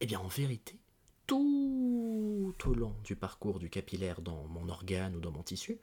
Eh 0.00 0.06
bien 0.06 0.20
en 0.20 0.28
vérité, 0.28 0.78
tout 1.26 2.54
au 2.64 2.74
long 2.74 2.94
du 3.04 3.16
parcours 3.16 3.58
du 3.58 3.70
capillaire 3.70 4.20
dans 4.20 4.44
mon 4.48 4.68
organe 4.68 5.16
ou 5.16 5.20
dans 5.20 5.30
mon 5.30 5.42
tissu, 5.42 5.78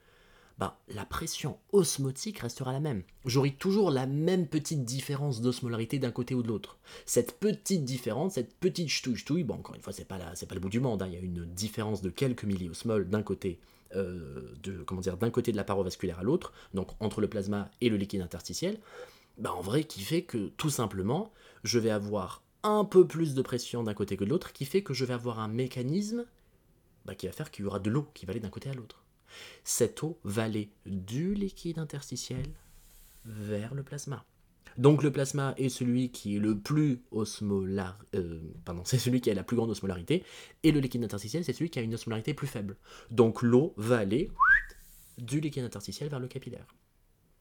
bah, 0.62 0.78
la 0.94 1.06
pression 1.06 1.58
osmotique 1.72 2.38
restera 2.38 2.72
la 2.72 2.80
même. 2.80 3.02
J'aurai 3.26 3.50
toujours 3.50 3.90
la 3.90 4.06
même 4.06 4.46
petite 4.46 4.86
différence 4.86 5.42
d'osmolarité 5.42 5.98
d'un 5.98 6.12
côté 6.12 6.36
ou 6.36 6.44
de 6.44 6.50
l'autre. 6.50 6.78
Cette 7.08 7.40
petite 7.40 7.84
différence, 7.84 8.36
cette 8.36 8.54
petite 8.60 8.88
ch'touille-ch'touille, 8.88 9.44
bon, 9.44 9.56
encore 9.56 9.74
une 9.74 9.82
fois, 9.82 9.92
c'est 9.92 10.06
pas, 10.06 10.20
pas 10.20 10.54
le 10.54 10.60
bout 10.60 10.70
du 10.70 10.80
monde, 10.80 11.02
hein. 11.02 11.08
il 11.08 11.14
y 11.14 11.18
a 11.18 11.20
une 11.20 11.46
différence 11.46 12.04
de 12.04 12.12
quelques 12.12 12.44
milliosmoles 12.44 13.10
d'un 13.10 13.24
côté, 13.24 13.60
euh, 13.96 14.54
de, 14.62 14.84
comment 14.84 15.02
dire, 15.02 15.18
d'un 15.18 15.32
côté 15.32 15.52
de 15.52 15.58
la 15.58 15.64
paroi 15.64 15.84
vasculaire 15.84 16.20
à 16.20 16.24
l'autre, 16.24 16.54
donc 16.76 16.90
entre 17.00 17.22
le 17.22 17.28
plasma 17.28 17.72
et 17.82 17.90
le 17.90 17.98
liquide 17.98 18.22
interstitiel, 18.22 18.78
bah, 19.40 19.54
en 19.54 19.62
vrai, 19.62 19.86
qui 19.86 20.02
fait 20.02 20.22
que 20.22 20.50
tout 20.58 20.70
simplement, 20.70 21.32
je 21.64 21.80
vais 21.80 21.90
avoir 21.90 22.44
un 22.62 22.86
peu 22.86 23.08
plus 23.08 23.34
de 23.34 23.42
pression 23.42 23.82
d'un 23.82 23.96
côté 23.96 24.16
que 24.16 24.26
de 24.26 24.30
l'autre, 24.30 24.54
qui 24.54 24.66
fait 24.66 24.84
que 24.84 24.94
je 24.94 25.06
vais 25.06 25.16
avoir 25.16 25.40
un 25.40 25.48
mécanisme 25.48 26.24
bah, 27.06 27.16
qui 27.16 27.26
va 27.26 27.34
faire 27.34 27.50
qu'il 27.50 27.66
y 27.66 27.68
aura 27.68 27.80
de 27.80 27.90
l'eau 27.90 28.08
qui 28.14 28.28
va 28.28 28.32
aller 28.34 28.40
d'un 28.40 28.50
côté 28.50 28.70
à 28.70 28.76
l'autre. 28.76 29.01
Cette 29.64 30.04
eau 30.04 30.20
va 30.24 30.44
aller 30.44 30.72
du 30.86 31.34
liquide 31.34 31.80
interstitiel 31.80 32.46
vers 33.26 33.74
le 33.74 33.84
plasma. 33.84 34.26
Donc 34.78 35.04
le 35.04 35.12
plasma 35.12 35.54
est 35.58 35.70
celui 35.70 36.12
qui 36.12 36.38
est 36.38 36.40
le 36.40 36.58
plus 36.58 37.02
osmolar, 37.12 38.00
euh, 38.16 38.40
pardon, 38.64 38.82
c'est 38.86 38.98
celui 38.98 39.22
qui 39.22 39.30
a 39.30 39.34
la 39.34 39.44
plus 39.44 39.58
grande 39.58 39.70
osmolarité, 39.70 40.24
et 40.64 40.72
le 40.72 40.80
liquide 40.80 41.04
interstitiel 41.04 41.44
c'est 41.44 41.54
celui 41.54 41.70
qui 41.70 41.80
a 41.80 41.82
une 41.82 41.94
osmolarité 41.94 42.34
plus 42.34 42.48
faible. 42.48 42.78
Donc 43.10 43.42
l'eau 43.42 43.74
va 43.78 43.98
aller 43.98 44.32
du 45.18 45.40
liquide 45.40 45.64
interstitiel 45.64 46.10
vers 46.10 46.20
le 46.20 46.28
capillaire. 46.28 46.66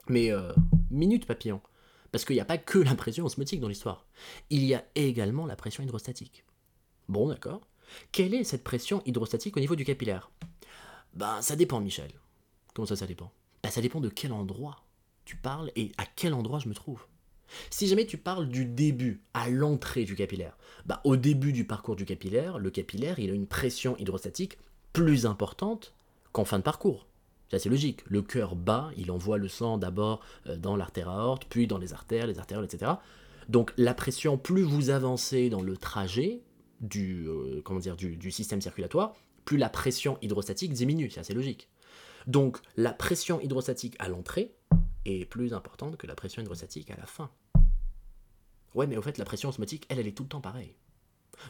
Mais 0.09 0.33
euh, 0.33 0.53
minute 0.91 1.27
papillon, 1.27 1.61
parce 2.11 2.25
qu'il 2.25 2.35
n'y 2.35 2.41
a 2.41 2.45
pas 2.45 2.59
que 2.59 2.79
la 2.79 2.95
pression 2.95 3.25
osmotique 3.25 3.61
dans 3.61 3.69
l'histoire. 3.69 4.07
Il 4.51 4.65
y 4.65 4.75
a 4.75 4.85
également 4.95 5.47
la 5.47 5.57
pression 5.57 5.83
hydrostatique. 5.83 6.45
Bon, 7.09 7.29
d'accord. 7.29 7.61
Quelle 8.13 8.35
est 8.35 8.45
cette 8.45 8.65
pression 8.65 9.03
hydrostatique 9.05 9.57
au 9.57 9.61
niveau 9.61 9.77
du 9.77 9.85
capillaire? 9.85 10.31
Ben, 11.15 11.43
ça 11.43 11.57
dépend, 11.57 11.81
Michel. 11.81 12.11
Comment 12.75 12.87
ça, 12.87 12.97
ça 12.97 13.07
dépend? 13.07 13.33
Ben, 13.63 13.71
ça 13.71 13.81
dépend 13.81 14.01
de 14.01 14.09
quel 14.09 14.33
endroit 14.33 14.85
tu 15.25 15.37
parles 15.37 15.71
et 15.77 15.93
à 15.99 16.05
quel 16.07 16.35
endroit 16.35 16.59
je 16.59 16.69
me 16.69 16.75
trouve. 16.75 17.07
Si 17.71 17.89
jamais 17.89 18.07
tu 18.07 18.17
parles 18.17 18.49
du 18.49 18.65
début, 18.65 19.23
à 19.35 19.49
l'entrée 19.49 20.05
du 20.05 20.15
capillaire, 20.15 20.57
bah, 20.87 21.01
au 21.05 21.17
début 21.17 21.53
du 21.53 21.65
parcours 21.65 21.97
du 21.97 22.05
capillaire, 22.05 22.59
le 22.59 22.71
capillaire 22.71 23.19
il 23.19 23.31
a 23.31 23.35
une 23.35 23.47
pression 23.47 23.97
hydrostatique 23.99 24.59
plus 24.93 25.27
importante 25.27 25.95
qu'en 26.33 26.45
fin 26.45 26.59
de 26.59 26.63
parcours. 26.65 27.07
Ça 27.51 27.59
c'est 27.59 27.69
logique. 27.69 28.03
Le 28.07 28.23
cœur 28.23 28.55
bat, 28.55 28.91
il 28.97 29.11
envoie 29.11 29.39
le 29.39 29.49
sang 29.49 29.79
d'abord 29.79 30.21
euh, 30.47 30.57
dans 30.57 30.77
l'artère 30.77 31.09
aorte, 31.09 31.47
puis 31.49 31.67
dans 31.67 31.79
les 31.79 31.93
artères, 31.93 32.27
les 32.27 32.39
artères, 32.39 32.63
etc. 32.63 32.93
Donc 33.49 33.73
la 33.77 33.95
pression, 33.95 34.39
plus 34.39 34.63
vous 34.63 34.91
avancez 34.91 35.51
dans 35.51 35.63
le 35.63 35.77
trajet 35.77 36.43
du, 36.81 37.27
euh, 37.29 37.61
comment 37.65 37.81
dire, 37.81 37.97
du, 37.97 38.17
du 38.17 38.31
système 38.31 38.61
circulatoire, 38.61 39.15
la 39.57 39.69
pression 39.69 40.19
hydrostatique 40.23 40.73
diminue, 40.73 41.11
c'est 41.11 41.21
assez 41.21 41.35
logique. 41.35 41.69
Donc 42.27 42.59
la 42.77 42.93
pression 42.93 43.41
hydrostatique 43.41 43.97
à 43.99 44.09
l'entrée 44.09 44.55
est 45.05 45.25
plus 45.25 45.55
importante 45.55 45.97
que 45.97 46.07
la 46.07 46.15
pression 46.15 46.43
hydrostatique 46.43 46.91
à 46.91 46.97
la 46.97 47.07
fin. 47.07 47.31
Ouais, 48.75 48.87
mais 48.87 48.97
au 48.97 49.03
fait, 49.03 49.19
la 49.19 49.25
pression 49.25 49.49
osmotique, 49.49 49.87
elle, 49.89 49.99
elle 49.99 50.07
est 50.07 50.17
tout 50.17 50.23
le 50.23 50.29
temps 50.29 50.41
pareille. 50.41 50.75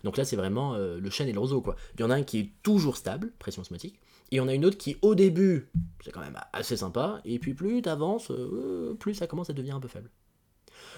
Donc 0.04 0.16
là, 0.16 0.24
c'est 0.24 0.36
vraiment 0.36 0.74
euh, 0.74 0.98
le 0.98 1.10
chêne 1.10 1.28
et 1.28 1.32
le 1.32 1.40
roseau, 1.40 1.60
quoi. 1.60 1.76
Il 1.94 2.00
y 2.00 2.04
en 2.04 2.10
a 2.10 2.14
un 2.14 2.22
qui 2.22 2.38
est 2.38 2.52
toujours 2.62 2.96
stable, 2.96 3.32
pression 3.38 3.62
osmotique, 3.62 4.00
et 4.30 4.36
il 4.36 4.38
y 4.38 4.40
en 4.40 4.48
a 4.48 4.54
une 4.54 4.64
autre 4.64 4.78
qui, 4.78 4.96
au 5.02 5.14
début, 5.14 5.68
c'est 6.04 6.12
quand 6.12 6.20
même 6.20 6.38
assez 6.52 6.76
sympa, 6.76 7.20
et 7.24 7.38
puis 7.38 7.54
plus 7.54 7.82
tu 7.82 7.88
avances, 7.88 8.30
euh, 8.30 8.94
plus 8.98 9.14
ça 9.14 9.26
commence 9.26 9.50
à 9.50 9.52
devenir 9.52 9.74
un 9.74 9.80
peu 9.80 9.88
faible. 9.88 10.10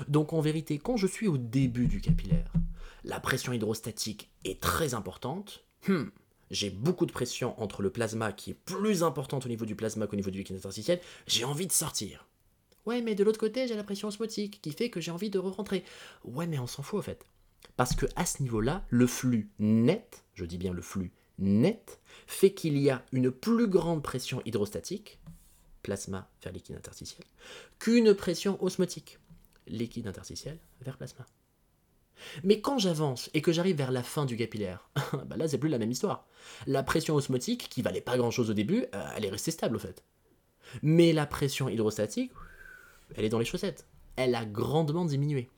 Donc 0.08 0.32
en 0.32 0.40
vérité, 0.40 0.78
quand 0.78 0.96
je 0.96 1.06
suis 1.06 1.28
au 1.28 1.38
début 1.38 1.86
du 1.86 2.00
capillaire, 2.00 2.52
la 3.04 3.18
pression 3.18 3.52
hydrostatique 3.52 4.30
est 4.44 4.60
très 4.60 4.94
importante. 4.94 5.64
Hmm, 5.88 6.04
j'ai 6.52 6.70
beaucoup 6.70 7.06
de 7.06 7.12
pression 7.12 7.60
entre 7.60 7.82
le 7.82 7.90
plasma 7.90 8.30
qui 8.30 8.50
est 8.50 8.54
plus 8.54 9.02
importante 9.02 9.46
au 9.46 9.48
niveau 9.48 9.64
du 9.64 9.74
plasma 9.74 10.06
qu'au 10.06 10.16
niveau 10.16 10.30
du 10.30 10.38
liquide 10.38 10.56
interstitiel. 10.56 11.00
J'ai 11.26 11.44
envie 11.44 11.66
de 11.66 11.72
sortir. 11.72 12.28
Ouais, 12.84 13.00
mais 13.00 13.14
de 13.14 13.24
l'autre 13.24 13.40
côté, 13.40 13.66
j'ai 13.66 13.74
la 13.74 13.84
pression 13.84 14.08
osmotique 14.08 14.60
qui 14.60 14.72
fait 14.72 14.90
que 14.90 15.00
j'ai 15.00 15.10
envie 15.10 15.30
de 15.30 15.38
re-rentrer. 15.38 15.82
Ouais, 16.24 16.46
mais 16.46 16.58
on 16.58 16.66
s'en 16.66 16.82
fout 16.82 17.00
en 17.00 17.02
fait. 17.02 17.24
Parce 17.76 17.96
que 17.96 18.06
à 18.16 18.26
ce 18.26 18.42
niveau-là, 18.42 18.84
le 18.90 19.06
flux 19.06 19.50
net, 19.58 20.24
je 20.34 20.44
dis 20.44 20.58
bien 20.58 20.72
le 20.72 20.82
flux 20.82 21.10
net, 21.38 22.00
fait 22.26 22.52
qu'il 22.52 22.76
y 22.76 22.90
a 22.90 23.02
une 23.12 23.30
plus 23.30 23.66
grande 23.66 24.02
pression 24.02 24.42
hydrostatique, 24.44 25.20
plasma 25.82 26.28
vers 26.42 26.52
liquide 26.52 26.76
interstitiel, 26.76 27.24
qu'une 27.78 28.14
pression 28.14 28.62
osmotique, 28.62 29.18
liquide 29.66 30.06
interstitiel 30.06 30.58
vers 30.82 30.98
plasma. 30.98 31.26
Mais 32.44 32.60
quand 32.60 32.78
j'avance 32.78 33.30
et 33.34 33.42
que 33.42 33.52
j'arrive 33.52 33.76
vers 33.76 33.92
la 33.92 34.02
fin 34.02 34.24
du 34.24 34.36
capillaire, 34.36 34.88
bah 35.26 35.36
là 35.36 35.48
c'est 35.48 35.58
plus 35.58 35.68
la 35.68 35.78
même 35.78 35.90
histoire. 35.90 36.26
La 36.66 36.82
pression 36.82 37.14
osmotique, 37.14 37.68
qui 37.68 37.82
valait 37.82 38.00
pas 38.00 38.16
grand 38.16 38.30
chose 38.30 38.50
au 38.50 38.54
début, 38.54 38.86
euh, 38.94 39.04
elle 39.16 39.24
est 39.24 39.30
restée 39.30 39.50
stable 39.50 39.76
au 39.76 39.80
fait. 39.80 40.02
Mais 40.82 41.12
la 41.12 41.26
pression 41.26 41.68
hydrostatique, 41.68 42.32
elle 43.14 43.24
est 43.24 43.28
dans 43.28 43.38
les 43.38 43.44
chaussettes. 43.44 43.86
Elle 44.16 44.34
a 44.34 44.44
grandement 44.44 45.04
diminué. 45.04 45.48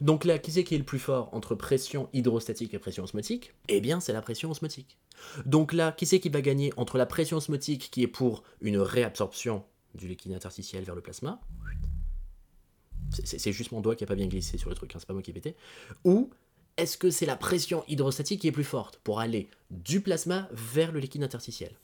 Donc 0.00 0.24
là, 0.24 0.38
qui 0.38 0.52
c'est 0.52 0.64
qui 0.64 0.74
est 0.74 0.78
le 0.78 0.84
plus 0.84 0.98
fort 0.98 1.28
entre 1.32 1.54
pression 1.54 2.08
hydrostatique 2.12 2.74
et 2.74 2.78
pression 2.78 3.04
osmotique? 3.04 3.54
Eh 3.68 3.80
bien, 3.80 4.00
c'est 4.00 4.12
la 4.12 4.22
pression 4.22 4.50
osmotique. 4.50 4.98
Donc 5.46 5.72
là, 5.72 5.92
qui 5.92 6.06
c'est 6.06 6.20
qui 6.20 6.28
va 6.28 6.40
gagner 6.40 6.72
entre 6.76 6.98
la 6.98 7.06
pression 7.06 7.36
osmotique 7.36 7.90
qui 7.90 8.02
est 8.02 8.08
pour 8.08 8.42
une 8.60 8.78
réabsorption 8.78 9.64
du 9.94 10.08
liquide 10.08 10.32
interstitiel 10.32 10.84
vers 10.84 10.94
le 10.94 11.02
plasma 11.02 11.40
c'est 13.24 13.52
juste 13.52 13.72
mon 13.72 13.80
doigt 13.80 13.96
qui 13.96 14.04
a 14.04 14.06
pas 14.06 14.14
bien 14.14 14.26
glissé 14.26 14.58
sur 14.58 14.70
le 14.70 14.76
truc, 14.76 14.94
hein, 14.94 14.98
c'est 14.98 15.06
pas 15.06 15.12
moi 15.12 15.22
qui 15.22 15.30
ai 15.30 15.34
pété. 15.34 15.56
Ou 16.04 16.30
est-ce 16.76 16.96
que 16.96 17.10
c'est 17.10 17.26
la 17.26 17.36
pression 17.36 17.84
hydrostatique 17.88 18.40
qui 18.40 18.48
est 18.48 18.52
plus 18.52 18.64
forte 18.64 18.98
pour 19.04 19.20
aller 19.20 19.48
du 19.70 20.00
plasma 20.00 20.48
vers 20.52 20.92
le 20.92 21.00
liquide 21.00 21.22
interstitiel? 21.22 21.76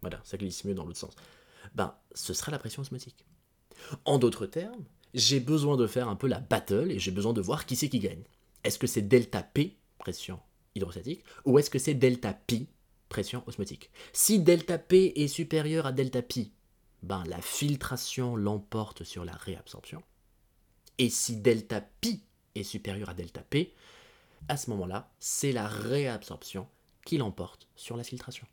Voilà, 0.00 0.20
ça 0.24 0.36
glisse 0.36 0.64
mieux 0.64 0.74
dans 0.74 0.84
l'autre 0.84 0.98
sens. 0.98 1.14
Ben, 1.74 1.94
ce 2.14 2.32
sera 2.32 2.52
la 2.52 2.58
pression 2.58 2.82
osmotique. 2.82 3.26
En 4.04 4.18
d'autres 4.18 4.46
termes, 4.46 4.84
j'ai 5.14 5.40
besoin 5.40 5.76
de 5.76 5.86
faire 5.86 6.08
un 6.08 6.16
peu 6.16 6.26
la 6.26 6.40
battle 6.40 6.90
et 6.90 6.98
j'ai 6.98 7.10
besoin 7.10 7.32
de 7.32 7.40
voir 7.40 7.66
qui 7.66 7.76
c'est 7.76 7.88
qui 7.88 7.98
gagne. 7.98 8.22
Est-ce 8.64 8.78
que 8.78 8.86
c'est 8.86 9.02
delta 9.02 9.42
P, 9.42 9.76
pression 9.98 10.40
hydrostatique, 10.74 11.24
ou 11.44 11.58
est-ce 11.58 11.70
que 11.70 11.78
c'est 11.78 11.94
delta 11.94 12.32
Pi, 12.32 12.68
pression 13.08 13.42
osmotique? 13.46 13.90
Si 14.12 14.38
delta 14.38 14.78
P 14.78 15.12
est 15.16 15.28
supérieur 15.28 15.86
à 15.86 15.92
delta 15.92 16.22
Pi, 16.22 16.52
ben 17.02 17.24
la 17.26 17.40
filtration 17.40 18.36
l'emporte 18.36 19.04
sur 19.04 19.24
la 19.24 19.32
réabsorption. 19.32 20.02
Et 20.98 21.10
si 21.10 21.36
delta 21.36 21.80
pi 21.80 22.20
est 22.54 22.64
supérieur 22.64 23.10
à 23.10 23.14
delta 23.14 23.40
p, 23.40 23.72
à 24.48 24.56
ce 24.56 24.70
moment-là, 24.70 25.10
c'est 25.20 25.52
la 25.52 25.68
réabsorption 25.68 26.66
qui 27.04 27.18
l'emporte 27.18 27.68
sur 27.76 27.96
la 27.96 28.04
filtration. 28.04 28.46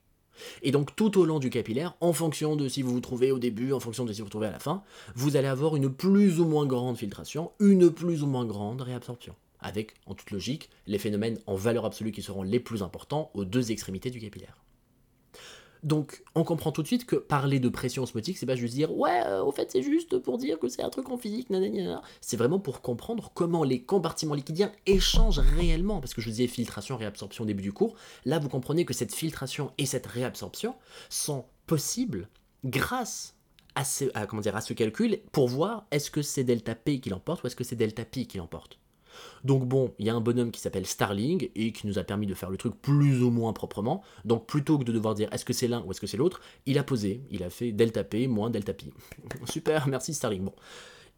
Et 0.62 0.72
donc 0.72 0.96
tout 0.96 1.18
au 1.18 1.26
long 1.26 1.40
du 1.40 1.50
capillaire, 1.50 1.96
en 2.02 2.14
fonction 2.14 2.56
de 2.56 2.68
si 2.68 2.82
vous 2.82 2.92
vous 2.92 3.00
trouvez 3.00 3.32
au 3.32 3.40
début, 3.40 3.74
en 3.74 3.80
fonction 3.80 4.06
de 4.06 4.14
si 4.14 4.20
vous 4.20 4.26
vous 4.26 4.32
trouvez 4.32 4.48
à 4.48 4.52
la 4.52 4.60
fin, 4.60 4.84
vous 5.16 5.38
allez 5.38 5.48
avoir 5.48 5.76
une 5.76 5.94
plus 5.94 6.40
ou 6.40 6.46
moins 6.46 6.66
grande 6.66 6.98
filtration, 6.98 7.52
une 7.60 7.90
plus 7.90 8.22
ou 8.22 8.28
moins 8.28 8.46
grande 8.46 8.82
réabsorption, 8.82 9.36
avec, 9.60 9.94
en 10.06 10.14
toute 10.14 10.32
logique, 10.32 10.70
les 10.88 11.00
phénomènes 11.00 11.40
en 11.48 11.56
valeur 11.56 11.86
absolue 11.86 12.12
qui 12.12 12.22
seront 12.22 12.44
les 12.44 12.60
plus 12.60 12.84
importants 12.84 13.32
aux 13.34 13.46
deux 13.46 13.72
extrémités 13.72 14.10
du 14.10 14.20
capillaire. 14.20 14.65
Donc, 15.86 16.24
on 16.34 16.44
comprend 16.44 16.72
tout 16.72 16.82
de 16.82 16.88
suite 16.88 17.06
que 17.06 17.16
parler 17.16 17.60
de 17.60 17.70
pression 17.70 18.02
osmotique, 18.02 18.40
c'est 18.40 18.48
pas 18.48 18.56
juste 18.56 18.74
dire 18.74 18.92
ouais, 18.98 19.22
euh, 19.28 19.44
au 19.44 19.52
fait, 19.52 19.72
c'est 19.72 19.84
juste 19.84 20.18
pour 20.18 20.40
dire 20.40 20.58
que 20.58 20.68
c'est 20.68 20.82
un 20.82 20.90
truc 20.90 21.12
en 21.12 21.18
physique, 21.18 21.52
nanana. 21.52 22.02
C'est 22.22 22.38
vraiment 22.38 22.58
pour 22.58 22.82
comprendre 22.82 23.32
comment 23.36 23.64
les 23.64 23.84
compartiments 23.84 24.34
liquidiens 24.34 24.72
échangent 24.88 25.40
réellement. 25.40 26.00
Parce 26.00 26.16
que 26.16 26.22
je 26.22 26.26
vous 26.26 26.32
disais 26.32 26.48
filtration, 26.48 26.98
réabsorption 26.98 27.44
au 27.44 27.48
début 27.48 27.62
du 27.62 27.72
cours. 27.72 27.94
Là, 28.26 28.40
vous 28.40 28.50
comprenez 28.50 28.84
que 28.84 28.96
cette 28.96 29.14
filtration 29.14 29.74
et 29.78 29.86
cette 29.86 30.08
réabsorption 30.08 30.74
sont 31.10 31.46
possibles 31.68 32.30
grâce 32.64 33.36
à 33.76 33.84
ce, 33.84 34.74
calcul 34.74 35.20
pour 35.32 35.48
voir 35.48 35.86
est-ce 35.92 36.10
que 36.10 36.24
c'est 36.24 36.44
delta 36.44 36.74
P 36.74 37.00
qui 37.00 37.10
l'emporte 37.10 37.44
ou 37.44 37.48
est-ce 37.48 37.56
que 37.56 37.64
c'est 37.64 37.76
delta 37.76 38.06
Pi 38.06 38.26
qui 38.26 38.40
l'emporte. 38.40 38.80
Donc 39.44 39.66
bon, 39.66 39.94
il 40.00 40.06
y 40.06 40.10
a 40.10 40.16
un 40.16 40.22
bonhomme 40.22 40.52
qui 40.52 40.60
s'appelle 40.60 40.86
Starling 40.86 41.50
et 41.56 41.72
qui 41.72 41.88
nous 41.88 42.00
a 42.00 42.04
permis 42.04 42.28
de 42.28 42.34
faire 42.34 42.50
le 42.50 42.58
truc 42.58 42.76
plus 42.82 43.24
ou 43.24 43.30
moins 43.30 43.54
proprement. 43.54 44.04
Donc 44.24 44.48
plutôt 44.48 44.78
que 44.78 44.84
de 44.84 44.92
devoir 44.92 45.16
dire 45.16 45.30
est-ce 45.32 45.46
que 45.46 45.54
c'est 45.54 45.68
l'un 45.68 45.84
ou 45.84 45.92
est-ce 45.92 46.02
que 46.02 46.08
c'est 46.08 46.18
l'autre, 46.18 46.42
il 46.66 46.78
a 46.78 46.84
posé, 46.84 47.22
il 47.32 47.44
a 47.44 47.50
fait 47.50 47.72
delta 47.72 48.04
P 48.04 48.28
moins 48.28 48.50
delta 48.50 48.74
pi. 48.74 48.92
Super, 49.50 49.88
merci 49.88 50.14
Starling. 50.14 50.44
Bon. 50.44 50.54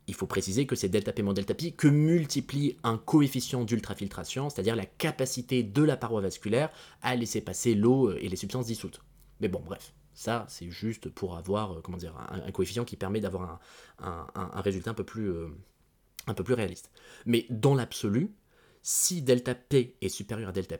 Il 0.10 0.14
faut 0.14 0.28
préciser 0.28 0.66
que 0.66 0.76
c'est 0.76 0.88
delta 0.88 1.12
P 1.12 1.22
moins 1.22 1.34
delta 1.34 1.54
pi 1.54 1.74
que 1.74 1.88
multiplie 1.88 2.78
un 2.84 2.98
coefficient 2.98 3.66
d'ultrafiltration, 3.66 4.50
c'est-à-dire 4.50 4.76
la 4.76 4.86
capacité 4.86 5.64
de 5.64 5.84
la 5.84 5.98
paroi 5.98 6.22
vasculaire 6.22 6.70
à 7.02 7.16
laisser 7.16 7.41
passer 7.41 7.76
l'eau 7.76 8.14
et 8.14 8.30
les 8.30 8.38
substances 8.38 8.68
dissoutes. 8.68 9.02
Mais 9.41 9.50
bon, 9.50 9.62
bref, 9.64 9.93
ça, 10.18 10.45
c'est 10.50 10.72
juste 10.72 11.10
pour 11.10 11.38
avoir 11.38 11.74
euh, 11.74 11.82
comment 11.84 11.98
dire, 11.98 12.16
un, 12.30 12.52
coefficient 12.52 12.86
qui 12.86 12.95
permet 12.95 13.20
d'avoir 13.20 13.60
un, 14.00 14.62
résultat 14.62 14.89
un 14.89 14.95
peu 14.95 15.04
plus, 15.04 15.30
euh, 15.30 15.50
un 16.28 16.34
peu 16.34 16.43
plus 16.43 16.53
réaliste. 16.53 16.91
Mais 17.25 17.45
dans 17.49 17.75
l'absolu, 17.75 18.36
si 18.82 19.21
delta 19.21 19.55
P 19.55 19.97
est 20.01 20.09
supérieur 20.09 20.49
à 20.49 20.51
delta 20.51 20.78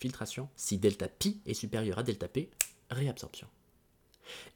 filtration. 0.00 0.48
Si 0.56 0.78
delta 0.78 1.08
est 1.46 1.54
supérieur 1.54 1.98
à 1.98 2.02
delta 2.02 2.28
P, 2.28 2.50
réabsorption. 2.90 3.46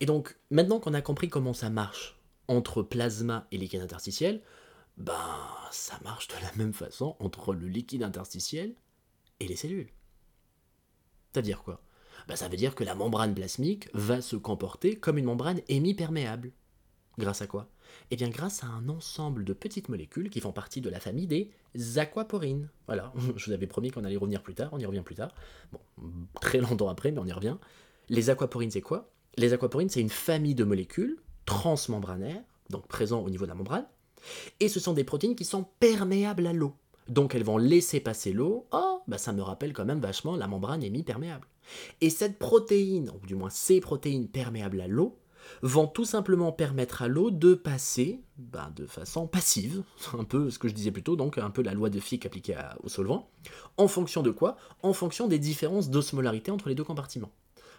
Et 0.01 0.07
donc, 0.07 0.37
maintenant 0.51 0.81
qu'on 0.81 0.95
a 0.95 1.03
compris 1.03 1.29
comment 1.29 1.53
ça 1.53 1.71
marche 1.71 2.19
entre 2.49 2.83
plasma 2.83 3.47
et 3.53 3.59
liquide 3.59 3.83
interstitiel, 3.83 4.43
ben, 4.97 5.15
ça 5.71 5.99
marche 6.05 6.29
de 6.29 6.35
la 6.35 6.53
même 6.57 6.73
façon 6.73 7.17
entre 7.19 7.55
le 7.55 7.67
liquide 7.67 8.03
interstitiel 8.03 8.75
et 9.41 9.49
les 9.49 9.57
cellules. 9.57 9.91
C'est-à-dire 11.33 11.63
quoi? 11.63 11.83
Ben, 12.29 12.37
Ça 12.37 12.49
veut 12.49 12.57
dire 12.57 12.75
que 12.75 12.85
la 12.85 12.95
membrane 12.95 13.35
plasmique 13.35 13.89
va 13.93 14.21
se 14.21 14.37
comporter 14.37 14.97
comme 14.97 15.19
une 15.19 15.25
membrane 15.25 15.61
hémiperméable. 15.69 16.53
Grâce 17.19 17.43
à 17.43 17.47
quoi? 17.47 17.69
Eh 18.11 18.17
bien 18.17 18.29
grâce 18.29 18.63
à 18.65 18.67
un 18.67 18.89
ensemble 18.89 19.45
de 19.45 19.53
petites 19.53 19.89
molécules 19.89 20.31
qui 20.31 20.41
font 20.41 20.53
partie 20.53 20.81
de 20.81 20.91
la 20.91 21.01
famille 21.01 21.27
des 21.27 21.51
aquaporines. 21.99 22.69
Voilà, 22.87 23.13
je 23.37 23.47
vous 23.47 23.53
avais 23.53 23.67
promis 23.67 23.91
qu'on 23.91 24.05
allait 24.05 24.17
revenir 24.17 24.43
plus 24.43 24.55
tard, 24.55 24.71
on 24.73 24.79
y 24.79 24.87
revient 24.87 25.03
plus 25.03 25.15
tard. 25.15 25.35
Bon, 25.73 25.81
très 26.41 26.59
longtemps 26.59 26.89
après, 26.89 27.11
mais 27.13 27.21
on 27.21 27.27
y 27.27 27.33
revient. 27.33 27.57
Les 28.09 28.31
aquaporines, 28.31 28.71
c'est 28.71 28.81
quoi? 28.81 29.11
Les 29.37 29.53
aquaporines, 29.53 29.89
c'est 29.89 30.01
une 30.01 30.11
famille 30.11 30.55
de 30.55 30.65
molécules 30.65 31.19
transmembranaires, 31.47 32.43
donc 32.71 32.87
présentes 32.87 33.27
au 33.27 33.31
niveau 33.31 33.45
de 33.45 33.51
la 33.51 33.55
membrane, 33.55 33.87
et 34.61 34.69
ce 34.69 34.81
sont 34.81 34.93
des 34.93 35.05
protéines 35.05 35.37
qui 35.37 35.45
sont 35.45 35.67
perméables 35.81 36.47
à 36.47 36.53
l'eau. 36.53 36.75
Donc 37.09 37.35
elles 37.35 37.45
vont 37.45 37.59
laisser 37.59 38.01
passer 38.01 38.33
l'eau. 38.33 38.67
Oh, 38.73 39.01
bah 39.07 39.19
ça 39.19 39.33
me 39.33 39.43
rappelle 39.43 39.73
quand 39.73 39.85
même 39.85 40.01
vachement 40.01 40.37
la 40.37 40.47
membrane 40.47 40.83
hémi-perméable. 40.83 41.47
Et 42.01 42.11
cette 42.11 42.39
protéine, 42.39 43.11
ou 43.11 43.27
du 43.27 43.35
moins 43.35 43.51
ces 43.51 43.81
protéines 43.81 44.29
perméables 44.29 44.81
à 44.81 44.89
l'eau, 44.89 45.19
vont 45.63 45.87
tout 45.87 46.05
simplement 46.05 46.53
permettre 46.53 47.03
à 47.03 47.09
l'eau 47.09 47.31
de 47.31 47.55
passer 47.55 48.21
bah, 48.37 48.71
de 48.75 48.87
façon 48.87 49.27
passive, 49.27 49.83
un 50.19 50.25
peu 50.25 50.51
ce 50.51 50.59
que 50.59 50.69
je 50.69 50.75
disais 50.75 50.91
plus 50.91 51.03
tôt, 51.03 51.17
donc 51.17 51.39
un 51.39 51.51
peu 51.51 51.63
la 51.63 51.75
loi 51.75 51.91
de 51.91 52.01
Fick 52.01 52.27
appliquée 52.27 52.57
au 52.83 52.89
solvant, 52.89 53.31
en 53.77 53.89
fonction 53.89 54.23
de 54.23 54.31
quoi? 54.31 54.57
En 54.83 54.93
fonction 54.93 55.29
des 55.29 55.39
différences 55.39 55.91
d'osmolarité 55.91 56.51
entre 56.51 56.69
les 56.69 56.75
deux 56.75 56.85
compartiments. 56.85 57.33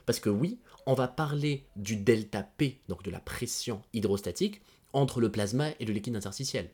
Parce 0.05 0.19
que 0.19 0.29
oui, 0.29 0.59
on 0.85 0.93
va 0.93 1.07
parler 1.07 1.65
du 1.75 1.95
delta 1.95 2.43
P, 2.43 2.79
donc 2.89 3.03
de 3.03 3.11
la 3.11 3.19
pression 3.19 3.81
hydrostatique, 3.93 4.61
entre 4.93 5.19
le 5.19 5.31
plasma 5.31 5.71
et 5.79 5.85
le 5.85 5.93
liquide 5.93 6.15
interstitiel. 6.15 6.69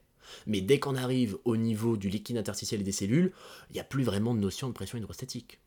Mais 0.45 0.61
dès 0.61 0.79
qu'on 0.79 0.95
arrive 0.95 1.37
au 1.45 1.57
niveau 1.57 1.97
du 1.97 2.09
liquide 2.09 2.37
interstitiel 2.37 2.81
et 2.81 2.83
des 2.83 2.91
cellules, 2.91 3.33
il 3.69 3.73
n'y 3.73 3.79
a 3.79 3.85
plus 3.85 4.03
vraiment 4.03 4.35
de 4.35 4.39
notion 4.39 4.67
de 4.67 4.73
pression 4.73 4.97
hydrostatique 4.97 5.60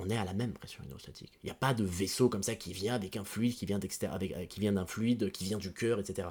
on 0.00 0.08
est 0.10 0.16
à 0.16 0.24
la 0.24 0.32
même 0.32 0.52
pression 0.52 0.82
hydrostatique. 0.84 1.32
Il 1.42 1.46
n'y 1.46 1.50
a 1.50 1.54
pas 1.54 1.74
de 1.74 1.84
vaisseau 1.84 2.28
comme 2.28 2.42
ça 2.42 2.54
qui 2.54 2.72
vient 2.72 2.94
avec 2.94 3.16
un 3.16 3.24
fluide 3.24 3.54
qui 3.54 3.66
vient 3.66 3.78
avec, 4.10 4.32
euh, 4.32 4.46
qui 4.46 4.60
vient 4.60 4.72
d'un 4.72 4.86
fluide 4.86 5.30
qui 5.30 5.44
vient 5.44 5.58
du 5.58 5.72
cœur, 5.72 6.00
etc. 6.00 6.28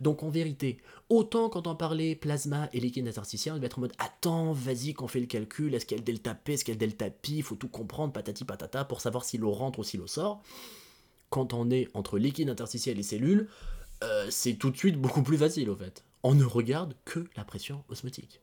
Donc 0.00 0.22
en 0.22 0.28
vérité, 0.28 0.78
autant 1.08 1.48
quand 1.48 1.66
on 1.66 1.74
parlait 1.74 2.14
plasma 2.14 2.68
et 2.72 2.80
liquide 2.80 3.08
interstitiel, 3.08 3.54
on 3.54 3.58
va 3.58 3.66
être 3.66 3.78
en 3.78 3.82
mode 3.82 3.94
attends, 3.98 4.52
vas-y 4.52 4.94
qu'on 4.94 5.08
fait 5.08 5.20
le 5.20 5.26
calcul, 5.26 5.74
est-ce 5.74 5.86
qu'il 5.86 5.96
y 5.96 6.00
a 6.00 6.02
le 6.02 6.04
delta 6.04 6.34
P, 6.34 6.54
est-ce 6.54 6.64
qu'il 6.64 6.74
y 6.74 6.76
a 6.76 6.80
le 6.80 6.86
delta 6.86 7.10
Pi, 7.10 7.42
faut 7.42 7.54
tout 7.54 7.68
comprendre, 7.68 8.12
patati 8.12 8.44
patata, 8.44 8.84
pour 8.84 9.00
savoir 9.00 9.24
si 9.24 9.38
l'eau 9.38 9.52
rentre 9.52 9.78
ou 9.78 9.84
si 9.84 9.96
l'eau 9.96 10.06
sort. 10.06 10.42
Quand 11.30 11.54
on 11.54 11.70
est 11.70 11.88
entre 11.94 12.18
liquide 12.18 12.50
interstitiel 12.50 12.98
et 12.98 13.02
cellules, 13.02 13.48
euh, 14.04 14.26
c'est 14.30 14.54
tout 14.54 14.70
de 14.70 14.76
suite 14.76 14.96
beaucoup 14.96 15.22
plus 15.22 15.38
facile 15.38 15.70
au 15.70 15.76
fait. 15.76 16.04
On 16.22 16.34
ne 16.34 16.44
regarde 16.44 16.94
que 17.04 17.26
la 17.36 17.44
pression 17.44 17.82
osmotique. 17.88 18.40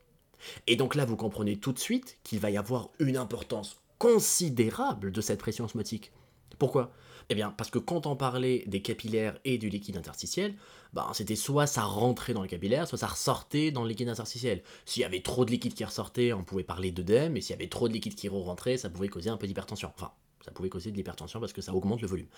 Et 0.66 0.76
donc 0.76 0.94
là, 0.94 1.04
vous 1.04 1.16
comprenez 1.16 1.56
tout 1.56 1.72
de 1.72 1.78
suite 1.78 2.18
qu'il 2.24 2.40
va 2.40 2.50
y 2.50 2.56
avoir 2.56 2.88
une 2.98 3.16
importance 3.16 3.76
considérable 4.00 5.12
de 5.12 5.20
cette 5.20 5.38
pression 5.38 5.66
osmotique. 5.66 6.10
Pourquoi? 6.58 6.90
Eh 7.28 7.34
bien, 7.34 7.50
parce 7.50 7.70
que 7.70 7.78
quand 7.78 8.06
on 8.06 8.16
parlait 8.16 8.64
des 8.66 8.80
capillaires 8.80 9.38
et 9.44 9.58
du 9.58 9.68
liquide 9.68 9.98
interstitiel, 9.98 10.56
ben, 10.94 11.06
c'était 11.12 11.36
soit 11.36 11.66
ça 11.66 11.82
rentrait 11.82 12.32
dans 12.32 12.40
le 12.40 12.48
capillaire, 12.48 12.88
soit 12.88 12.98
ça 12.98 13.06
ressortait 13.06 13.70
dans 13.70 13.82
le 13.82 13.90
liquide 13.90 14.08
interstitiel. 14.08 14.62
S'il 14.86 15.02
y 15.02 15.04
avait 15.04 15.20
trop 15.20 15.44
de 15.44 15.50
liquide 15.50 15.74
qui 15.74 15.84
ressortait, 15.84 16.32
on 16.32 16.42
pouvait 16.42 16.64
parler 16.64 16.90
d'œdème, 16.90 17.36
et 17.36 17.42
s'il 17.42 17.50
y 17.50 17.58
avait 17.58 17.68
trop 17.68 17.88
de 17.88 17.92
liquide 17.92 18.14
qui 18.14 18.28
rentrait, 18.30 18.78
ça 18.78 18.88
pouvait 18.88 19.08
causer 19.08 19.28
un 19.28 19.36
peu 19.36 19.46
d'hypertension. 19.46 19.92
Enfin, 19.94 20.12
ça 20.44 20.50
pouvait 20.50 20.70
causer 20.70 20.90
de 20.90 20.96
l'hypertension 20.96 21.38
parce 21.38 21.52
que 21.52 21.60
ça 21.60 21.74
augmente 21.74 22.00
le 22.00 22.08
volume. 22.08 22.28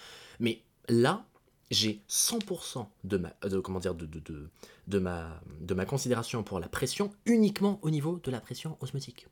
Mais 0.41 0.65
là, 0.89 1.25
j'ai 1.71 2.03
100% 2.09 2.87
de 3.05 3.17
ma, 3.19 3.33
de, 3.49 3.61
comment 3.61 3.79
dire, 3.79 3.95
de, 3.95 4.05
de, 4.05 4.51
de, 4.89 4.99
ma, 4.99 5.41
de 5.61 5.75
ma 5.75 5.87
considération 5.87 6.43
pour 6.43 6.59
la 6.59 6.69
pression 6.69 7.13
uniquement 7.25 7.79
au 7.83 7.91
niveau 7.91 8.19
de 8.19 8.33
la 8.33 8.41
pression 8.41 8.77
osmotique. 8.81 9.29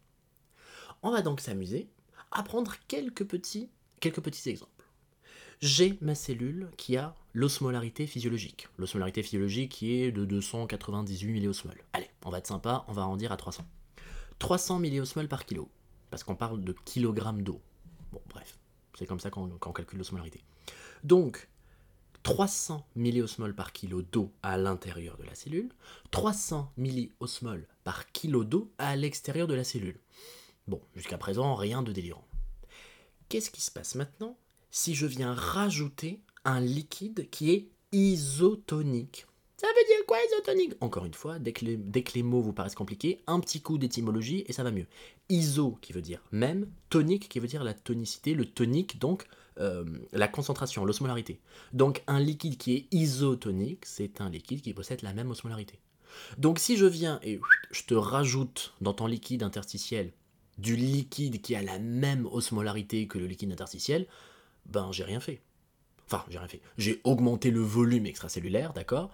On 1.03 1.11
va 1.11 1.22
donc 1.22 1.41
s'amuser 1.41 1.89
à 2.31 2.43
prendre 2.43 2.74
quelques 2.89 3.24
petits, 3.24 3.68
quelques 4.01 4.20
petits 4.20 4.49
exemples. 4.49 4.70
J'ai 5.61 5.99
ma 6.01 6.14
cellule 6.14 6.70
qui 6.76 6.97
a 6.97 7.14
l'osmolarité 7.35 8.07
physiologique. 8.07 8.68
L'osmolarité 8.78 9.22
physiologique 9.22 9.72
qui 9.72 10.01
est 10.01 10.11
de 10.11 10.24
298 10.24 11.33
milliosmoles. 11.33 11.83
Allez, 11.93 12.09
on 12.24 12.31
va 12.31 12.39
être 12.39 12.47
sympa, 12.47 12.85
on 12.89 12.93
va 12.93 13.03
arrondir 13.03 13.31
à 13.31 13.37
300. 13.37 13.66
300 14.39 14.78
milliosmoles 14.78 15.28
par 15.28 15.45
kilo, 15.45 15.68
parce 16.11 16.24
qu'on 16.24 16.35
parle 16.35 16.64
de 16.64 16.74
kilogrammes 16.87 17.43
d'eau. 17.43 17.61
Bon, 18.11 18.22
bref, 18.31 18.59
c'est 18.99 19.07
comme 19.07 19.20
ça 19.20 19.31
qu'on 19.31 19.72
calcule 19.72 19.99
l'osmolarité. 19.99 20.43
Donc, 21.05 21.49
300 22.22 22.87
milliosmoles 22.97 23.55
par 23.55 23.72
kilo 23.72 24.03
d'eau 24.03 24.33
à 24.43 24.57
l'intérieur 24.57 25.16
de 25.18 25.24
la 25.24 25.35
cellule, 25.35 25.70
300 26.11 26.72
milliosmoles 26.76 27.66
par 27.85 28.11
kilo 28.12 28.45
d'eau 28.45 28.70
à 28.78 28.97
l'extérieur 28.97 29.47
de 29.47 29.55
la 29.55 29.64
cellule. 29.64 29.99
Bon, 30.70 30.80
jusqu'à 30.94 31.18
présent, 31.18 31.56
rien 31.56 31.82
de 31.82 31.90
délirant. 31.90 32.24
Qu'est-ce 33.28 33.50
qui 33.50 33.60
se 33.60 33.72
passe 33.72 33.96
maintenant 33.96 34.38
si 34.70 34.94
je 34.94 35.04
viens 35.04 35.34
rajouter 35.34 36.20
un 36.44 36.60
liquide 36.60 37.28
qui 37.28 37.50
est 37.50 37.68
isotonique? 37.90 39.26
Ça 39.56 39.66
veut 39.66 39.86
dire 39.88 40.06
quoi 40.06 40.18
isotonique? 40.28 40.74
Encore 40.80 41.06
une 41.06 41.14
fois, 41.14 41.40
dès 41.40 41.52
que, 41.52 41.64
les, 41.64 42.22
mots 42.22 42.40
vous 42.40 42.52
paraissent 42.52 42.76
compliqués, 42.76 43.20
un 43.26 43.40
petit 43.40 43.60
coup 43.60 43.78
d'étymologie 43.78 44.44
et 44.46 44.52
ça 44.52 44.62
va 44.62 44.70
mieux. 44.70 44.86
Iso 45.28 45.76
qui 45.80 45.92
veut 45.92 46.02
dire 46.02 46.22
même, 46.30 46.70
tonique 46.88 47.28
qui 47.28 47.40
veut 47.40 47.48
dire 47.48 47.64
la 47.64 47.74
tonicité, 47.74 48.34
le 48.34 48.44
tonique 48.44 49.00
donc 49.00 49.26
euh, 49.58 49.84
la 50.12 50.28
concentration, 50.28 50.84
l'osmolarité. 50.84 51.40
Donc 51.72 52.04
un 52.06 52.20
liquide 52.20 52.58
qui 52.58 52.74
est 52.76 52.86
isotonique, 52.92 53.86
c'est 53.86 54.20
un 54.20 54.30
liquide 54.30 54.60
qui 54.60 54.72
possède 54.72 55.02
la 55.02 55.14
même 55.14 55.32
osmolarité. 55.32 55.80
Donc 56.38 56.60
si 56.60 56.76
je 56.76 56.86
viens 56.86 57.18
et 57.24 57.40
je 57.72 57.82
te 57.82 57.94
rajoute 57.94 58.72
dans 58.80 58.94
ton 58.94 59.06
liquide 59.08 59.42
interstitiel 59.42 60.12
du 60.61 60.76
liquide 60.76 61.40
qui 61.40 61.54
a 61.54 61.62
la 61.62 61.78
même 61.78 62.26
osmolarité 62.26 63.06
que 63.06 63.18
le 63.18 63.26
liquide 63.26 63.52
interstitiel, 63.52 64.06
ben 64.66 64.90
j'ai 64.92 65.04
rien 65.04 65.20
fait. 65.20 65.40
Enfin, 66.06 66.24
j'ai 66.28 66.38
rien 66.38 66.48
fait. 66.48 66.61
J'ai 66.76 67.00
augmenté 67.04 67.50
le 67.50 67.61
volume 67.61 68.06
extracellulaire, 68.06 68.72
d'accord 68.72 69.11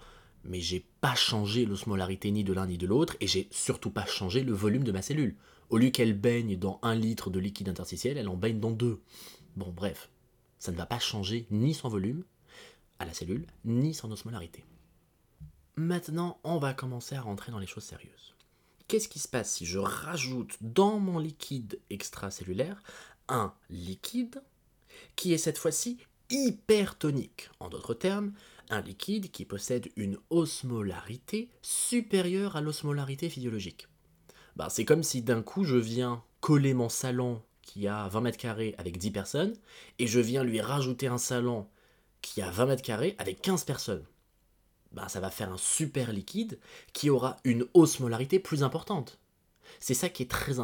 mais 0.47 0.61
j'ai 0.61 0.85
pas 1.01 1.15
changé 1.15 1.65
l'osmolarité 1.65 2.31
ni 2.31 2.43
de 2.43 2.53
l'un 2.53 2.67
ni 2.67 2.77
de 2.77 2.87
l'autre, 2.87 3.15
et 3.19 3.27
j'ai 3.27 3.47
surtout 3.51 3.91
pas 3.91 4.05
changé 4.05 4.43
le 4.43 4.53
volume 4.53 4.83
de 4.83 4.91
ma 4.91 5.01
cellule. 5.01 5.35
Au 5.69 5.77
lieu 5.77 5.89
qu'elle 5.89 6.17
baigne 6.17 6.57
dans 6.57 6.79
un 6.81 6.95
litre 6.95 7.29
de 7.29 7.39
liquide 7.39 7.69
interstitiel, 7.69 8.17
elle 8.17 8.29
en 8.29 8.37
baigne 8.37 8.59
dans 8.59 8.71
deux. 8.71 9.01
Bon, 9.55 9.71
bref, 9.75 10.09
ça 10.59 10.71
ne 10.71 10.77
va 10.77 10.85
pas 10.85 10.99
changer 10.99 11.45
ni 11.51 11.73
son 11.73 11.89
volume 11.89 12.23
à 12.99 13.05
la 13.05 13.13
cellule, 13.13 13.45
ni 13.65 13.93
son 13.93 14.11
osmolarité. 14.11 14.63
Maintenant, 15.75 16.39
on 16.43 16.57
va 16.57 16.73
commencer 16.73 17.15
à 17.15 17.21
rentrer 17.21 17.51
dans 17.51 17.59
les 17.59 17.67
choses 17.67 17.83
sérieuses 17.83 18.36
qu'est-ce 18.87 19.09
qui 19.09 19.19
se 19.19 19.27
passe 19.27 19.53
si 19.53 19.65
je 19.65 19.79
rajoute 19.79 20.57
dans 20.61 20.99
mon 20.99 21.19
liquide 21.19 21.79
extracellulaire 21.89 22.81
un 23.27 23.53
liquide 23.69 24.41
qui 25.15 25.33
est 25.33 25.37
cette 25.37 25.57
fois-ci 25.57 25.97
hypertonique? 26.29 27.49
En 27.59 27.69
d'autres 27.69 27.93
termes, 27.93 28.33
un 28.69 28.81
liquide 28.81 29.31
qui 29.31 29.45
possède 29.45 29.89
une 29.95 30.17
osmolarité 30.29 31.49
supérieure 31.61 32.55
à 32.55 32.61
l'osmolarité 32.61 33.29
physiologique. 33.29 33.87
Ben, 34.55 34.69
c'est 34.69 34.85
comme 34.85 35.03
si 35.03 35.21
d'un 35.21 35.41
coup 35.41 35.63
je 35.63 35.75
viens 35.75 36.23
coller 36.41 36.73
mon 36.73 36.89
salon 36.89 37.41
qui 37.61 37.87
a 37.87 38.07
20 38.07 38.21
mètres 38.21 38.37
carrés 38.37 38.75
avec 38.77 38.97
10 38.97 39.11
personnes 39.11 39.53
et 39.99 40.07
je 40.07 40.19
viens 40.19 40.43
lui 40.43 40.61
rajouter 40.61 41.07
un 41.07 41.17
salon 41.17 41.67
qui 42.21 42.41
a 42.41 42.49
20 42.49 42.65
mètres 42.65 42.81
carrés 42.81 43.15
avec 43.19 43.41
15 43.41 43.65
personnes. 43.65 44.05
Bah, 44.91 45.09
ça 45.09 45.19
va 45.19 45.29
faire 45.29 45.51
un 45.51 45.57
super 45.57 46.11
liquide 46.11 46.59
qui 46.93 47.09
aura 47.09 47.37
une 47.43 47.65
osmolarité 47.73 48.39
plus 48.39 48.63
importante. 48.63 49.19
C'est 49.79 49.93
ça 49.93 50.09
qui 50.09 50.23
est 50.23 50.29
très 50.29 50.59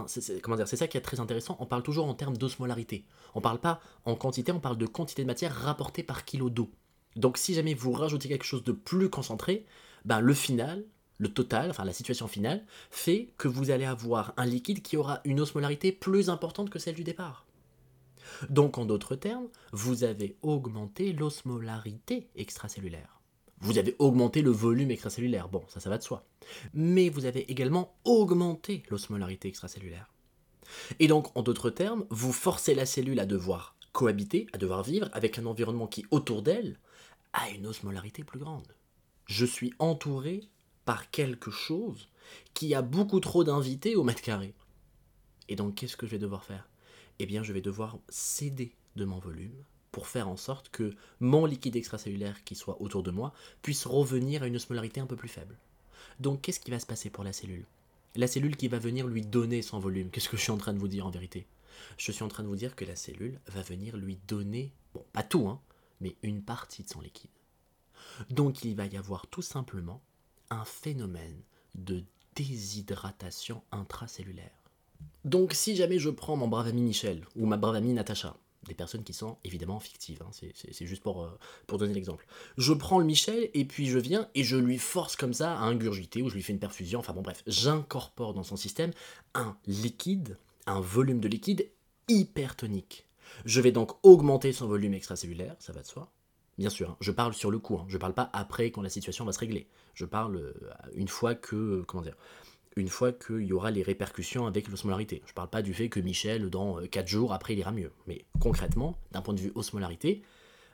intéressant. 1.20 1.58
On 1.60 1.66
parle 1.66 1.84
toujours 1.84 2.08
en 2.08 2.14
termes 2.14 2.38
d'osmolarité. 2.38 3.06
On 3.36 3.42
parle 3.42 3.60
pas 3.60 3.82
en 4.06 4.16
quantité, 4.16 4.52
on 4.52 4.60
parle 4.60 4.78
de 4.78 4.86
quantité 4.86 5.24
de 5.24 5.28
matière 5.28 5.54
rapportée 5.54 6.04
par 6.04 6.26
kilo 6.26 6.50
d'eau. 6.50 6.72
Donc 7.16 7.38
si 7.38 7.54
jamais 7.54 7.74
vous 7.74 7.92
rajoutez 7.92 8.28
quelque 8.28 8.46
chose 8.46 8.64
de 8.64 8.72
plus 8.72 9.10
concentré, 9.10 9.66
ben 10.06 10.20
le 10.20 10.34
final, 10.34 10.84
le 11.20 11.32
total, 11.32 11.70
enfin 11.70 11.86
la 11.86 11.94
situation 11.94 12.28
finale, 12.28 12.66
fait 12.90 13.34
que 13.38 13.48
vous 13.48 13.72
allez 13.72 13.86
avoir 13.86 14.34
un 14.38 14.46
liquide 14.46 14.82
qui 14.82 14.98
aura 14.98 15.22
une 15.26 15.40
osmolarité 15.40 15.92
plus 15.92 16.30
importante 16.30 16.70
que 16.70 16.80
celle 16.80 16.96
du 16.96 17.04
départ. 17.04 17.46
Donc 18.50 18.78
en 18.78 18.86
d'autres 18.86 19.16
termes, 19.16 19.48
vous 19.74 20.04
avez 20.04 20.38
augmenté 20.42 21.14
l'osmolarité 21.14 22.30
extracellulaire. 22.36 23.20
Vous 23.64 23.78
avez 23.78 23.96
augmenté 23.98 24.42
le 24.42 24.52
volume 24.52 24.92
extracellulaire, 24.92 25.48
bon, 25.48 25.64
ça, 25.70 25.80
ça 25.80 25.90
va 25.90 25.98
de 25.98 26.04
soi. 26.04 26.26
Mais 26.74 27.08
vous 27.08 27.24
avez 27.24 27.50
également 27.50 27.96
augmenté 28.04 28.84
l'osmolarité 28.90 29.48
extracellulaire. 29.48 30.12
Et 31.00 31.08
donc, 31.08 31.36
en 31.38 31.44
d'autres 31.44 31.70
termes, 31.70 32.06
vous 32.10 32.34
forcez 32.34 32.76
la 32.76 32.86
cellule 32.86 33.22
à 33.22 33.26
devoir 33.26 33.78
cohabiter, 33.94 34.48
à 34.52 34.58
devoir 34.58 34.84
vivre 34.84 35.10
avec 35.14 35.40
un 35.40 35.46
environnement 35.46 35.88
qui, 35.88 36.06
autour 36.12 36.42
d'elle, 36.42 36.78
a 37.32 37.50
une 37.52 37.66
osmolarité 37.66 38.26
plus 38.26 38.40
grande. 38.40 38.76
Je 39.28 39.46
suis 39.46 39.74
entouré 39.80 40.50
par 40.84 41.10
quelque 41.10 41.50
chose 41.50 42.10
qui 42.54 42.76
a 42.76 42.82
beaucoup 42.82 43.22
trop 43.22 43.46
d'invités 43.46 43.96
au 43.96 44.04
mètre 44.04 44.22
carré. 44.22 44.54
Et 45.48 45.56
donc, 45.56 45.76
qu'est-ce 45.76 45.96
que 45.96 46.06
je 46.06 46.12
vais 46.12 46.20
devoir 46.20 46.44
faire? 46.44 46.68
Eh 47.20 47.26
bien, 47.26 47.44
je 47.44 47.54
vais 47.54 47.62
devoir 47.62 47.98
céder 48.10 48.76
de 48.98 49.06
mon 49.06 49.20
volume 49.20 49.64
pour 49.94 50.08
faire 50.08 50.28
en 50.28 50.38
sorte 50.38 50.70
que 50.70 50.96
mon 51.20 51.46
liquide 51.46 51.76
extracellulaire 51.76 52.44
qui 52.44 52.56
soit 52.56 52.82
autour 52.82 53.04
de 53.04 53.12
moi 53.12 53.32
puisse 53.62 53.86
revenir 53.86 54.42
à 54.42 54.48
une 54.48 54.56
osmolarité 54.56 55.00
un 55.00 55.06
peu 55.06 55.16
plus 55.16 55.30
faible. 55.30 55.56
Donc 56.20 56.42
qu'est-ce 56.42 56.60
qui 56.60 56.72
va 56.72 56.80
se 56.80 56.88
passer 56.88 57.12
pour 57.12 57.24
la 57.24 57.32
cellule? 57.32 57.66
La 58.16 58.28
cellule 58.28 58.58
qui 58.58 58.68
va 58.68 58.80
venir 58.80 59.08
lui 59.08 59.22
donner 59.22 59.62
son 59.62 59.80
volume. 59.80 60.10
Qu'est-ce 60.10 60.30
que 60.30 60.36
je 60.36 60.42
suis 60.42 60.52
en 60.52 60.58
train 60.58 60.74
de 60.74 60.80
vous 60.80 60.88
dire 60.88 61.06
en 61.06 61.12
vérité? 61.12 61.46
Je 61.98 62.12
suis 62.12 62.24
en 62.24 62.28
train 62.28 62.42
de 62.42 62.48
vous 62.48 62.56
dire 62.56 62.76
que 62.76 62.86
la 62.86 62.96
cellule 62.96 63.40
va 63.48 63.62
venir 63.62 63.96
lui 63.96 64.18
donner, 64.28 64.72
bon, 64.96 65.06
pas 65.14 65.24
tout, 65.24 65.48
hein, 65.48 65.62
mais 66.02 66.16
une 66.24 66.42
partie 66.42 66.82
de 66.82 66.90
son 66.90 67.02
liquide. 67.02 67.30
Donc 68.32 68.64
il 68.64 68.76
va 68.76 68.88
y 68.88 68.98
avoir 68.98 69.28
tout 69.28 69.44
simplement 69.44 70.02
un 70.50 70.66
phénomène 70.66 71.40
de 71.76 72.04
déshydratation 72.36 73.62
intracellulaire. 73.72 74.58
Donc 75.24 75.54
si 75.54 75.76
jamais 75.76 76.00
je 76.00 76.10
prends 76.10 76.36
mon 76.36 76.48
brave 76.48 76.68
ami 76.68 76.82
Michel 76.82 77.24
ou 77.36 77.46
ma 77.46 77.58
brave 77.58 77.76
amie 77.76 77.94
Natacha, 77.94 78.36
des 78.68 78.74
personnes 78.74 79.04
qui 79.04 79.14
sont 79.14 79.38
évidemment 79.44 79.80
fictives, 79.80 80.22
hein. 80.22 80.32
c'est 80.32 80.86
juste 80.86 81.04
pour, 81.04 81.24
euh, 81.24 81.30
pour 81.68 81.78
donner 81.78 81.94
l'exemple. 81.94 82.26
Je 82.58 82.74
prends 82.74 83.00
le 83.00 83.06
Michel 83.06 83.50
et 83.54 83.66
puis 83.66 83.88
je 83.88 84.00
viens 84.00 84.30
et 84.36 84.44
je 84.44 84.58
lui 84.58 84.78
force 84.78 85.16
comme 85.16 85.34
ça 85.34 85.54
à 85.54 85.64
ingurgiter 85.64 86.22
ou 86.22 86.30
je 86.30 86.36
lui 86.36 86.44
fais 86.44 86.54
une 86.54 86.60
perfusion, 86.60 87.00
enfin 87.00 87.14
bon 87.14 87.22
bref, 87.22 87.44
j'incorpore 87.48 88.34
dans 88.34 88.44
son 88.44 88.56
système 88.56 88.92
un 89.34 89.58
liquide, 89.68 90.38
un 90.66 90.80
volume 90.80 91.20
de 91.20 91.28
liquide 91.28 91.70
hypertonique. 92.08 93.06
Je 93.46 93.62
vais 93.62 93.72
donc 93.72 93.92
augmenter 94.04 94.54
son 94.54 94.68
volume 94.68 94.94
extracellulaire, 94.94 95.56
ça 95.60 95.74
va 95.74 95.82
de 95.82 95.88
soi. 95.88 96.12
Bien 96.58 96.70
sûr, 96.70 96.92
hein. 96.92 96.98
je 97.00 97.12
parle 97.12 97.34
sur 97.34 97.50
le 97.50 97.58
coup, 97.58 97.78
hein. 97.78 97.86
je 97.88 97.98
parle 97.98 98.14
pas 98.14 98.30
après 98.34 98.70
quand 98.70 98.82
la 98.82 98.90
situation 98.90 99.26
va 99.26 99.32
se 99.32 99.40
régler. 99.40 99.68
Je 99.96 100.06
parle 100.06 100.36
euh, 100.38 100.54
une 100.96 101.08
fois 101.08 101.34
que, 101.34 101.56
euh, 101.56 101.84
comment 101.88 102.04
dire, 102.04 102.16
une 102.76 102.90
fois 102.90 103.12
qu'il 103.12 103.42
y 103.42 103.54
aura 103.54 103.72
les 103.72 103.84
répercussions 103.84 104.46
avec 104.46 104.68
l'osmolarité. 104.68 105.22
Je 105.26 105.32
ne 105.32 105.36
parle 105.36 105.50
pas 105.50 105.62
du 105.62 105.74
fait 105.74 105.90
que 105.90 106.00
Michel, 106.00 106.50
dans 106.50 106.86
4 106.86 107.06
euh, 107.06 107.08
jours, 107.08 107.34
après, 107.34 107.54
il 107.54 107.60
ira 107.60 107.72
mieux. 107.72 107.92
Mais 108.08 108.26
concrètement, 108.40 108.98
d'un 109.12 109.22
point 109.22 109.34
de 109.34 109.40
vue 109.40 109.52
osmolarité, 109.56 110.24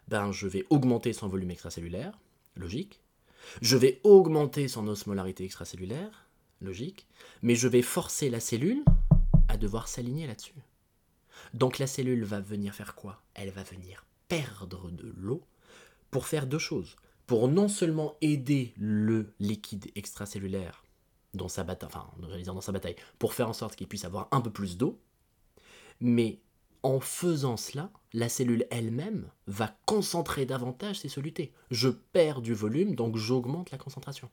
ben, 0.08 0.32
je 0.32 0.48
vais 0.48 0.66
augmenter 0.70 1.14
son 1.14 1.28
volume 1.28 1.52
extracellulaire, 1.52 2.18
logique. 2.56 3.02
Je 3.62 3.78
vais 3.78 4.00
augmenter 4.04 4.68
son 4.68 4.88
osmolarité 4.88 5.44
extracellulaire, 5.44 6.28
logique. 6.62 7.08
Mais 7.42 7.56
je 7.56 7.68
vais 7.68 7.82
forcer 7.82 8.30
la 8.30 8.40
cellule 8.40 8.84
à 9.48 9.58
devoir 9.58 9.88
s'aligner 9.88 10.28
là-dessus. 10.28 10.54
Donc 11.54 11.80
la 11.80 11.88
cellule 11.88 12.24
va 12.24 12.40
venir 12.40 12.74
faire 12.74 12.96
quoi? 12.96 13.22
Elle 13.34 13.50
va 13.50 13.64
venir 13.64 14.06
perdre 14.28 14.92
de 14.92 15.14
l'eau 15.18 15.44
pour 16.12 16.28
faire 16.28 16.48
deux 16.48 16.60
choses. 16.60 16.96
Pour 17.28 17.48
non 17.48 17.68
seulement 17.68 18.16
aider 18.22 18.74
le 18.78 19.34
liquide 19.40 19.92
extracellulaire 19.96 20.84
dans 21.34 21.48
sa 21.48 21.64
bataille, 21.64 21.90
enfin, 21.90 22.08
dans 22.46 22.62
sa 22.62 22.72
bataille, 22.72 22.96
pour 23.18 23.34
faire 23.34 23.50
en 23.50 23.54
sorte 23.54 23.76
qu'il 23.76 23.88
puisse 23.88 24.06
avoir 24.06 24.28
un 24.32 24.42
peu 24.42 24.52
plus 24.52 24.78
d'eau. 24.78 25.00
Mais 26.00 26.40
en 26.84 27.00
faisant 27.00 27.58
cela, 27.58 27.92
la 28.14 28.30
cellule 28.30 28.66
elle-même 28.72 29.30
va 29.48 29.76
concentrer 29.86 30.46
davantage 30.46 31.00
ses 31.00 31.10
solutés. 31.10 31.54
Je 31.72 31.90
perds 31.90 32.42
du 32.42 32.54
volume, 32.54 32.96
donc 32.96 33.18
j'augmente 33.18 33.72
la 33.72 33.78
concentration. 33.78 34.30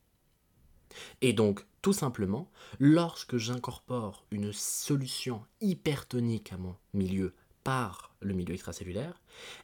Et 1.20 1.32
donc, 1.32 1.66
tout 1.82 1.92
simplement, 1.92 2.50
lorsque 2.78 3.36
j'incorpore 3.36 4.24
une 4.30 4.52
solution 4.52 5.44
hypertonique 5.60 6.52
à 6.52 6.56
mon 6.56 6.76
milieu 6.94 7.34
par 7.64 8.14
le 8.20 8.32
milieu 8.32 8.54
extracellulaire, 8.54 9.20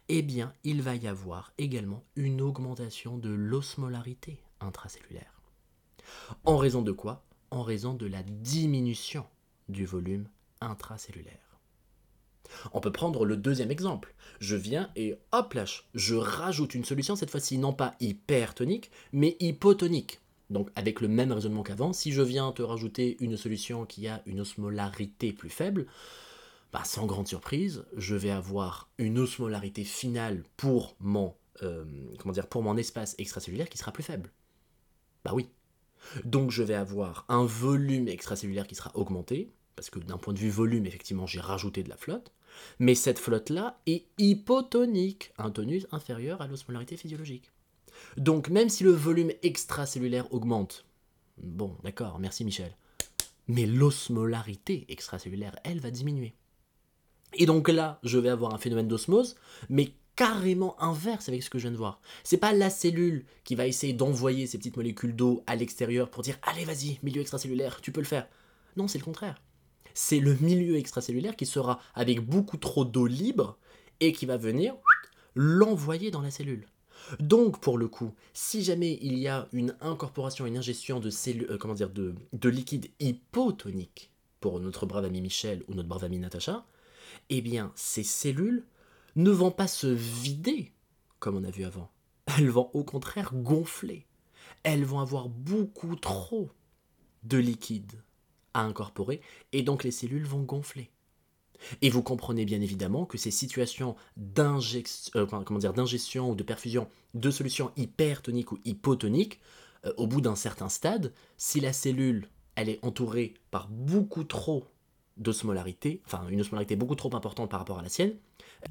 eh 0.08 0.22
bien, 0.22 0.52
il 0.64 0.82
va 0.82 0.96
y 0.96 1.06
avoir 1.06 1.52
également 1.58 2.04
une 2.16 2.40
augmentation 2.40 3.16
de 3.16 3.30
l'osmolarité 3.30 4.42
intracellulaire. 4.60 5.41
En 6.44 6.56
raison 6.56 6.82
de 6.82 6.92
quoi? 6.92 7.24
En 7.50 7.62
raison 7.62 7.94
de 7.94 8.06
la 8.06 8.22
diminution 8.22 9.24
du 9.68 9.84
volume 9.84 10.28
intracellulaire. 10.60 11.38
On 12.72 12.80
peut 12.80 12.92
prendre 12.92 13.24
le 13.24 13.36
deuxième 13.36 13.70
exemple. 13.70 14.14
Je 14.40 14.56
viens 14.56 14.90
et 14.96 15.14
hop 15.32 15.54
là, 15.54 15.64
je 15.94 16.14
rajoute 16.14 16.74
une 16.74 16.84
solution, 16.84 17.16
cette 17.16 17.30
fois-ci 17.30 17.58
non 17.58 17.72
pas 17.72 17.94
hypertonique, 18.00 18.90
mais 19.12 19.36
hypotonique. 19.40 20.20
Donc 20.50 20.70
avec 20.74 21.00
le 21.00 21.08
même 21.08 21.32
raisonnement 21.32 21.62
qu'avant, 21.62 21.92
si 21.92 22.12
je 22.12 22.22
viens 22.22 22.52
te 22.52 22.62
rajouter 22.62 23.16
une 23.20 23.36
solution 23.36 23.86
qui 23.86 24.06
a 24.06 24.22
une 24.26 24.40
osmolarité 24.40 25.32
plus 25.32 25.50
faible, 25.50 25.86
bah, 26.72 26.84
sans 26.84 27.06
grande 27.06 27.28
surprise, 27.28 27.84
je 27.96 28.14
vais 28.14 28.30
avoir 28.30 28.90
une 28.98 29.18
osmolarité 29.18 29.84
finale 29.84 30.42
pour 30.56 30.94
mon, 31.00 31.34
euh, 31.62 31.84
espace 32.78 33.14
extracellulaire 33.18 33.68
qui 33.68 33.78
sera 33.78 33.92
plus 33.92 34.02
faible. 34.02 34.30
Bah 35.24 35.32
oui, 35.34 35.48
donc 36.24 36.50
je 36.50 36.62
vais 36.62 36.74
avoir 36.74 37.24
un 37.28 37.44
volume 37.44 38.08
extracellulaire 38.08 38.66
qui 38.66 38.74
sera 38.74 38.90
augmenté, 38.94 39.50
parce 39.76 39.90
que 39.90 39.98
d'un 39.98 40.18
point 40.18 40.34
de 40.34 40.38
vue 40.38 40.50
volume, 40.50 40.86
effectivement, 40.86 41.26
j'ai 41.26 41.40
rajouté 41.40 41.82
de 41.82 41.88
la 41.88 41.96
flotte, 41.96 42.32
mais 42.78 42.94
cette 42.94 43.18
flotte-là 43.18 43.80
est 43.86 44.04
hypotonique, 44.18 45.32
un 45.38 45.50
tonus 45.50 45.86
inférieur 45.90 46.42
à 46.42 46.46
l'osmolarité 46.46 46.96
physiologique. 46.96 47.50
Donc 48.16 48.48
même 48.48 48.68
si 48.68 48.84
le 48.84 48.90
volume 48.90 49.32
extracellulaire 49.42 50.32
augmente, 50.32 50.84
bon, 51.38 51.76
d'accord, 51.82 52.18
merci 52.18 52.44
Michel, 52.44 52.76
mais 53.48 53.66
l'osmolarité 53.66 54.84
extracellulaire, 54.88 55.56
elle, 55.64 55.80
va 55.80 55.90
diminuer. 55.90 56.34
Et 57.34 57.46
donc 57.46 57.68
là, 57.68 57.98
je 58.02 58.18
vais 58.18 58.28
avoir 58.28 58.54
un 58.54 58.58
phénomène 58.58 58.88
d'osmose, 58.88 59.36
mais 59.68 59.92
carrément 60.16 60.80
inverse 60.82 61.28
avec 61.28 61.42
ce 61.42 61.50
que 61.50 61.58
je 61.58 61.64
viens 61.64 61.72
de 61.72 61.76
voir. 61.76 62.00
C'est 62.24 62.36
pas 62.36 62.52
la 62.52 62.70
cellule 62.70 63.24
qui 63.44 63.54
va 63.54 63.66
essayer 63.66 63.92
d'envoyer 63.92 64.46
ces 64.46 64.58
petites 64.58 64.76
molécules 64.76 65.16
d'eau 65.16 65.42
à 65.46 65.56
l'extérieur 65.56 66.10
pour 66.10 66.22
dire 66.22 66.38
allez 66.42 66.64
vas-y, 66.64 66.98
milieu 67.02 67.20
extracellulaire, 67.20 67.80
tu 67.80 67.92
peux 67.92 68.00
le 68.00 68.06
faire. 68.06 68.28
Non, 68.76 68.88
c'est 68.88 68.98
le 68.98 69.04
contraire. 69.04 69.40
C'est 69.94 70.20
le 70.20 70.34
milieu 70.36 70.76
extracellulaire 70.76 71.36
qui 71.36 71.46
sera 71.46 71.80
avec 71.94 72.20
beaucoup 72.20 72.56
trop 72.56 72.84
d'eau 72.84 73.06
libre 73.06 73.58
et 74.00 74.12
qui 74.12 74.26
va 74.26 74.36
venir 74.36 74.74
l'envoyer 75.34 76.10
dans 76.10 76.22
la 76.22 76.30
cellule. 76.30 76.66
Donc, 77.18 77.60
pour 77.60 77.78
le 77.78 77.88
coup, 77.88 78.14
si 78.32 78.62
jamais 78.62 78.98
il 79.02 79.18
y 79.18 79.28
a 79.28 79.48
une 79.52 79.76
incorporation, 79.80 80.46
une 80.46 80.56
ingestion 80.56 81.00
de, 81.00 81.10
cellules, 81.10 81.46
euh, 81.50 81.74
dire, 81.74 81.90
de, 81.90 82.14
de 82.32 82.48
liquide 82.48 82.90
hypotonique 83.00 84.10
pour 84.40 84.60
notre 84.60 84.86
brave 84.86 85.04
ami 85.04 85.20
Michel 85.20 85.62
ou 85.68 85.74
notre 85.74 85.88
brave 85.88 86.04
ami 86.04 86.18
Natacha, 86.18 86.64
eh 87.28 87.40
bien, 87.40 87.72
ces 87.74 88.02
cellules 88.04 88.64
ne 89.16 89.30
vont 89.30 89.50
pas 89.50 89.66
se 89.66 89.86
vider, 89.86 90.72
comme 91.18 91.36
on 91.36 91.44
a 91.44 91.50
vu 91.50 91.64
avant. 91.64 91.90
Elles 92.26 92.50
vont 92.50 92.70
au 92.72 92.84
contraire 92.84 93.32
gonfler. 93.34 94.06
Elles 94.62 94.84
vont 94.84 95.00
avoir 95.00 95.28
beaucoup 95.28 95.96
trop 95.96 96.50
de 97.24 97.38
liquide 97.38 98.02
à 98.54 98.62
incorporer, 98.62 99.20
et 99.52 99.62
donc 99.62 99.82
les 99.84 99.90
cellules 99.90 100.26
vont 100.26 100.42
gonfler. 100.42 100.90
Et 101.80 101.90
vous 101.90 102.02
comprenez 102.02 102.44
bien 102.44 102.60
évidemment 102.60 103.06
que 103.06 103.18
ces 103.18 103.30
situations 103.30 103.96
euh, 104.38 105.26
d'ingestion 105.72 106.30
ou 106.30 106.34
de 106.34 106.42
perfusion 106.42 106.88
de 107.14 107.30
solutions 107.30 107.72
hypertoniques 107.76 108.52
ou 108.52 108.58
hypotoniques, 108.64 109.40
euh, 109.86 109.92
au 109.96 110.06
bout 110.06 110.20
d'un 110.20 110.36
certain 110.36 110.68
stade, 110.68 111.12
si 111.36 111.60
la 111.60 111.72
cellule 111.72 112.28
elle 112.54 112.68
est 112.68 112.84
entourée 112.84 113.34
par 113.50 113.68
beaucoup 113.68 114.24
trop 114.24 114.66
d'osmolarité, 115.22 116.02
enfin 116.06 116.26
une 116.28 116.40
osmolarité 116.40 116.76
beaucoup 116.76 116.94
trop 116.94 117.14
importante 117.14 117.50
par 117.50 117.60
rapport 117.60 117.78
à 117.78 117.82
la 117.82 117.88
sienne, 117.88 118.14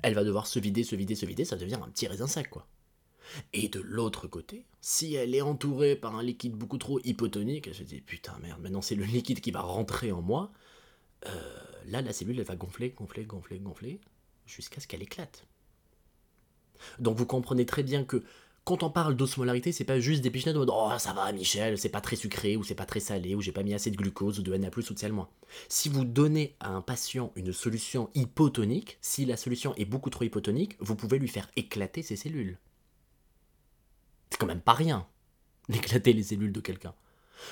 elle 0.01 0.13
va 0.13 0.23
devoir 0.23 0.47
se 0.47 0.59
vider, 0.59 0.83
se 0.83 0.95
vider, 0.95 1.15
se 1.15 1.25
vider, 1.25 1.45
ça 1.45 1.57
devient 1.57 1.79
un 1.81 1.89
petit 1.89 2.07
raisin 2.07 2.27
sec, 2.27 2.49
quoi. 2.49 2.67
Et 3.53 3.69
de 3.69 3.79
l'autre 3.79 4.27
côté, 4.27 4.65
si 4.81 5.15
elle 5.15 5.33
est 5.35 5.41
entourée 5.41 5.95
par 5.95 6.15
un 6.15 6.23
liquide 6.23 6.53
beaucoup 6.53 6.77
trop 6.77 6.99
hypotonique, 7.03 7.67
elle 7.67 7.75
se 7.75 7.83
dit 7.83 8.01
putain 8.01 8.37
merde, 8.39 8.61
maintenant 8.61 8.81
c'est 8.81 8.95
le 8.95 9.05
liquide 9.05 9.39
qui 9.39 9.51
va 9.51 9.61
rentrer 9.61 10.11
en 10.11 10.21
moi, 10.21 10.51
euh, 11.27 11.57
là 11.85 12.01
la 12.01 12.13
cellule 12.13 12.39
elle 12.39 12.45
va 12.45 12.55
gonfler, 12.55 12.89
gonfler, 12.89 13.23
gonfler, 13.23 13.59
gonfler, 13.59 14.01
jusqu'à 14.45 14.81
ce 14.81 14.87
qu'elle 14.87 15.03
éclate. 15.03 15.45
Donc 16.99 17.15
vous 17.15 17.25
comprenez 17.25 17.65
très 17.65 17.83
bien 17.83 18.03
que 18.03 18.23
quand 18.63 18.83
on 18.83 18.91
parle 18.91 19.15
d'osmolarité, 19.15 19.71
c'est 19.71 19.85
pas 19.85 19.99
juste 19.99 20.21
des 20.21 20.29
pichenettes 20.29 20.53
de 20.53 20.59
mode 20.59 20.71
Oh, 20.71 20.91
ça 20.99 21.13
va, 21.13 21.31
Michel, 21.31 21.77
c'est 21.77 21.89
pas 21.89 22.01
très 22.01 22.15
sucré, 22.15 22.55
ou 22.57 22.63
c'est 22.63 22.75
pas 22.75 22.85
très 22.85 22.99
salé, 22.99 23.33
ou 23.33 23.41
j'ai 23.41 23.51
pas 23.51 23.63
mis 23.63 23.73
assez 23.73 23.89
de 23.89 23.97
glucose, 23.97 24.39
ou 24.39 24.43
de 24.43 24.55
Na, 24.55 24.69
ou 24.69 24.93
de 24.93 24.99
sel 24.99 25.13
moins. 25.13 25.29
Si 25.67 25.89
vous 25.89 26.05
donnez 26.05 26.55
à 26.59 26.69
un 26.69 26.81
patient 26.81 27.31
une 27.35 27.53
solution 27.53 28.09
hypotonique, 28.13 28.99
si 29.01 29.25
la 29.25 29.35
solution 29.35 29.73
est 29.75 29.85
beaucoup 29.85 30.11
trop 30.11 30.25
hypotonique, 30.25 30.75
vous 30.79 30.95
pouvez 30.95 31.17
lui 31.17 31.27
faire 31.27 31.49
éclater 31.55 32.03
ses 32.03 32.15
cellules. 32.15 32.59
C'est 34.29 34.37
quand 34.37 34.45
même 34.45 34.61
pas 34.61 34.73
rien 34.73 35.07
d'éclater 35.69 36.13
les 36.13 36.23
cellules 36.23 36.53
de 36.53 36.61
quelqu'un. 36.61 36.93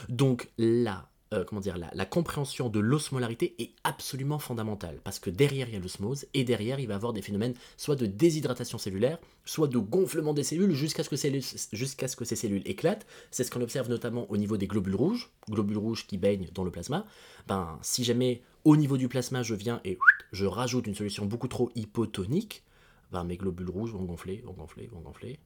Donc 0.10 0.50
là, 0.60 1.10
euh, 1.32 1.44
comment 1.44 1.62
dire, 1.62 1.78
la, 1.78 2.06
compréhension 2.08 2.70
de 2.70 2.80
l'osmolarité 2.80 3.54
est 3.60 3.72
absolument 3.84 4.40
fondamentale, 4.40 5.00
parce 5.04 5.20
que 5.20 5.30
derrière 5.30 5.68
il 5.70 5.74
y 5.74 5.78
a 5.78 5.80
l'osmose, 5.80 6.26
et 6.34 6.44
derrière 6.44 6.80
il 6.80 6.88
va 6.88 6.94
y 6.94 6.96
avoir 6.96 7.14
des 7.14 7.22
phénomènes 7.22 7.54
soit 7.78 7.96
de 7.96 8.08
déshydratation 8.08 8.80
cellulaire, 8.80 9.20
soit 9.46 9.68
de 9.68 9.78
gonflement 9.78 10.34
des 10.34 10.44
cellules 10.44 10.74
jusqu'à 10.74 11.04
ce, 11.04 11.10
que 11.10 11.18
ce 11.18 12.16
que 12.16 12.26
ces 12.26 12.36
cellules 12.36 12.64
éclatent. 12.66 13.06
C'est 13.30 13.44
ce 13.44 13.52
qu'on 13.52 13.62
observe 13.62 13.90
notamment 13.90 14.26
au 14.32 14.38
niveau 14.38 14.58
des 14.58 14.66
globules 14.66 14.96
rouges, 14.96 15.30
globules 15.50 15.78
rouges 15.78 16.08
qui 16.08 16.18
baignent 16.18 16.50
dans 16.56 16.64
le 16.64 16.72
plasma. 16.72 17.06
Ben, 17.48 17.78
si 17.84 18.04
jamais 18.04 18.42
au 18.64 18.76
niveau 18.76 18.98
du 18.98 19.08
plasma 19.08 19.44
je 19.44 19.54
viens 19.54 19.82
et 19.86 20.00
je 20.32 20.46
rajoute 20.48 20.88
une 20.88 20.96
solution 20.96 21.28
beaucoup 21.28 21.48
trop 21.48 21.70
hypotonique, 21.76 22.64
ben, 23.12 23.24
mes 23.24 23.38
globules 23.38 23.70
rouges 23.70 23.92
vont 23.92 24.04
gonfler, 24.04 24.42
vont 24.46 24.54
gonfler, 24.54 24.88
vont 24.88 25.02
gonfler, 25.02 25.38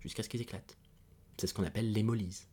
jusqu'à 0.00 0.22
ce 0.22 0.28
qu'ils 0.28 0.40
éclatent. 0.40 0.76
C'est 1.36 1.48
ce 1.48 1.54
qu'on 1.54 1.64
appelle 1.64 1.90
l'hémolyse. 1.90 2.46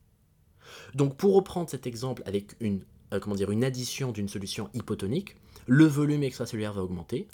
Donc 0.93 1.17
pour 1.17 1.35
reprendre 1.35 1.69
cet 1.69 1.87
exemple 1.87 2.23
avec 2.25 2.55
une, 2.59 2.81
euh, 3.13 3.19
une 3.49 3.63
addition 3.63 4.11
d'une 4.11 4.29
solution 4.29 4.69
hypotonique, 4.73 5.35
le 5.67 5.85
volume 5.85 6.23
extracellulaire 6.23 6.73
va 6.73 6.83
augmenter, 6.83 7.27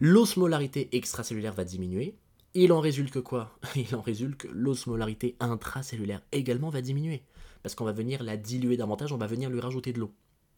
l'osmolarité 0.00 0.88
extracellulaire 0.92 1.54
va 1.54 1.64
diminuer, 1.64 2.14
il 2.54 2.72
en 2.72 2.80
résulte 2.80 3.12
que 3.12 3.18
quoi? 3.18 3.58
Il 3.76 3.94
en 3.94 4.00
résulte 4.00 4.36
que 4.36 4.48
l'osmolarité 4.48 5.36
intracellulaire 5.38 6.22
également 6.32 6.70
va 6.70 6.80
diminuer, 6.80 7.22
parce 7.62 7.74
qu'on 7.74 7.84
va 7.84 7.92
venir 7.92 8.22
la 8.22 8.36
diluer 8.36 8.76
davantage, 8.76 9.12
on 9.12 9.18
va 9.18 9.26
venir 9.26 9.50
lui 9.50 9.60
rajouter 9.60 9.92
de 9.92 10.00
l'eau. 10.00 10.12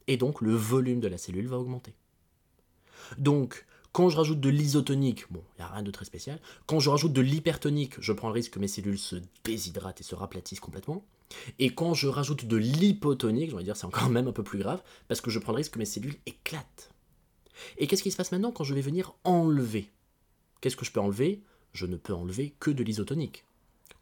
Et 0.07 0.17
donc 0.17 0.41
le 0.41 0.55
volume 0.55 1.01
de 1.01 1.09
la 1.09 1.19
cellule 1.19 1.49
va 1.49 1.59
augmenter. 1.59 1.95
Donc 3.19 3.67
quand 3.93 4.09
je 4.09 4.17
rajoute 4.17 4.41
de 4.41 4.49
l'isotonique, 4.49 5.25
bon, 5.31 5.43
il 5.57 5.63
n'y 5.63 5.65
a 5.65 5.73
rien 5.73 5.83
de 5.83 5.91
très 5.91 6.05
spécial. 6.05 6.41
Quand 6.67 6.79
je 6.79 6.91
rajoute 6.91 7.13
de 7.13 7.21
l'hypertonique, 7.21 8.01
je 8.01 8.13
prends 8.13 8.29
le 8.29 8.35
risque 8.35 8.53
que 8.53 8.59
mes 8.61 8.69
cellules 8.69 8.99
se 8.99 9.17
déshydratent 9.45 10.01
et 10.01 10.05
se 10.05 10.15
raplatissent 10.15 10.61
complètement. 10.61 11.05
Et 11.59 11.75
quand 11.75 11.95
je 11.95 12.07
rajoute 12.07 12.45
de 12.45 12.57
l'hypotonique, 12.57 13.51
je 13.51 13.57
vais 13.57 13.65
dire 13.65 13.77
c'est 13.77 13.87
encore 13.87 14.09
même 14.09 14.29
un 14.29 14.33
peu 14.33 14.43
plus 14.43 14.59
grave, 14.59 14.83
parce 15.09 15.21
que 15.21 15.31
je 15.31 15.39
prends 15.39 15.53
le 15.53 15.57
risque 15.57 15.75
que 15.75 15.79
mes 15.79 15.85
cellules 15.85 16.17
éclatent. 16.27 16.93
Et 17.79 17.87
qu'est-ce 17.87 18.03
qui 18.03 18.11
se 18.11 18.17
passe 18.17 18.33
maintenant 18.33 18.53
quand 18.53 18.65
je 18.65 18.75
vais 18.75 18.81
venir 18.81 19.15
enlever? 19.25 19.91
Qu'est-ce 20.61 20.77
que 20.77 20.85
je 20.85 20.93
peux 20.93 21.01
enlever? 21.01 21.43
Je 21.73 21.87
ne 21.87 21.97
peux 21.97 22.15
enlever 22.15 22.55
que 22.61 22.71
de 22.71 22.83
l'isotonique. 22.83 23.45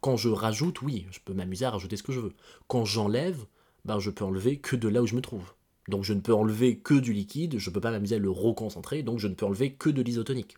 Quand 0.01 0.17
je 0.17 0.29
rajoute, 0.29 0.81
oui, 0.81 1.07
je 1.11 1.19
peux 1.23 1.33
m'amuser 1.33 1.65
à 1.65 1.71
rajouter 1.71 1.97
ce 1.97 2.03
que 2.03 2.13
je 2.13 2.19
veux. 2.19 2.33
Quand 2.67 2.85
j'enlève, 2.85 3.45
ben, 3.85 3.99
je 3.99 4.09
peux 4.09 4.23
enlever 4.23 4.57
que 4.57 4.75
de 4.75 4.87
là 4.87 5.01
où 5.01 5.07
je 5.07 5.15
me 5.15 5.21
trouve. 5.21 5.53
Donc 5.89 6.03
je 6.03 6.13
ne 6.13 6.21
peux 6.21 6.33
enlever 6.33 6.77
que 6.77 6.93
du 6.93 7.11
liquide, 7.13 7.57
je 7.57 7.69
ne 7.69 7.73
peux 7.73 7.81
pas 7.81 7.91
m'amuser 7.91 8.15
à 8.15 8.19
le 8.19 8.29
reconcentrer, 8.29 9.03
donc 9.03 9.19
je 9.19 9.27
ne 9.27 9.33
peux 9.33 9.45
enlever 9.45 9.73
que 9.73 9.89
de 9.89 10.01
l'isotonique. 10.01 10.57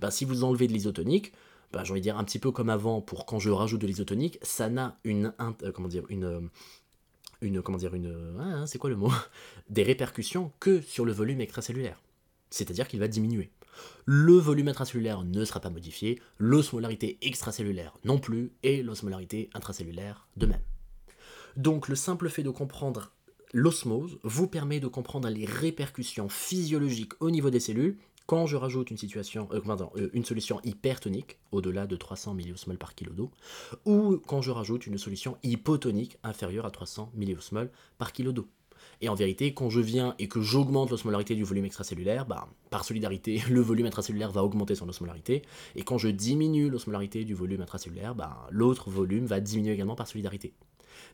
Ben, 0.00 0.10
si 0.10 0.24
vous 0.24 0.44
enlevez 0.44 0.68
de 0.68 0.72
l'isotonique, 0.72 1.32
ben, 1.72 1.84
j'ai 1.84 1.92
envie 1.92 2.00
de 2.00 2.04
dire 2.04 2.18
un 2.18 2.24
petit 2.24 2.38
peu 2.38 2.50
comme 2.50 2.70
avant 2.70 3.00
pour 3.00 3.26
quand 3.26 3.38
je 3.38 3.50
rajoute 3.50 3.80
de 3.80 3.86
l'isotonique, 3.86 4.38
ça 4.42 4.68
n'a 4.68 4.98
une, 5.04 5.32
euh, 5.40 5.72
comment 5.72 5.88
dire, 5.88 6.04
une, 6.08 6.24
euh, 6.24 6.40
une, 7.40 7.62
comment 7.62 7.78
dire, 7.78 7.94
une, 7.94 8.36
ah, 8.40 8.66
c'est 8.66 8.78
quoi 8.78 8.90
le 8.90 8.96
mot? 8.96 9.12
Des 9.70 9.82
répercussions 9.82 10.52
que 10.60 10.80
sur 10.80 11.04
le 11.04 11.12
volume 11.12 11.40
extracellulaire. 11.40 12.00
C'est-à-dire 12.50 12.88
qu'il 12.88 13.00
va 13.00 13.08
diminuer. 13.08 13.50
Le 14.06 14.32
volume 14.32 14.68
intracellulaire 14.68 15.22
ne 15.22 15.44
sera 15.44 15.60
pas 15.60 15.70
modifié, 15.70 16.20
l'osmolarité 16.38 17.18
extracellulaire 17.22 17.96
non 18.04 18.18
plus, 18.18 18.52
et 18.62 18.82
l'osmolarité 18.82 19.50
intracellulaire 19.54 20.26
de 20.36 20.46
même. 20.46 20.62
Donc 21.56 21.88
le 21.88 21.94
simple 21.94 22.28
fait 22.28 22.42
de 22.42 22.50
comprendre 22.50 23.12
l'osmose 23.52 24.18
vous 24.22 24.48
permet 24.48 24.80
de 24.80 24.86
comprendre 24.86 25.28
les 25.28 25.44
répercussions 25.44 26.28
physiologiques 26.28 27.12
au 27.20 27.30
niveau 27.30 27.50
des 27.50 27.60
cellules 27.60 27.96
quand 28.28 28.46
je 28.46 28.56
rajoute 28.56 28.90
une, 28.90 28.98
euh, 29.16 29.60
euh, 29.96 30.22
solution 30.22 30.60
hypertonique, 30.62 31.38
au-delà 31.50 31.86
de 31.86 31.96
300 31.96 32.34
milliosmoles 32.34 32.76
par 32.76 32.94
kilo 32.94 33.12
d'eau, 33.14 33.30
ou 33.86 34.18
quand 34.18 34.42
je 34.42 34.50
rajoute 34.50 34.86
une 34.86 34.98
solution 34.98 35.38
hypotonique 35.42 36.18
inférieure 36.22 36.66
à 36.66 36.70
300 36.70 37.10
milliosmoles 37.14 37.70
par 37.96 38.12
kilo 38.12 38.32
d'eau. 38.32 38.46
Et 39.00 39.08
en 39.08 39.14
vérité, 39.14 39.54
quand 39.54 39.70
je 39.70 39.80
viens 39.80 40.14
et 40.18 40.28
que 40.28 40.42
j'augmente 40.42 40.90
l'osmolarité 40.90 41.34
du 41.34 41.44
volume 41.44 41.64
extracellulaire, 41.64 42.26
bah, 42.26 42.48
par 42.68 42.84
solidarité, 42.84 43.42
le 43.48 43.62
volume 43.62 43.86
intracellulaire 43.86 44.30
va 44.30 44.44
augmenter 44.44 44.74
son 44.74 44.88
osmolarité. 44.90 45.40
Et 45.74 45.82
quand 45.82 45.96
je 45.96 46.08
diminue 46.08 46.68
l'osmolarité 46.68 47.24
du 47.24 47.34
volume 47.34 47.62
intracellulaire, 47.62 48.14
bah, 48.14 48.46
l'autre 48.50 48.90
volume 48.90 49.24
va 49.24 49.40
diminuer 49.40 49.72
également 49.72 49.96
par 49.96 50.06
solidarité. 50.06 50.52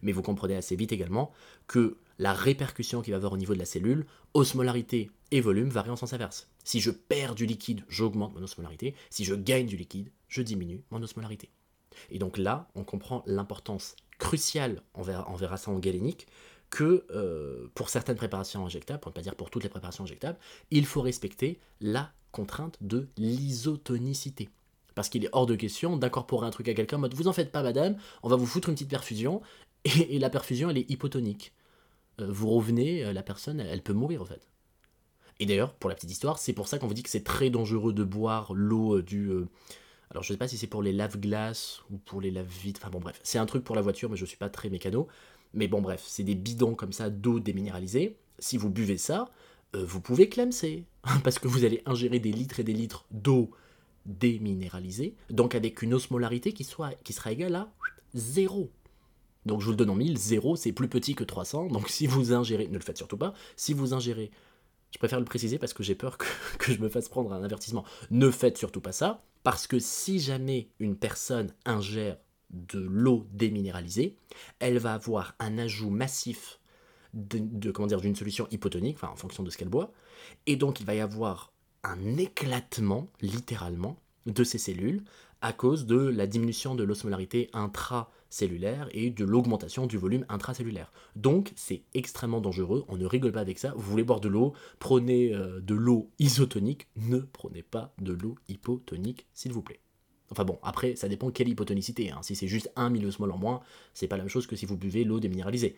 Mais 0.03 0.13
vous 0.13 0.23
comprenez 0.23 0.57
assez 0.57 0.77
vite 0.77 0.93
également 0.93 1.33
que 1.67 1.97
la 2.19 2.33
répercussion 2.33 3.03
qu'il 3.03 3.13
va 3.13 3.17
avoir 3.17 3.33
au 3.33 3.37
niveau 3.37 3.55
de 3.55 3.59
la 3.59 3.65
cellule, 3.65 4.07
osmolarité 4.35 5.11
et 5.31 5.41
volume 5.41 5.69
varient 5.69 5.91
en 5.91 5.97
sens 5.97 6.13
inverse. 6.13 6.49
Si 6.63 6.81
je 6.81 6.91
perds 6.91 7.35
du 7.35 7.47
liquide, 7.47 7.85
j'augmente 7.89 8.35
mon 8.35 8.43
osmolarité. 8.43 8.95
Si 9.11 9.25
je 9.25 9.35
gagne 9.35 9.67
du 9.67 9.77
liquide, 9.77 10.11
je 10.29 10.43
diminue 10.43 10.83
mon 10.91 11.03
osmolarité. 11.03 11.51
Et 12.11 12.19
donc 12.19 12.39
là, 12.39 12.69
on 12.75 12.85
comprend 12.85 13.23
l'importance 13.27 13.97
cruciale, 14.19 14.83
on 14.95 15.03
verra, 15.03 15.57
ça 15.57 15.71
en 15.71 15.79
galénique, 15.79 16.27
que 16.71 17.05
euh, 17.11 17.69
pour 17.75 17.89
certaines 17.89 18.17
préparations 18.17 18.65
injectables, 18.65 19.01
pour 19.01 19.11
ne 19.11 19.15
pas 19.15 19.23
dire 19.23 19.35
pour 19.35 19.51
toutes 19.51 19.63
les 19.63 19.69
préparations 19.69 20.05
injectables, 20.05 20.39
il 20.71 20.87
faut 20.87 21.03
respecter 21.03 21.61
la 21.81 22.13
contrainte 22.33 22.79
de 22.81 23.09
l'isotonicité. 23.17 24.51
Parce 24.95 25.09
qu'il 25.09 25.25
est 25.25 25.29
hors 25.33 25.47
de 25.47 25.57
question 25.57 25.97
d'incorporer 25.97 26.47
un 26.47 26.51
truc 26.51 26.69
à 26.69 26.75
quelqu'un 26.75 26.97
en 26.97 27.01
mode 27.01 27.15
vous 27.15 27.29
en 27.29 27.33
faites 27.33 27.51
pas 27.51 27.63
madame, 27.63 27.97
on 28.23 28.29
va 28.29 28.37
vous 28.37 28.47
foutre 28.47 28.69
une 28.69 28.75
petite 28.75 28.91
perfusion, 28.91 29.43
et, 29.85 30.19
la 30.19 30.31
perfusion 30.31 30.71
elle 30.71 30.79
est 30.79 30.91
hypotonique. 30.91 31.53
Euh, 32.21 32.27
vous 32.31 32.49
revenez, 32.51 33.05
euh, 33.05 33.13
la 33.13 33.23
personne 33.23 33.61
elle, 33.61 33.83
peut 33.83 33.93
mourir 33.93 34.23
en 34.23 34.27
fait. 34.27 34.49
Et 35.41 35.47
d'ailleurs, 35.47 35.75
pour 35.75 35.91
la 35.91 35.97
petite 35.97 36.11
histoire, 36.11 36.39
c'est 36.39 36.53
pour 36.53 36.69
ça 36.69 36.79
qu'on 36.79 36.87
vous 36.87 36.95
dit 36.95 37.03
que 37.03 37.11
c'est 37.11 37.25
très 37.25 37.51
dangereux 37.51 37.93
de 37.93 38.05
boire 38.05 38.55
l'eau 38.55 39.03
du... 39.03 39.33
alors 40.11 40.23
je 40.23 40.33
sais 40.33 40.39
pas 40.39 40.47
si 40.47 40.57
c'est 40.57 40.69
pour 40.69 40.81
les 40.81 40.93
lave-glaces 40.93 41.81
ou 41.91 41.99
pour 41.99 42.21
les 42.21 42.31
lave-vitres, 42.31 42.81
enfin 42.81 42.91
bon 42.91 43.01
bref, 43.01 43.19
c'est 43.25 43.39
un 43.39 43.47
truc 43.47 43.65
pour 43.65 43.75
la 43.75 43.83
voiture 43.83 44.09
mais 44.11 44.17
je 44.17 44.25
suis 44.25 44.37
pas 44.37 44.49
très 44.49 44.71
mécano. 44.71 45.09
Mais 45.55 45.69
bon, 45.69 45.81
bref, 45.81 46.03
c'est 46.07 46.25
des 46.25 46.35
bidons 46.35 46.75
comme 46.75 46.93
ça 46.93 47.09
d'eau 47.09 47.41
déminéralisée. 47.41 48.17
Si 48.41 48.57
vous 48.57 48.71
buvez 48.71 48.99
ça, 48.99 49.31
euh, 49.75 49.85
vous 49.85 50.01
pouvez 50.01 50.29
clemser, 50.29 50.85
parce 51.25 51.39
que 51.39 51.49
vous 51.49 51.65
allez 51.65 51.81
ingérer 51.87 52.19
des 52.19 52.33
litres 52.33 52.61
et 52.61 52.65
des 52.65 52.73
litres 52.73 53.07
d'eau 53.11 53.51
déminéralisée, 54.05 55.15
donc 55.31 55.55
avec 55.55 55.81
une 55.81 55.95
osmolarité 55.95 56.53
qui, 56.53 56.65
soit, 56.65 56.93
qui 57.05 57.15
sera 57.15 57.33
égale 57.33 57.55
à 57.55 57.73
0. 58.15 58.71
Donc 59.47 59.61
je 59.61 59.67
vous 59.67 59.73
le 59.73 59.77
donne 59.77 59.91
en 59.91 59.95
mille, 59.95 60.17
0 60.17 60.57
c'est 60.57 60.73
plus 60.73 60.89
petit 60.89 61.15
que 61.15 61.25
300, 61.25 61.67
donc 61.67 61.89
si 61.89 62.07
vous 62.07 62.33
ingérez, 62.33 62.69
ne 62.69 62.75
le 62.75 62.81
faites 62.81 62.97
surtout 62.97 63.19
pas, 63.19 63.35
si 63.57 63.75
vous 63.75 63.95
ingérez, 63.95 64.31
je 64.91 64.99
préfère 64.99 65.19
le 65.19 65.25
préciser 65.25 65.59
parce 65.59 65.75
que 65.75 65.83
j'ai 65.83 65.95
peur 65.95 66.19
que, 66.59 66.73
je 66.73 66.79
me 66.79 66.89
fasse 66.89 67.09
prendre 67.09 67.33
un 67.33 67.43
avertissement, 67.43 67.85
ne 68.11 68.31
faites 68.31 68.57
surtout 68.57 68.81
pas 68.81 68.93
ça, 68.93 69.23
parce 69.43 69.67
que 69.67 69.79
si 69.79 70.19
jamais 70.19 70.69
une 70.79 70.97
personne 70.97 71.53
ingère 71.67 72.17
de 72.51 72.79
l'eau 72.79 73.27
déminéralisée, 73.33 74.17
elle 74.61 74.79
va 74.79 74.95
avoir 74.95 75.35
un 75.41 75.59
ajout 75.59 75.91
massif 75.91 76.61
de, 77.13 77.39
d'une 77.39 78.17
solution 78.17 78.47
hypotonique, 78.51 78.97
enfin 78.97 79.13
en 79.13 79.17
fonction 79.17 79.43
de 79.43 79.51
ce 79.51 79.59
qu'elle 79.59 79.69
boit, 79.69 79.93
et 80.47 80.57
donc 80.57 80.81
il 80.81 80.87
va 80.87 80.95
y 80.95 81.01
avoir 81.01 81.53
un 81.83 82.17
éclatement 82.17 83.09
littéralement 83.21 83.99
de 84.27 84.45
ces 84.45 84.59
cellules 84.59 85.05
à 85.43 85.53
cause 85.53 85.85
de 85.85 85.97
la 85.97 86.27
diminution 86.27 86.75
de 86.75 86.85
l'osmolarité 86.85 87.51
intracellulaire 88.35 88.89
et 88.91 89.11
de 89.11 89.25
l'augmentation 89.25 89.87
du 89.87 89.97
volume 89.97 90.27
intracellulaire. 90.29 90.93
Donc 91.15 91.53
c'est 91.55 91.83
extrêmement 91.95 92.41
dangereux, 92.41 92.85
on 92.89 92.97
ne 92.97 93.07
rigole 93.07 93.33
pas 93.33 93.41
avec 93.41 93.59
ça. 93.59 93.73
Vous 93.77 93.91
voulez 93.91 94.03
boire 94.03 94.21
de 94.21 94.29
l'eau, 94.29 94.55
prenez 94.81 95.33
euh, 95.33 95.61
de 95.61 95.75
l'eau 95.75 96.11
isotonique, 96.19 96.89
ne 96.97 97.19
prenez 97.19 97.63
pas 97.63 97.95
de 98.01 98.13
l'eau 98.13 98.37
hypotonique 98.49 99.27
s'il 99.35 99.53
vous 99.53 99.63
plaît. 99.63 99.81
Enfin 100.31 100.45
bon, 100.45 100.59
après, 100.63 100.97
ça 100.97 101.09
dépend 101.09 101.31
quelle 101.31 101.49
hypotonicité. 101.49 102.11
Hein. 102.11 102.19
Si 102.23 102.35
c'est 102.35 102.49
juste 102.49 102.73
un 102.75 102.91
milliosmol 102.91 103.31
en 103.31 103.39
moins, 103.39 103.61
c'est 103.93 104.09
pas 104.09 104.17
la 104.17 104.25
même 104.25 104.31
chose 104.31 104.49
que 104.49 104.57
si 104.57 104.67
vous 104.67 104.77
buvez 104.77 105.05
l'eau 105.05 105.21
déminéralisée. 105.21 105.77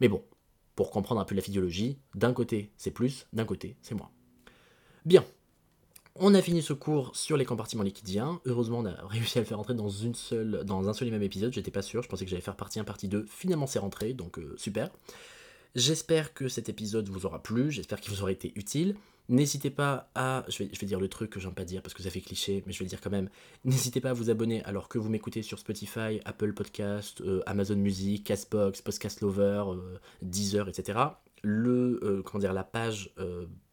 Mais 0.00 0.08
bon, 0.08 0.24
pour 0.74 0.90
comprendre 0.90 1.20
un 1.20 1.24
peu 1.24 1.36
la 1.36 1.42
physiologie, 1.42 1.98
d'un 2.16 2.32
côté 2.32 2.72
c'est 2.76 2.90
plus, 2.90 3.26
d'un 3.32 3.44
côté 3.44 3.76
c'est 3.80 3.94
moins. 3.94 4.10
Bien, 5.04 5.24
on 6.16 6.34
a 6.34 6.42
fini 6.42 6.62
ce 6.62 6.72
cours 6.72 7.14
sur 7.16 7.36
les 7.36 7.44
compartiments 7.44 7.82
liquidiens. 7.82 8.40
Heureusement, 8.44 8.80
on 8.80 8.86
a 8.86 8.94
réussi 9.08 9.38
à 9.38 9.40
le 9.40 9.46
faire 9.46 9.58
rentrer 9.58 9.74
dans, 9.74 9.88
une 9.88 10.14
seule, 10.14 10.62
dans 10.64 10.88
un 10.88 10.92
seul 10.92 11.08
et 11.08 11.10
même 11.10 11.22
épisode. 11.22 11.52
J'étais 11.52 11.70
pas 11.70 11.82
sûr, 11.82 12.02
je 12.02 12.08
pensais 12.08 12.24
que 12.24 12.30
j'allais 12.30 12.42
faire 12.42 12.56
partie 12.56 12.80
1, 12.80 12.84
partie 12.84 13.08
2. 13.08 13.24
Finalement, 13.28 13.66
c'est 13.66 13.78
rentré, 13.78 14.12
donc 14.12 14.38
euh, 14.38 14.54
super. 14.56 14.90
J'espère 15.74 16.34
que 16.34 16.48
cet 16.48 16.68
épisode 16.68 17.08
vous 17.08 17.24
aura 17.24 17.42
plu, 17.42 17.70
j'espère 17.70 18.00
qu'il 18.00 18.12
vous 18.12 18.20
aura 18.20 18.32
été 18.32 18.52
utile. 18.56 18.94
N'hésitez 19.30 19.70
pas 19.70 20.10
à, 20.14 20.44
je 20.48 20.64
vais, 20.64 20.86
dire 20.86 21.00
le 21.00 21.08
truc 21.08 21.30
que 21.30 21.40
j'aime 21.40 21.54
pas 21.54 21.64
dire 21.64 21.80
parce 21.80 21.94
que 21.94 22.02
ça 22.02 22.10
fait 22.10 22.20
cliché, 22.20 22.62
mais 22.66 22.72
je 22.72 22.80
vais 22.80 22.84
le 22.84 22.90
dire 22.90 23.00
quand 23.00 23.08
même. 23.08 23.30
N'hésitez 23.64 24.00
pas 24.00 24.10
à 24.10 24.12
vous 24.12 24.28
abonner 24.28 24.62
alors 24.64 24.88
que 24.88 24.98
vous 24.98 25.08
m'écoutez 25.08 25.40
sur 25.42 25.58
Spotify, 25.58 26.20
Apple 26.26 26.52
Podcast, 26.52 27.22
euh, 27.22 27.40
Amazon 27.46 27.76
Music, 27.76 28.24
Castbox, 28.24 28.82
Podcast 28.82 29.22
Lover, 29.22 29.64
euh, 29.68 29.98
Deezer, 30.20 30.68
etc. 30.68 30.98
Le, 31.42 32.22
comment 32.24 32.40
dire, 32.40 32.52
la 32.52 32.64
page 32.64 33.14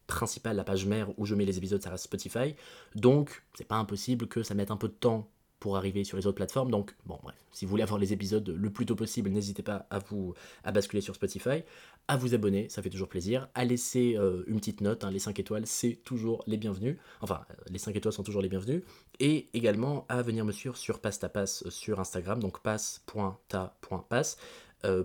principale, 0.09 0.57
la 0.57 0.63
page 0.63 0.85
mère 0.85 1.07
où 1.17 1.25
je 1.25 1.35
mets 1.35 1.45
les 1.45 1.57
épisodes, 1.57 1.81
ça 1.81 1.89
reste 1.89 2.05
Spotify. 2.05 2.55
Donc, 2.95 3.43
c'est 3.55 3.67
pas 3.67 3.77
impossible 3.77 4.27
que 4.27 4.43
ça 4.43 4.53
mette 4.53 4.71
un 4.71 4.77
peu 4.77 4.87
de 4.87 4.93
temps 4.93 5.29
pour 5.59 5.77
arriver 5.77 6.03
sur 6.03 6.17
les 6.17 6.25
autres 6.25 6.37
plateformes. 6.37 6.71
Donc, 6.71 6.95
bon, 7.05 7.19
bref, 7.21 7.35
si 7.51 7.65
vous 7.65 7.71
voulez 7.71 7.83
avoir 7.83 7.99
les 7.99 8.13
épisodes 8.13 8.47
le 8.49 8.69
plus 8.69 8.85
tôt 8.85 8.95
possible, 8.95 9.29
n'hésitez 9.29 9.63
pas 9.63 9.87
à 9.89 9.99
vous 9.99 10.33
à 10.63 10.71
basculer 10.71 11.01
sur 11.01 11.15
Spotify, 11.15 11.63
à 12.07 12.17
vous 12.17 12.33
abonner, 12.33 12.69
ça 12.69 12.81
fait 12.81 12.89
toujours 12.89 13.09
plaisir, 13.09 13.49
à 13.53 13.65
laisser 13.65 14.15
euh, 14.17 14.43
une 14.47 14.57
petite 14.57 14.81
note, 14.81 15.03
hein, 15.03 15.11
les 15.11 15.19
5 15.19 15.37
étoiles, 15.39 15.65
c'est 15.65 15.99
toujours 16.03 16.43
les 16.47 16.57
bienvenus. 16.57 16.97
Enfin, 17.21 17.41
euh, 17.51 17.55
les 17.69 17.79
5 17.79 17.95
étoiles 17.95 18.13
sont 18.13 18.23
toujours 18.23 18.41
les 18.41 18.49
bienvenus. 18.49 18.83
Et 19.19 19.49
également 19.53 20.05
à 20.09 20.21
venir 20.21 20.45
me 20.45 20.51
suivre 20.51 20.77
sur 20.77 20.99
Passe 20.99 21.19
euh, 21.65 21.69
sur 21.69 21.99
Instagram, 21.99 22.39
donc 22.39 22.61
passe.ta.passe. 22.61 24.37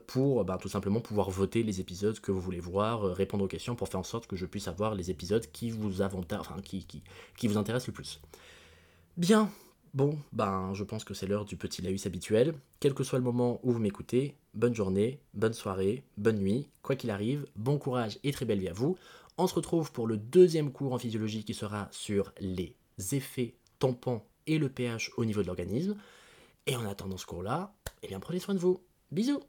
pour 0.07 0.45
ben, 0.45 0.57
tout 0.57 0.69
simplement 0.69 1.01
pouvoir 1.01 1.31
voter 1.31 1.63
les 1.63 1.81
épisodes 1.81 2.21
que 2.21 2.31
vous 2.31 2.41
voulez 2.41 2.61
voir, 2.61 3.03
répondre 3.15 3.45
aux 3.45 3.49
questions 3.49 3.75
pour 3.75 3.89
faire 3.89 4.01
en 4.01 4.05
sorte 4.05 4.27
que 4.27 4.37
je 4.37 4.47
puisse 4.47 4.69
avoir 4.69 4.95
les 4.95 5.11
épisodes 5.11 5.47
qui 5.53 5.71
vous, 5.71 5.91
qui 7.37 7.49
vous 7.49 7.57
intéressent 7.57 7.89
le 7.89 7.93
plus. 7.93 8.21
Bien, 9.17 9.51
Bon, 9.95 10.19
ben, 10.33 10.75
je 10.75 10.83
pense 10.83 11.05
que 11.05 11.15
c'est 11.15 11.29
l'heure 11.29 11.45
du 11.45 11.57
petit 11.57 11.81
laïus 11.81 12.05
habituel. 12.05 12.55
Quel 12.81 12.95
que 12.95 13.05
soit 13.05 13.21
le 13.21 13.25
moment 13.25 13.61
où 13.63 13.71
vous 13.71 13.79
m'écoutez, 13.79 14.37
bonne 14.53 14.75
journée, 14.75 15.21
bonne 15.35 15.53
soirée, 15.53 16.03
bonne 16.17 16.41
nuit, 16.41 16.69
quoi 16.83 16.97
qu'il 16.97 17.13
arrive, 17.13 17.47
bon 17.55 17.79
courage 17.79 18.19
et 18.25 18.33
très 18.33 18.45
belle 18.45 18.59
vie 18.59 18.69
à 18.69 18.73
vous. 18.73 18.99
On 19.39 19.47
se 19.47 19.55
retrouve 19.55 19.93
pour 19.93 20.09
le 20.09 20.17
deuxième 20.17 20.73
cours 20.73 20.95
en 20.95 20.99
physiologie 20.99 21.45
qui 21.45 21.55
sera 21.55 21.87
sur 21.93 22.33
les 22.41 22.75
effets 23.13 23.55
tampons 23.79 24.23
et 24.49 24.59
le 24.59 24.69
pH 24.69 25.13
au 25.17 25.25
niveau 25.25 25.43
de 25.43 25.47
l'organisme. 25.47 25.97
Et 26.67 26.75
en 26.75 26.85
attendant 26.87 27.17
ce 27.17 27.27
cours-là, 27.27 27.73
eh 28.03 28.09
bien 28.09 28.19
prenez 28.19 28.41
soin 28.41 28.55
de 28.55 28.59
vous. 28.59 28.81
Bisous 29.13 29.45